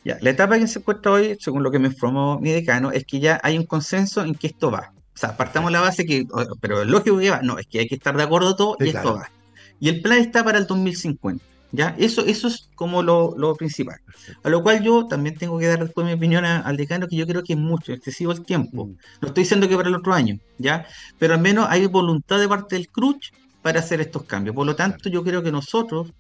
Ya, 0.05 0.19
la 0.21 0.31
etapa 0.31 0.59
que 0.59 0.67
se 0.67 0.81
encuentra 0.81 1.13
hoy, 1.13 1.37
según 1.39 1.63
lo 1.63 1.71
que 1.71 1.79
me 1.79 1.87
informó 1.89 2.41
mi 2.41 2.51
decano, 2.51 2.91
es 2.91 3.05
que 3.05 3.21
ya 3.21 3.41
hay 3.43 3.57
un 3.57 3.67
consenso 3.67 4.25
en 4.25 4.35
que 4.35 4.49
esto 4.49 4.71
va. 4.71 4.93
O 5.15 5.19
sea, 5.19 5.37
partamos 5.37 5.71
la 5.71 5.81
base 5.81 6.07
que, 6.07 6.27
pero 6.61 6.83
es 6.83 6.89
lógico 6.89 7.19
que 7.19 7.31
va, 7.31 7.43
no, 7.43 7.59
es 7.59 7.67
que 7.67 7.81
hay 7.81 7.89
que 7.89 7.95
estar 7.95 8.17
de 8.17 8.23
acuerdo 8.23 8.57
todo 8.57 8.77
y 8.81 8.89
esto 8.89 9.15
va. 9.15 9.31
Y 9.79 9.89
el 9.89 10.01
plan 10.01 10.19
está 10.19 10.45
para 10.45 10.59
el 10.59 10.67
2050. 10.67 11.45
¿Ya? 11.73 11.97
Eso, 11.99 12.25
eso 12.27 12.49
es 12.49 12.69
como 12.75 13.03
lo, 13.03 13.55
principal. 13.57 13.97
A 14.43 14.51
lo 14.51 14.63
cual 14.63 14.83
yo 14.85 15.07
también 15.07 15.37
tengo 15.39 15.59
que 15.59 15.67
dar 15.67 15.83
después 15.83 16.07
mi 16.07 16.13
opinión 16.13 16.45
al 16.45 16.77
decano, 16.77 17.09
que 17.09 17.17
yo 17.17 17.27
creo 17.27 17.43
que 17.43 17.55
es 17.55 17.59
mucho, 17.59 17.95
excesivo 17.95 18.33
el 18.33 18.45
tiempo. 18.45 18.87
Mm. 18.87 18.97
No 19.23 19.29
estoy 19.29 19.45
diciendo 19.45 19.69
que 19.69 19.77
para 19.77 19.89
el 19.89 19.95
otro 19.95 20.13
año, 20.13 20.39
¿ya? 20.59 20.87
Pero 21.19 21.33
al 21.33 21.41
menos 21.41 21.67
hay 21.71 21.87
voluntad 21.87 22.39
de 22.39 22.47
parte 22.47 22.77
del 22.77 22.89
CRUCH 22.89 23.33
para 23.63 23.81
hacer 23.81 24.03
estos 24.03 24.25
cambios. 24.25 24.55
Por 24.55 24.67
lo 24.67 24.77
tanto, 24.77 25.09
yo 25.09 25.25
creo 25.25 25.43
que 25.43 25.51
nosotros, 25.51 26.13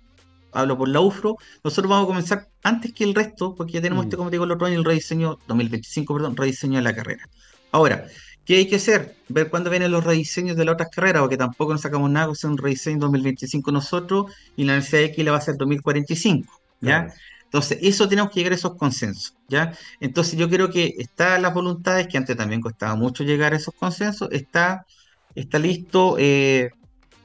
hablo 0.52 0.78
por 0.78 0.88
la 0.88 1.00
UFRO, 1.00 1.36
nosotros 1.62 1.90
vamos 1.90 2.04
a 2.04 2.08
comenzar 2.08 2.48
antes 2.62 2.94
que 2.94 3.04
el 3.04 3.14
resto, 3.14 3.54
porque 3.54 3.74
ya 3.74 3.82
tenemos, 3.82 4.06
mm. 4.06 4.08
este, 4.08 4.16
como 4.16 4.30
digo, 4.30 4.44
el 4.44 4.52
otro 4.52 4.66
año, 4.66 4.78
el 4.78 4.84
rediseño, 4.84 5.38
2025, 5.48 6.14
perdón, 6.14 6.34
rediseño 6.34 6.78
de 6.78 6.82
la 6.82 6.94
carrera. 6.94 7.28
Ahora, 7.72 8.06
¿Qué 8.44 8.56
hay 8.56 8.66
que 8.66 8.76
hacer? 8.76 9.14
Ver 9.28 9.50
cuándo 9.50 9.70
vienen 9.70 9.92
los 9.92 10.02
rediseños 10.02 10.56
de 10.56 10.64
las 10.64 10.74
otras 10.74 10.90
carreras, 10.90 11.20
porque 11.22 11.36
tampoco 11.36 11.72
nos 11.72 11.82
sacamos 11.82 12.10
nada 12.10 12.32
hacer 12.32 12.50
un 12.50 12.58
rediseño 12.58 12.94
en 12.94 13.00
2025 13.00 13.70
nosotros 13.70 14.32
y 14.56 14.64
la 14.64 14.72
Universidad 14.72 15.00
de 15.00 15.06
X 15.06 15.28
va 15.28 15.36
a 15.36 15.40
ser 15.40 15.56
2045, 15.56 16.60
¿ya? 16.80 17.12
Entonces, 17.44 17.78
eso 17.82 18.08
tenemos 18.08 18.32
que 18.32 18.40
llegar 18.40 18.52
a 18.52 18.56
esos 18.56 18.76
consensos, 18.76 19.34
¿ya? 19.48 19.76
Entonces, 20.00 20.38
yo 20.38 20.48
creo 20.48 20.70
que 20.70 20.94
está 20.98 21.38
las 21.38 21.54
voluntades, 21.54 22.08
que 22.08 22.16
antes 22.16 22.36
también 22.36 22.60
costaba 22.60 22.96
mucho 22.96 23.24
llegar 23.24 23.52
a 23.52 23.56
esos 23.56 23.74
consensos, 23.74 24.28
está, 24.32 24.86
está 25.34 25.58
listo, 25.58 26.16
eh, 26.18 26.70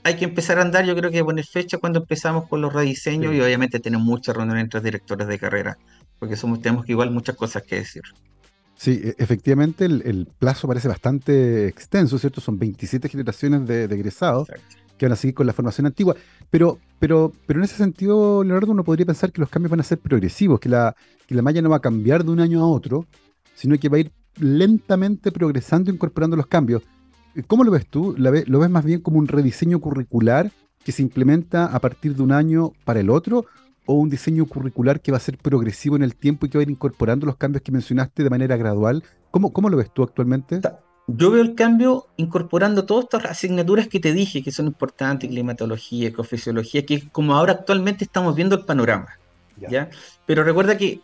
hay 0.04 0.16
que 0.18 0.26
empezar 0.26 0.60
a 0.60 0.62
andar, 0.62 0.86
yo 0.86 0.96
creo 0.96 1.12
que 1.12 1.24
poner 1.24 1.46
fecha 1.46 1.78
cuando 1.80 2.00
empezamos 2.00 2.48
con 2.48 2.62
los 2.62 2.72
rediseños 2.74 3.34
y 3.34 3.42
obviamente 3.42 3.80
tenemos 3.80 4.06
muchas 4.06 4.36
reuniones 4.36 4.66
entre 4.66 4.82
directores 4.82 5.28
de 5.28 5.40
carrera, 5.40 5.78
porque 6.20 6.36
somos, 6.36 6.62
tenemos 6.62 6.86
que 6.86 6.92
igual 6.92 7.10
muchas 7.10 7.36
cosas 7.36 7.64
que 7.64 7.78
decir. 7.78 8.04
Sí, 8.78 9.02
e, 9.04 9.16
efectivamente 9.18 9.86
el, 9.86 10.28
plazo 10.38 10.68
parece 10.68 10.88
bastante 10.88 11.68
extenso, 11.68 12.18
¿cierto? 12.18 12.40
Son 12.40 12.58
27 12.58 13.10
generaciones 13.10 13.68
de, 13.68 13.86
egresados 13.86 14.48
que 14.98 15.06
van 15.06 15.14
a 15.14 15.16
seguir 15.16 15.36
con 15.36 15.46
la 15.46 15.54
formación 15.54 15.88
antigua. 15.88 16.16
Pero, 16.50 16.80
pero, 17.00 17.32
pero 17.46 17.60
en 17.60 17.66
ese 17.66 17.76
sentido, 17.76 18.44
Leonardo, 18.44 18.72
uno 18.72 18.84
podría 18.84 19.06
pensar 19.06 19.32
que 19.32 19.42
los 19.42 19.50
cambios 19.50 19.72
van 19.72 19.80
a 19.80 19.84
ser 19.84 20.00
progresivos, 20.00 20.60
que 20.60 20.70
la, 20.70 20.96
que 21.28 21.36
la 21.36 21.42
malla 21.42 21.62
no 21.62 21.70
va 21.70 21.78
a 21.78 21.82
cambiar 21.82 22.24
de 22.24 22.32
un 22.32 22.40
año 22.40 22.62
a 22.62 22.68
otro, 22.68 23.06
sino 23.56 23.78
que 23.78 23.90
va 23.90 23.98
a 23.98 24.02
ir 24.02 24.12
lentamente 24.40 25.32
progresando, 25.32 25.92
incorporando 25.92 26.36
los 26.36 26.48
cambios. 26.48 26.84
¿Cómo 27.48 27.64
lo 27.64 27.72
ves 27.72 27.86
tú? 27.88 28.16
¿Lo 28.18 28.32
ves 28.32 28.70
más 28.70 28.86
bien 28.86 29.02
como 29.02 29.20
un 29.20 29.28
rediseño 29.28 29.80
curricular 29.80 30.52
que 30.84 30.92
se 30.92 31.04
implementa 31.04 31.66
a 31.66 31.80
partir 31.80 32.16
de 32.16 32.24
un 32.24 32.32
año 32.32 32.72
para 32.84 33.00
el 33.00 33.10
otro? 33.10 33.46
O 33.88 33.94
un 33.94 34.10
diseño 34.10 34.46
curricular 34.46 35.02
que 35.02 35.12
va 35.12 35.18
a 35.18 35.22
ser 35.22 35.38
progresivo 35.38 35.96
en 35.96 36.04
el 36.04 36.16
tiempo 36.16 36.46
y 36.46 36.50
que 36.50 36.58
va 36.58 36.62
a 36.62 36.64
ir 36.64 36.70
incorporando 36.70 37.26
los 37.26 37.38
cambios 37.38 37.64
que 37.64 37.72
mencionaste 37.72 38.24
de 38.24 38.30
manera 38.30 38.56
gradual? 38.56 39.04
¿Cómo, 39.32 39.52
cómo 39.52 39.70
lo 39.70 39.78
ves 39.78 39.92
tú 39.92 40.04
actualmente? 40.04 40.62
Yo 41.08 41.32
veo 41.32 41.42
el 41.42 41.56
cambio 41.56 42.08
incorporando 42.18 42.86
todas 42.86 43.06
estas 43.06 43.26
asignaturas 43.26 43.88
que 43.88 44.00
te 44.00 44.14
dije 44.14 44.44
que 44.44 44.52
son 44.52 44.68
importantes, 44.68 45.30
climatología, 45.30 46.10
ecofisiología, 46.10 46.86
que 46.86 47.08
como 47.10 47.34
ahora 47.34 47.54
actualmente 47.54 48.04
estamos 48.04 48.36
viendo 48.36 48.56
el 48.56 48.66
panorama. 48.66 49.08
¿ya? 49.70 49.90
Pero 50.26 50.44
recuerda 50.44 50.78
que 50.78 51.00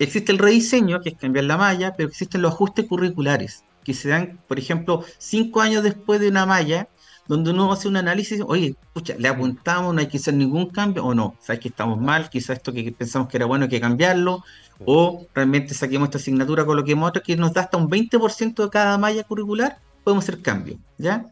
existe 0.00 0.32
el 0.32 0.38
rediseño, 0.38 1.00
que 1.00 1.10
es 1.10 1.16
cambiar 1.16 1.44
la 1.44 1.56
malla, 1.56 1.94
pero 1.96 2.08
existen 2.08 2.42
los 2.42 2.54
ajustes 2.54 2.86
curriculares, 2.86 3.64
que 3.84 3.94
se 3.94 4.08
dan, 4.08 4.40
por 4.48 4.58
ejemplo, 4.58 5.04
cinco 5.18 5.60
años 5.60 5.84
después 5.84 6.20
de 6.20 6.28
una 6.28 6.44
malla, 6.44 6.88
donde 7.28 7.50
uno 7.50 7.72
hace 7.72 7.88
un 7.88 7.96
análisis, 7.96 8.42
oye, 8.46 8.76
escucha, 8.80 9.14
le 9.18 9.28
apuntamos, 9.28 9.94
no 9.94 10.00
hay 10.00 10.08
que 10.08 10.18
hacer 10.18 10.34
ningún 10.34 10.70
cambio, 10.70 11.04
o 11.04 11.14
no, 11.14 11.36
sabes 11.40 11.60
que 11.60 11.68
estamos 11.68 12.00
mal, 12.00 12.30
quizás 12.30 12.58
esto 12.58 12.72
que 12.72 12.92
pensamos 12.92 13.28
que 13.28 13.36
era 13.36 13.46
bueno 13.46 13.64
hay 13.64 13.70
que 13.70 13.80
cambiarlo, 13.80 14.44
o 14.84 15.26
realmente 15.34 15.74
saquemos 15.74 16.06
esta 16.06 16.18
asignatura, 16.18 16.64
coloquemos 16.64 17.08
otra 17.08 17.22
que 17.22 17.36
nos 17.36 17.52
da 17.52 17.62
hasta 17.62 17.76
un 17.78 17.88
20% 17.88 18.62
de 18.62 18.70
cada 18.70 18.98
malla 18.98 19.24
curricular, 19.24 19.78
podemos 20.04 20.24
hacer 20.24 20.42
cambio, 20.42 20.78
¿ya? 20.98 21.26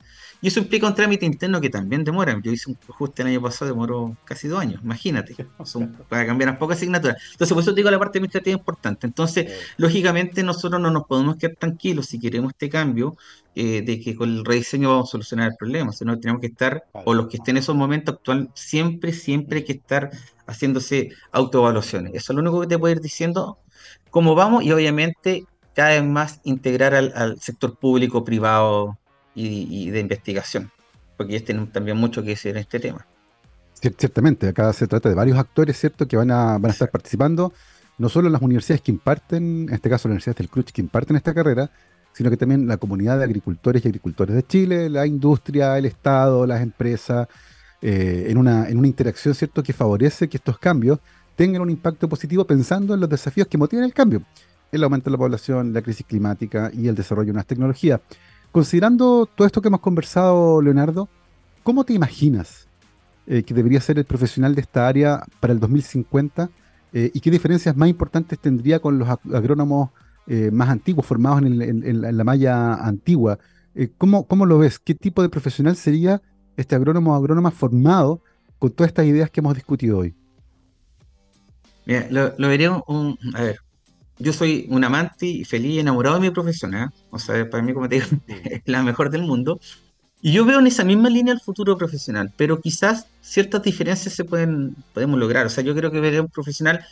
Y 0.45 0.49
eso 0.49 0.61
implica 0.61 0.87
un 0.87 0.95
trámite 0.95 1.25
interno 1.25 1.59
que 1.59 1.71
también 1.71 2.05
demora. 2.05 2.39
Yo 2.43 2.53
hice 2.53 2.71
un 2.71 2.77
ajuste 2.87 3.23
el 3.23 3.29
año 3.29 3.41
pasado, 3.41 3.71
demoró 3.71 4.15
casi 4.27 4.47
dos 4.47 4.61
años, 4.61 4.83
imagínate. 4.85 5.35
para 6.11 6.27
cambiar 6.27 6.51
unas 6.51 6.59
pocas 6.59 6.77
asignaturas. 6.77 7.17
Entonces, 7.33 7.55
por 7.55 7.63
eso 7.63 7.73
te 7.73 7.77
digo 7.77 7.91
la 7.91 7.99
parte 7.99 8.19
administrativa 8.19 8.59
importante. 8.59 9.07
Entonces, 9.07 9.51
lógicamente, 9.79 10.43
nosotros 10.43 10.83
no 10.83 10.91
nos 10.91 11.07
podemos 11.07 11.37
quedar 11.37 11.57
tranquilos 11.57 12.05
si 12.09 12.21
queremos 12.21 12.53
este 12.53 12.69
cambio, 12.69 13.17
eh, 13.55 13.81
de 13.81 13.99
que 13.99 14.15
con 14.15 14.29
el 14.29 14.45
rediseño 14.45 14.91
vamos 14.91 15.09
a 15.09 15.13
solucionar 15.13 15.49
el 15.49 15.57
problema. 15.57 15.93
Sino 15.93 16.21
tenemos 16.21 16.43
que 16.43 16.49
estar, 16.49 16.85
o 16.93 17.15
los 17.15 17.29
que 17.29 17.39
estén 17.39 17.57
en 17.57 17.63
esos 17.63 17.75
momentos 17.75 18.17
actual, 18.17 18.51
siempre, 18.53 19.15
siempre 19.15 19.61
hay 19.61 19.65
que 19.65 19.73
estar 19.73 20.11
haciéndose 20.47 21.09
autoevaluaciones. 21.33 22.13
Eso 22.13 22.35
es 22.35 22.37
lo 22.37 22.43
único 22.43 22.61
que 22.61 22.67
te 22.67 22.79
puedo 22.79 22.93
ir 22.93 23.01
diciendo 23.01 23.61
cómo 24.11 24.35
vamos 24.35 24.63
y 24.63 24.73
obviamente 24.73 25.47
cada 25.75 25.89
vez 25.89 26.05
más 26.05 26.43
integrar 26.45 26.95
al, 26.95 27.15
al 27.17 27.41
sector 27.41 27.79
público, 27.79 28.25
privado, 28.25 28.99
y, 29.35 29.91
de 29.91 30.01
investigación, 30.01 30.71
porque 31.17 31.35
ellos 31.35 31.45
tienen 31.45 31.67
también 31.69 31.97
mucho 31.97 32.23
que 32.23 32.31
decir 32.31 32.53
en 32.53 32.59
este 32.59 32.81
tema. 32.81 33.07
Ciertamente, 33.81 34.49
acá 34.49 34.73
se 34.73 34.87
trata 34.87 35.09
de 35.09 35.15
varios 35.15 35.39
actores, 35.39 35.79
¿cierto?, 35.79 36.07
que 36.09 36.17
van 36.17 36.31
a, 36.31 36.59
van 36.59 36.67
a 36.67 36.73
estar 36.73 36.91
participando, 36.91 37.53
no 37.99 38.09
solo 38.09 38.29
en 38.29 38.33
las 38.33 38.43
universidades 38.43 38.81
que 38.81 38.93
imparten, 38.93 39.69
en 39.69 39.75
este 39.75 39.91
caso 39.91 40.09
las 40.09 40.13
universidades 40.13 40.39
del 40.39 40.49
CRUCH 40.49 40.73
que 40.73 40.81
imparten 40.81 41.17
esta 41.17 41.35
carrera, 41.35 41.71
sino 42.13 42.31
que 42.31 42.37
también 42.37 42.67
la 42.67 42.77
comunidad 42.77 43.19
de 43.19 43.25
agricultores 43.25 43.85
y 43.85 43.89
agricultores 43.89 44.35
de 44.37 44.43
Chile, 44.45 44.89
la 44.89 45.07
industria, 45.07 45.77
el 45.77 45.85
Estado, 45.85 46.47
las 46.47 46.63
empresas, 46.63 47.29
eh, 47.83 48.27
en, 48.29 48.39
una, 48.39 48.69
en 48.69 48.79
una 48.79 48.87
interacción, 48.87 49.35
¿cierto?, 49.35 49.63
que 49.63 49.73
favorece 49.73 50.29
que 50.29 50.39
estos 50.39 50.59
cambios 50.59 51.01
tengan 51.37 51.61
un 51.61 51.71
impacto 51.71 52.09
positivo 52.09 52.47
pensando 52.47 52.95
en 52.95 53.01
los 53.01 53.11
desafíos 53.11 53.49
que 53.49 53.59
motivan 53.59 53.85
el 53.85 53.93
cambio, 53.93 54.23
el 54.73 54.83
aumento 54.83 55.11
de 55.11 55.13
la 55.13 55.19
población, 55.19 55.73
la 55.73 55.83
crisis 55.83 56.07
climática 56.07 56.71
y 56.73 56.89
el 56.89 56.95
desarrollo 56.95 57.27
de 57.27 57.33
unas 57.33 57.47
tecnologías. 57.47 58.01
Considerando 58.55 59.27
todo 59.27 59.49
esto 59.49 59.61
que 59.61 59.67
hemos 59.67 59.81
conversado, 59.81 60.63
Leonardo, 60.63 61.09
¿cómo 61.65 61.83
te 61.83 61.93
imaginas 61.93 62.69
eh, 63.27 63.43
que 63.43 63.53
debería 63.53 63.81
ser 63.81 63.99
el 63.99 64.05
profesional 64.05 64.55
de 64.55 64.61
esta 64.61 64.87
área 64.87 65.25
para 65.41 65.53
el 65.53 65.59
2050? 65.59 66.51
Eh, 66.93 67.11
¿Y 67.13 67.19
qué 67.19 67.33
diferencias 67.33 67.77
más 67.77 67.89
importantes 67.89 68.39
tendría 68.39 68.79
con 68.79 68.97
los 68.97 69.09
agrónomos 69.09 69.91
eh, 70.29 70.53
más 70.53 70.69
antiguos, 70.69 71.05
formados 71.05 71.43
en, 71.43 72.17
la, 72.17 72.23
malla 72.23 72.75
antigua? 72.75 73.41
¿cómo, 73.99 74.25
¿Cómo 74.29 74.47
lo 74.47 74.57
ves? 74.59 74.79
¿Qué 74.79 74.95
tipo 74.95 75.21
de 75.21 75.31
profesional 75.31 75.75
sería 75.75 76.23
este 76.57 76.77
agrónomo 76.77 77.13
o 77.13 77.17
agrónoma 77.17 77.51
formado 77.51 78.23
con 78.61 78.71
todas 78.71 78.91
estas 78.91 79.07
ideas 79.07 79.31
que 79.31 79.41
hemos 79.41 79.57
discutido 79.57 79.99
hoy? 79.99 80.15
Mira, 81.87 82.07
lo, 82.09 82.35
lo 82.39 82.47
vería 82.47 82.71
un, 82.87 83.19
a 83.35 83.43
ver, 83.43 83.64
yo 84.19 84.33
soy 84.33 84.67
un 84.71 84.85
amante 84.85 85.27
y 85.27 85.45
feliz 85.45 85.73
y 85.73 85.81
enamorado 85.81 86.17
de 86.17 86.23
mi 86.23 86.31
profesión, 86.31 86.75
¿eh? 86.75 86.89
o 87.11 87.19
sea, 87.19 87.49
para 87.49 87.63
mí, 87.63 87.73
como 87.73 87.89
te 87.89 87.97
digo, 87.97 88.07
es 88.27 88.63
la 88.67 88.83
mejor 88.83 89.11
del 89.11 89.23
mundo. 89.23 89.61
Y 90.23 90.33
yo 90.33 90.45
veo 90.47 90.59
en 90.59 90.67
esa 90.67 90.85
misma 90.85 91.11
línea 91.11 91.35
el 91.35 91.41
futuro 91.41 91.77
profesional, 91.77 92.33
pero 92.37 92.61
quizás 92.61 93.07
ciertas 93.21 93.63
diferencias 93.63 94.15
se 94.15 94.25
pueden 94.25 94.75
podemos 94.95 95.19
lograr. 95.19 95.45
O 95.45 95.51
sea, 95.51 95.63
yo 95.63 95.75
creo 95.75 95.91
que 95.91 96.01
veré 96.01 96.21
un 96.21 96.29
profesional 96.29 96.85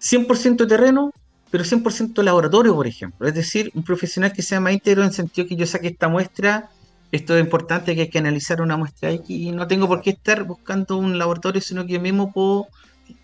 100% 0.00 0.68
terreno, 0.68 1.12
pero 1.50 1.64
100% 1.64 2.22
laboratorio, 2.22 2.74
por 2.74 2.86
ejemplo. 2.86 3.26
Es 3.26 3.34
decir, 3.34 3.72
un 3.74 3.82
profesional 3.82 4.32
que 4.32 4.42
sea 4.42 4.60
más 4.60 4.72
íntegro 4.72 5.02
en 5.02 5.08
el 5.08 5.14
sentido 5.14 5.48
que 5.48 5.56
yo 5.56 5.66
saque 5.66 5.88
esta 5.88 6.08
muestra, 6.08 6.70
esto 7.10 7.36
es 7.36 7.42
importante 7.42 7.94
que 7.94 8.02
hay 8.02 8.10
que 8.10 8.18
analizar 8.18 8.60
una 8.60 8.76
muestra 8.76 9.10
X 9.10 9.30
y 9.30 9.50
no 9.50 9.66
tengo 9.66 9.88
por 9.88 10.02
qué 10.02 10.10
estar 10.10 10.44
buscando 10.44 10.98
un 10.98 11.18
laboratorio, 11.18 11.60
sino 11.60 11.86
que 11.86 11.94
yo 11.94 12.00
mismo 12.00 12.32
puedo 12.32 12.68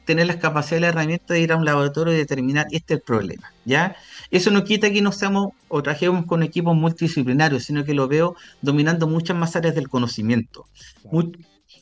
tener 0.05 0.27
las 0.27 0.37
capacidades 0.37 0.81
y 0.81 0.83
la 0.83 0.89
herramienta 0.89 1.35
de 1.35 1.41
ir 1.41 1.53
a 1.53 1.57
un 1.57 1.65
laboratorio 1.65 2.13
y 2.13 2.17
determinar 2.17 2.67
este 2.71 2.95
es 2.95 3.01
el 3.01 3.05
problema, 3.05 3.53
¿ya? 3.65 3.97
Eso 4.31 4.51
no 4.51 4.65
quita 4.65 4.91
que 4.91 5.03
no 5.03 5.13
seamos 5.13 5.53
o 5.69 5.83
trabajemos 5.83 6.27
con 6.27 6.43
equipos 6.43 6.77
multidisciplinarios, 6.77 7.65
sino 7.65 7.85
que 7.85 7.95
lo 7.95 8.09
veo 8.09 8.37
dominando 8.63 9.07
muchas 9.07 9.37
más 9.37 9.57
áreas 9.57 9.75
del 9.75 9.89
conocimiento. 9.89 10.67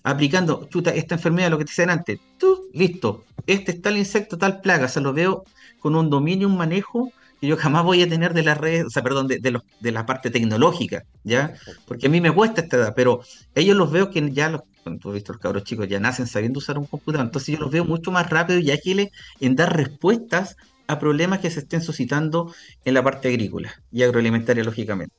aplicando, 0.05 0.66
chuta, 0.70 0.90
esta 0.90 1.14
enfermedad, 1.14 1.50
lo 1.50 1.59
que 1.59 1.64
te 1.64 1.70
decían 1.70 1.90
antes, 1.90 2.18
tú, 2.38 2.68
listo, 2.72 3.24
este 3.46 3.72
es 3.72 3.82
tal 3.82 3.96
insecto, 3.96 4.36
tal 4.36 4.61
plaga, 4.61 4.88
se 4.88 5.00
lo 5.00 5.12
veo 5.12 5.44
con 5.80 5.94
un 5.94 6.11
dominio, 6.11 6.48
un 6.48 6.57
manejo 6.57 7.12
que 7.40 7.46
yo 7.48 7.57
jamás 7.57 7.84
voy 7.84 8.03
a 8.03 8.09
tener 8.09 8.34
de 8.34 8.44
las 8.44 8.59
redes, 8.59 8.84
o 8.84 8.90
sea, 8.90 9.03
perdón, 9.03 9.26
de, 9.26 9.50
los, 9.50 9.62
de 9.80 9.92
la 9.92 10.07
parte 10.07 10.30
tecnológica, 10.30 11.05
¿ya? 11.24 11.55
Porque 11.86 12.07
a 12.07 12.11
mí 12.11 12.20
me 12.20 12.32
cuesta 12.32 12.61
esta 12.61 12.76
edad, 12.76 12.92
pero 12.94 13.20
ellos 13.55 13.76
los 13.76 13.90
veo 13.90 14.11
que 14.11 14.30
ya 14.32 14.48
los, 14.48 14.62
tú 15.01 15.09
has 15.09 15.14
visto 15.14 15.33
los 15.33 15.41
cabros 15.41 15.64
chicos, 15.64 15.89
ya 15.89 16.01
nacen 16.01 16.26
sabiendo 16.26 16.59
usar 16.59 16.78
un 16.78 16.87
computador, 16.87 17.26
entonces 17.26 17.55
yo 17.55 17.61
los 17.61 17.70
veo 17.70 17.85
mucho 17.85 18.11
más 18.11 18.28
rápidos 18.28 18.62
y 18.62 18.70
ágiles 18.70 19.09
en 19.41 19.57
dar 19.57 19.76
respuestas 19.76 20.57
a 20.87 20.99
problemas 20.99 21.41
que 21.41 21.51
se 21.51 21.61
estén 21.61 21.83
suscitando 21.83 22.53
en 22.85 22.95
la 22.95 23.03
parte 23.03 23.28
agrícola 23.28 23.72
y 23.91 24.03
agroalimentaria, 24.03 24.64
lógicamente. 24.64 25.14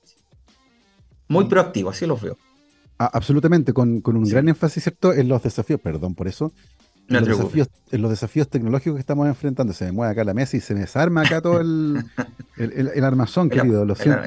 Muy 1.27 1.45
mm. 1.45 1.49
proactivo, 1.49 1.89
así 1.89 2.05
los 2.05 2.21
veo. 2.21 2.37
absolutamente, 2.97 3.73
con, 3.73 4.01
un 4.05 4.29
gran 4.29 4.49
énfasis, 4.49 4.83
¿cierto?, 4.83 5.13
en 5.13 5.27
los 5.27 5.41
desafíos, 5.41 5.79
perdón 5.79 6.15
por 6.15 6.27
eso, 6.27 6.53
en, 7.09 7.15
los 7.27 7.37
desafíos, 7.37 7.69
en 7.91 8.01
los 8.01 8.11
desafíos 8.11 8.49
tecnológicos 8.49 8.95
que 8.95 9.01
estamos 9.01 9.27
enfrentando. 9.27 9.73
Se 9.73 9.85
me 9.85 9.91
mueve 9.91 10.11
acá 10.11 10.23
la 10.23 10.33
mesa 10.33 10.57
y 10.57 10.61
se 10.61 10.73
me 10.73 10.81
desarma 10.81 11.21
acá 11.21 11.41
todo 11.41 11.59
el, 11.59 12.03
el, 12.57 13.03
armazón, 13.03 13.49
querido. 13.49 13.85
Lo 13.85 13.95
siento, 13.95 14.21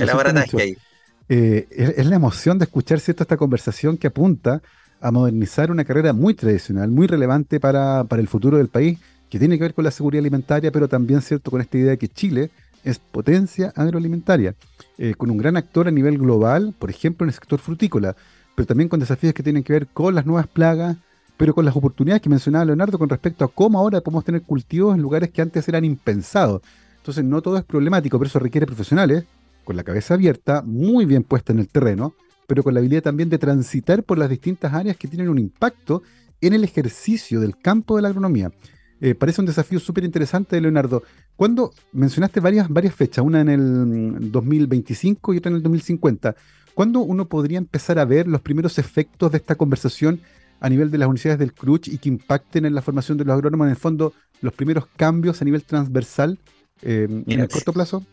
eh, 1.28 1.66
es, 1.70 2.06
la 2.06 2.16
emoción 2.16 2.58
de 2.58 2.66
escuchar 2.66 3.00
¿cierto? 3.00 3.24
esta 3.24 3.36
conversación 3.36 3.96
que 3.96 4.06
apunta 4.06 4.62
a 5.06 5.12
modernizar 5.12 5.70
una 5.70 5.84
carrera 5.84 6.12
muy 6.12 6.34
tradicional, 6.34 6.90
muy 6.90 7.06
relevante 7.06 7.60
para, 7.60 8.02
para, 8.04 8.20
el 8.20 8.26
futuro 8.26 8.56
del 8.56 8.66
país, 8.66 8.98
que 9.30 9.38
tiene 9.38 9.56
que 9.56 9.62
ver 9.62 9.74
con 9.74 9.84
la 9.84 9.92
seguridad 9.92 10.18
alimentaria, 10.18 10.72
pero 10.72 10.88
también 10.88 11.22
cierto 11.22 11.52
con 11.52 11.60
esta 11.60 11.78
idea 11.78 11.90
de 11.90 11.98
que 11.98 12.08
Chile 12.08 12.50
es 12.82 12.98
potencia 12.98 13.72
agroalimentaria, 13.76 14.56
eh, 14.98 15.14
con 15.16 15.30
un 15.30 15.36
gran 15.36 15.56
actor 15.56 15.86
a 15.86 15.92
nivel 15.92 16.18
global, 16.18 16.74
por 16.76 16.90
ejemplo 16.90 17.24
en 17.24 17.28
el 17.28 17.34
sector 17.34 17.60
frutícola, 17.60 18.16
pero 18.56 18.66
también 18.66 18.88
con 18.88 18.98
desafíos 18.98 19.32
que 19.32 19.44
tienen 19.44 19.62
que 19.62 19.74
ver 19.74 19.86
con 19.86 20.12
las 20.12 20.26
nuevas 20.26 20.48
plagas, 20.48 20.96
pero 21.36 21.54
con 21.54 21.64
las 21.64 21.76
oportunidades 21.76 22.20
que 22.20 22.28
mencionaba 22.28 22.64
Leonardo 22.64 22.98
con 22.98 23.08
respecto 23.08 23.44
a 23.44 23.48
cómo 23.48 23.78
ahora 23.78 24.00
podemos 24.00 24.24
tener 24.24 24.42
cultivos 24.42 24.96
en 24.96 25.02
lugares 25.02 25.30
que 25.30 25.40
antes 25.40 25.68
eran 25.68 25.84
impensados. 25.84 26.62
Entonces 26.96 27.24
no 27.24 27.42
todo 27.42 27.58
es 27.58 27.64
problemático, 27.64 28.18
pero 28.18 28.26
eso 28.26 28.40
requiere 28.40 28.66
profesionales 28.66 29.24
con 29.62 29.76
la 29.76 29.84
cabeza 29.84 30.14
abierta, 30.14 30.62
muy 30.62 31.04
bien 31.04 31.22
puesta 31.22 31.52
en 31.52 31.60
el 31.60 31.68
terreno, 31.68 32.14
pero 32.46 32.62
con 32.62 32.74
la 32.74 32.80
habilidad 32.80 33.02
también 33.02 33.28
de 33.28 33.38
transitar 33.38 34.02
por 34.02 34.18
las 34.18 34.30
distintas 34.30 34.72
áreas 34.72 34.96
que 34.96 35.08
tienen 35.08 35.28
un 35.28 35.38
impacto 35.38 36.02
en 36.40 36.52
el 36.52 36.64
ejercicio 36.64 37.40
del 37.40 37.56
campo 37.56 37.96
de 37.96 38.02
la 38.02 38.08
agronomía. 38.08 38.52
Eh, 39.00 39.14
parece 39.14 39.40
un 39.40 39.46
desafío 39.46 39.78
súper 39.78 40.04
interesante, 40.04 40.60
Leonardo. 40.60 41.02
Cuando 41.36 41.72
mencionaste 41.92 42.40
varias, 42.40 42.68
varias 42.68 42.94
fechas, 42.94 43.24
una 43.24 43.40
en 43.40 43.48
el 43.48 44.32
2025 44.32 45.34
y 45.34 45.38
otra 45.38 45.50
en 45.50 45.56
el 45.56 45.62
2050, 45.62 46.34
¿cuándo 46.74 47.00
uno 47.00 47.28
podría 47.28 47.58
empezar 47.58 47.98
a 47.98 48.04
ver 48.04 48.26
los 48.26 48.40
primeros 48.40 48.78
efectos 48.78 49.30
de 49.32 49.38
esta 49.38 49.54
conversación 49.54 50.20
a 50.60 50.70
nivel 50.70 50.90
de 50.90 50.98
las 50.98 51.06
universidades 51.06 51.38
del 51.38 51.52
CRUCH 51.52 51.88
y 51.88 51.98
que 51.98 52.08
impacten 52.08 52.64
en 52.64 52.74
la 52.74 52.80
formación 52.80 53.18
de 53.18 53.24
los 53.24 53.34
agrónomos, 53.34 53.66
en 53.66 53.72
el 53.72 53.76
fondo, 53.76 54.14
los 54.40 54.54
primeros 54.54 54.86
cambios 54.96 55.42
a 55.42 55.44
nivel 55.44 55.62
transversal 55.62 56.38
eh, 56.82 57.06
en 57.26 57.40
el 57.40 57.48
corto 57.48 57.74
plazo? 57.74 58.04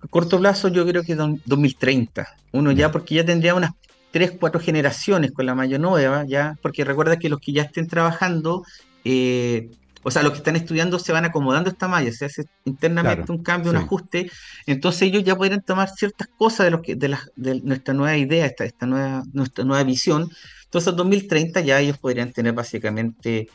A 0.00 0.06
corto 0.08 0.38
plazo 0.38 0.68
yo 0.68 0.86
creo 0.86 1.02
que 1.02 1.14
2030. 1.14 2.26
Uno 2.52 2.72
ya, 2.72 2.90
porque 2.90 3.16
ya 3.16 3.24
tendría 3.24 3.54
unas 3.54 3.72
3, 4.12 4.32
4 4.38 4.60
generaciones 4.60 5.32
con 5.32 5.46
la 5.46 5.54
mayor 5.54 5.80
nueva, 5.80 6.24
ya, 6.26 6.56
porque 6.62 6.84
recuerda 6.84 7.18
que 7.18 7.28
los 7.28 7.40
que 7.40 7.52
ya 7.52 7.62
estén 7.62 7.86
trabajando, 7.86 8.64
eh, 9.04 9.70
o 10.02 10.10
sea, 10.10 10.22
los 10.22 10.32
que 10.32 10.38
están 10.38 10.56
estudiando 10.56 10.98
se 10.98 11.12
van 11.12 11.24
acomodando 11.24 11.68
esta 11.68 11.88
malla, 11.88 12.10
se 12.12 12.24
hace 12.26 12.44
internamente 12.64 13.30
un 13.30 13.42
cambio, 13.42 13.72
un 13.72 13.76
ajuste, 13.76 14.30
entonces 14.66 15.02
ellos 15.02 15.24
ya 15.24 15.36
podrían 15.36 15.62
tomar 15.62 15.90
ciertas 15.90 16.28
cosas 16.38 16.66
de, 16.66 16.70
los 16.70 16.80
que, 16.80 16.94
de, 16.94 17.08
la, 17.08 17.20
de 17.34 17.60
nuestra 17.60 17.92
nueva 17.92 18.16
idea, 18.16 18.46
esta, 18.46 18.64
esta 18.64 18.86
nueva, 18.86 19.24
nuestra 19.32 19.64
nueva 19.64 19.82
visión, 19.82 20.30
entonces, 20.66 20.90
en 20.90 20.96
2030 20.96 21.60
ya 21.60 21.80
ellos 21.80 21.96
podrían 21.96 22.32
tener 22.32 22.52
básicamente 22.52 23.48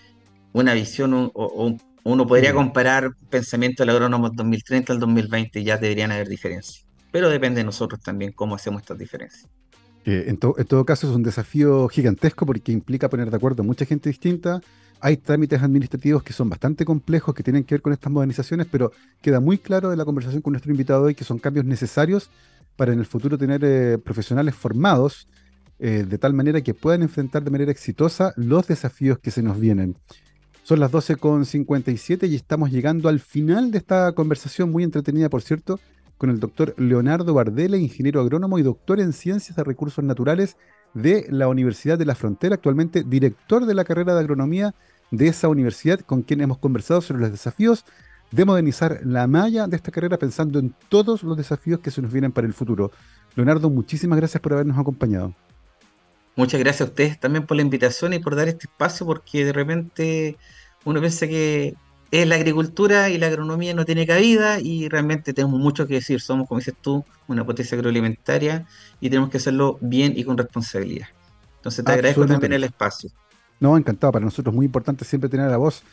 una 0.53 0.73
visión 0.73 1.13
o, 1.13 1.77
uno 2.03 2.25
podría 2.27 2.53
mm. 2.53 2.55
comparar 2.55 3.11
pensamiento 3.29 3.83
del 3.83 3.91
agrónomo 3.91 4.29
2030 4.29 4.93
al 4.93 4.99
2020 4.99 5.59
y 5.59 5.63
ya 5.63 5.77
deberían 5.77 6.11
haber 6.11 6.27
diferencias. 6.27 6.85
Pero 7.11 7.29
depende 7.29 7.59
de 7.59 7.65
nosotros 7.65 8.01
también 8.01 8.31
cómo 8.31 8.55
hacemos 8.55 8.81
estas 8.81 8.97
diferencias. 8.97 9.47
Eh, 10.05 10.25
en, 10.27 10.39
en, 10.57 10.65
todo 10.65 10.85
caso 10.85 11.07
es 11.07 11.15
un 11.15 11.23
desafío 11.23 11.87
gigantesco 11.89 12.45
porque 12.45 12.71
implica 12.71 13.09
poner 13.09 13.29
de 13.29 13.35
acuerdo 13.35 13.61
a 13.63 13.65
mucha 13.65 13.85
gente 13.85 14.09
distinta. 14.09 14.61
Hay 14.99 15.17
trámites 15.17 15.61
administrativos 15.61 16.23
que 16.23 16.33
son 16.33 16.49
bastante 16.49 16.85
complejos, 16.85 17.33
que 17.35 17.43
tienen 17.43 17.63
que 17.63 17.75
ver 17.75 17.81
con 17.81 17.93
estas 17.93 18.11
modernizaciones, 18.11 18.67
pero 18.69 18.91
queda 19.21 19.39
muy 19.39 19.57
claro 19.57 19.89
de 19.89 19.97
la 19.97 20.05
conversación 20.05 20.41
con 20.41 20.53
nuestro 20.53 20.71
invitado 20.71 21.03
hoy 21.03 21.15
que 21.15 21.23
son 21.23 21.39
cambios 21.39 21.65
necesarios 21.65 22.29
para 22.75 22.93
en 22.93 22.99
el 22.99 23.05
futuro 23.05 23.37
tener 23.37 23.61
eh, 23.63 23.97
profesionales 23.97 24.55
formados 24.55 25.27
eh, 25.79 26.05
de 26.07 26.17
tal 26.19 26.33
manera 26.33 26.61
que 26.61 26.75
puedan 26.75 27.01
enfrentar 27.01 27.43
de 27.43 27.49
manera 27.49 27.71
exitosa 27.71 28.33
los 28.37 28.67
desafíos 28.67 29.17
que 29.17 29.31
se 29.31 29.41
nos 29.41 29.59
vienen. 29.59 29.97
Son 30.71 30.79
las 30.79 30.93
12.57 30.93 32.29
y 32.29 32.35
estamos 32.37 32.71
llegando 32.71 33.09
al 33.09 33.19
final 33.19 33.71
de 33.71 33.77
esta 33.77 34.13
conversación 34.13 34.71
muy 34.71 34.85
entretenida, 34.85 35.27
por 35.27 35.41
cierto, 35.41 35.81
con 36.17 36.29
el 36.29 36.39
doctor 36.39 36.73
Leonardo 36.77 37.33
Bardella, 37.33 37.75
ingeniero 37.75 38.21
agrónomo 38.21 38.57
y 38.57 38.63
doctor 38.63 39.01
en 39.01 39.11
ciencias 39.11 39.57
de 39.57 39.65
recursos 39.65 40.01
naturales 40.01 40.55
de 40.93 41.25
la 41.29 41.49
Universidad 41.49 41.97
de 41.97 42.05
la 42.05 42.15
Frontera, 42.15 42.55
actualmente 42.55 43.03
director 43.03 43.65
de 43.65 43.73
la 43.73 43.83
carrera 43.83 44.13
de 44.13 44.21
agronomía 44.21 44.73
de 45.11 45.27
esa 45.27 45.49
universidad, 45.49 45.99
con 45.99 46.21
quien 46.21 46.39
hemos 46.39 46.57
conversado 46.57 47.01
sobre 47.01 47.23
los 47.23 47.31
desafíos 47.31 47.83
de 48.31 48.45
modernizar 48.45 49.01
la 49.03 49.27
malla 49.27 49.67
de 49.67 49.75
esta 49.75 49.91
carrera 49.91 50.17
pensando 50.17 50.57
en 50.57 50.73
todos 50.87 51.21
los 51.23 51.35
desafíos 51.35 51.81
que 51.81 51.91
se 51.91 52.01
nos 52.01 52.13
vienen 52.13 52.31
para 52.31 52.47
el 52.47 52.53
futuro. 52.53 52.93
Leonardo, 53.35 53.69
muchísimas 53.69 54.17
gracias 54.17 54.39
por 54.39 54.53
habernos 54.53 54.77
acompañado. 54.77 55.35
Muchas 56.37 56.61
gracias 56.61 56.87
a 56.87 56.91
ustedes 56.91 57.19
también 57.19 57.45
por 57.45 57.57
la 57.57 57.61
invitación 57.61 58.13
y 58.13 58.19
por 58.19 58.37
dar 58.37 58.47
este 58.47 58.67
espacio, 58.67 59.05
porque 59.05 59.43
de 59.43 59.51
repente 59.51 60.37
uno 60.85 60.99
piensa 60.99 61.27
que 61.27 61.75
es 62.11 62.27
la 62.27 62.35
agricultura 62.35 63.09
y 63.09 63.17
la 63.17 63.27
agronomía 63.27 63.73
no 63.73 63.85
tiene 63.85 64.05
cabida 64.05 64.59
y 64.59 64.89
realmente 64.89 65.33
tenemos 65.33 65.59
mucho 65.59 65.87
que 65.87 65.95
decir. 65.95 66.19
Somos, 66.19 66.47
como 66.47 66.59
dices 66.59 66.75
tú, 66.81 67.05
una 67.27 67.45
potencia 67.45 67.77
agroalimentaria 67.77 68.67
y 68.99 69.09
tenemos 69.09 69.29
que 69.29 69.37
hacerlo 69.37 69.77
bien 69.81 70.13
y 70.15 70.23
con 70.23 70.37
responsabilidad. 70.37 71.07
Entonces 71.57 71.85
te 71.85 71.91
agradezco 71.91 72.25
también 72.25 72.53
el 72.53 72.65
espacio. 72.65 73.09
No, 73.59 73.77
encantado. 73.77 74.11
Para 74.11 74.25
nosotros 74.25 74.51
es 74.51 74.55
muy 74.55 74.65
importante 74.65 75.05
siempre 75.05 75.29
tener 75.29 75.49
la 75.49 75.57
voz 75.57 75.83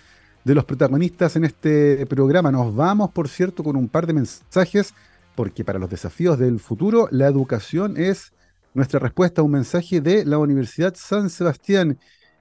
de 0.42 0.54
los 0.54 0.64
protagonistas 0.64 1.36
en 1.36 1.44
este 1.44 2.04
programa. 2.06 2.50
Nos 2.50 2.74
vamos, 2.74 3.10
por 3.10 3.28
cierto, 3.28 3.62
con 3.62 3.76
un 3.76 3.88
par 3.88 4.06
de 4.06 4.14
mensajes, 4.14 4.94
porque 5.36 5.64
para 5.64 5.78
los 5.78 5.90
desafíos 5.90 6.38
del 6.38 6.58
futuro 6.58 7.08
la 7.12 7.26
educación 7.26 7.96
es 7.96 8.32
nuestra 8.74 8.98
respuesta 8.98 9.40
a 9.40 9.44
un 9.44 9.52
mensaje 9.52 10.00
de 10.00 10.24
la 10.24 10.38
Universidad 10.38 10.94
San 10.96 11.30
Sebastián. 11.30 11.98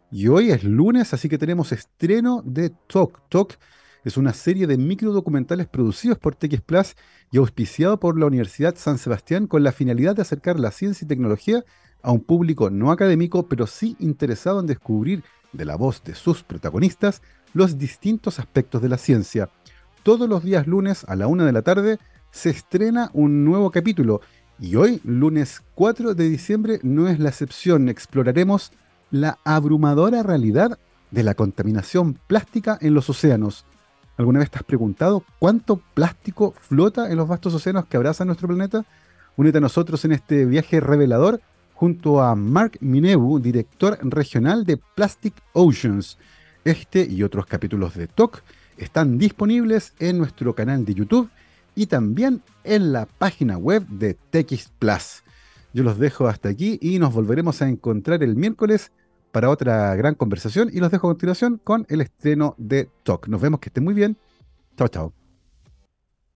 Y 0.09 0.29
hoy 0.29 0.51
es 0.51 0.63
lunes, 0.63 1.13
así 1.13 1.27
que 1.27 1.37
tenemos 1.37 1.73
estreno 1.73 2.41
de 2.45 2.69
Talk 2.69 3.27
Talk, 3.27 3.57
Es 4.05 4.15
una 4.15 4.31
serie 4.31 4.65
de 4.65 4.77
microdocumentales 4.77 5.67
producidos 5.67 6.17
por 6.17 6.33
TX 6.33 6.61
Plus 6.61 6.95
y 7.29 7.39
auspiciado 7.39 7.99
por 7.99 8.17
la 8.17 8.25
Universidad 8.25 8.75
San 8.77 8.99
Sebastián 8.99 9.47
con 9.47 9.63
la 9.63 9.73
finalidad 9.73 10.15
de 10.15 10.21
acercar 10.21 10.61
la 10.61 10.71
ciencia 10.71 11.03
y 11.03 11.09
tecnología 11.09 11.65
a 12.01 12.13
un 12.13 12.21
público 12.21 12.69
no 12.69 12.91
académico, 12.91 13.49
pero 13.49 13.67
sí 13.67 13.97
interesado 13.99 14.61
en 14.61 14.67
descubrir 14.67 15.25
de 15.51 15.65
la 15.65 15.75
voz 15.75 16.01
de 16.05 16.15
sus 16.15 16.41
protagonistas 16.41 17.21
los 17.53 17.77
distintos 17.77 18.39
aspectos 18.39 18.81
de 18.81 18.87
la 18.87 18.97
ciencia. 18.97 19.49
Todos 20.03 20.29
los 20.29 20.41
días 20.41 20.67
lunes 20.67 21.03
a 21.09 21.17
la 21.17 21.27
una 21.27 21.45
de 21.45 21.51
la 21.51 21.63
tarde 21.63 21.99
se 22.31 22.49
estrena 22.49 23.09
un 23.11 23.43
nuevo 23.43 23.71
capítulo 23.71 24.21
y 24.57 24.77
hoy, 24.77 25.01
lunes 25.03 25.63
4 25.75 26.13
de 26.13 26.29
diciembre, 26.29 26.79
no 26.81 27.09
es 27.09 27.19
la 27.19 27.27
excepción. 27.27 27.89
Exploraremos 27.89 28.71
la 29.11 29.39
abrumadora 29.43 30.23
realidad 30.23 30.77
de 31.11 31.23
la 31.23 31.33
contaminación 31.33 32.19
plástica 32.27 32.77
en 32.81 32.93
los 32.93 33.09
océanos. 33.09 33.65
¿Alguna 34.17 34.39
vez 34.39 34.49
te 34.49 34.57
has 34.57 34.63
preguntado 34.63 35.23
cuánto 35.39 35.81
plástico 35.93 36.53
flota 36.59 37.11
en 37.11 37.17
los 37.17 37.27
vastos 37.27 37.53
océanos 37.53 37.85
que 37.85 37.97
abrazan 37.97 38.27
nuestro 38.27 38.47
planeta? 38.47 38.85
Únete 39.35 39.59
a 39.59 39.61
nosotros 39.61 40.03
en 40.05 40.13
este 40.13 40.45
viaje 40.45 40.79
revelador 40.79 41.41
junto 41.73 42.23
a 42.23 42.35
Mark 42.35 42.77
Minebu, 42.81 43.39
director 43.39 43.99
regional 44.01 44.65
de 44.65 44.77
Plastic 44.77 45.35
Oceans. 45.53 46.17
Este 46.65 47.07
y 47.07 47.21
otros 47.21 47.45
capítulos 47.45 47.93
de 47.93 48.07
TOC 48.07 48.41
están 48.77 49.17
disponibles 49.19 49.93
en 49.99 50.17
nuestro 50.17 50.55
canal 50.55 50.83
de 50.85 50.95
YouTube 50.95 51.29
y 51.75 51.85
también 51.85 52.41
en 52.63 52.91
la 52.91 53.05
página 53.05 53.57
web 53.57 53.85
de 53.87 54.15
TX 54.15 54.69
Plus. 54.79 55.23
Yo 55.77 55.83
los 55.83 55.99
dejo 55.99 56.27
hasta 56.27 56.49
aquí 56.49 56.79
y 56.81 56.97
nos 56.97 57.13
volveremos 57.13 57.61
a 57.61 57.69
encontrar 57.69 58.23
el 58.23 58.35
miércoles 58.35 58.91
para 59.31 59.51
otra 59.51 59.95
gran 59.95 60.15
conversación 60.15 60.71
y 60.73 60.79
los 60.79 60.89
dejo 60.89 61.05
a 61.05 61.11
continuación 61.11 61.61
con 61.63 61.85
el 61.89 62.01
estreno 62.01 62.55
de 62.57 62.89
TOC. 63.03 63.27
Nos 63.27 63.39
vemos, 63.39 63.59
que 63.59 63.69
estén 63.69 63.83
muy 63.83 63.93
bien. 63.93 64.17
Chao, 64.75 64.87
chao. 64.87 65.13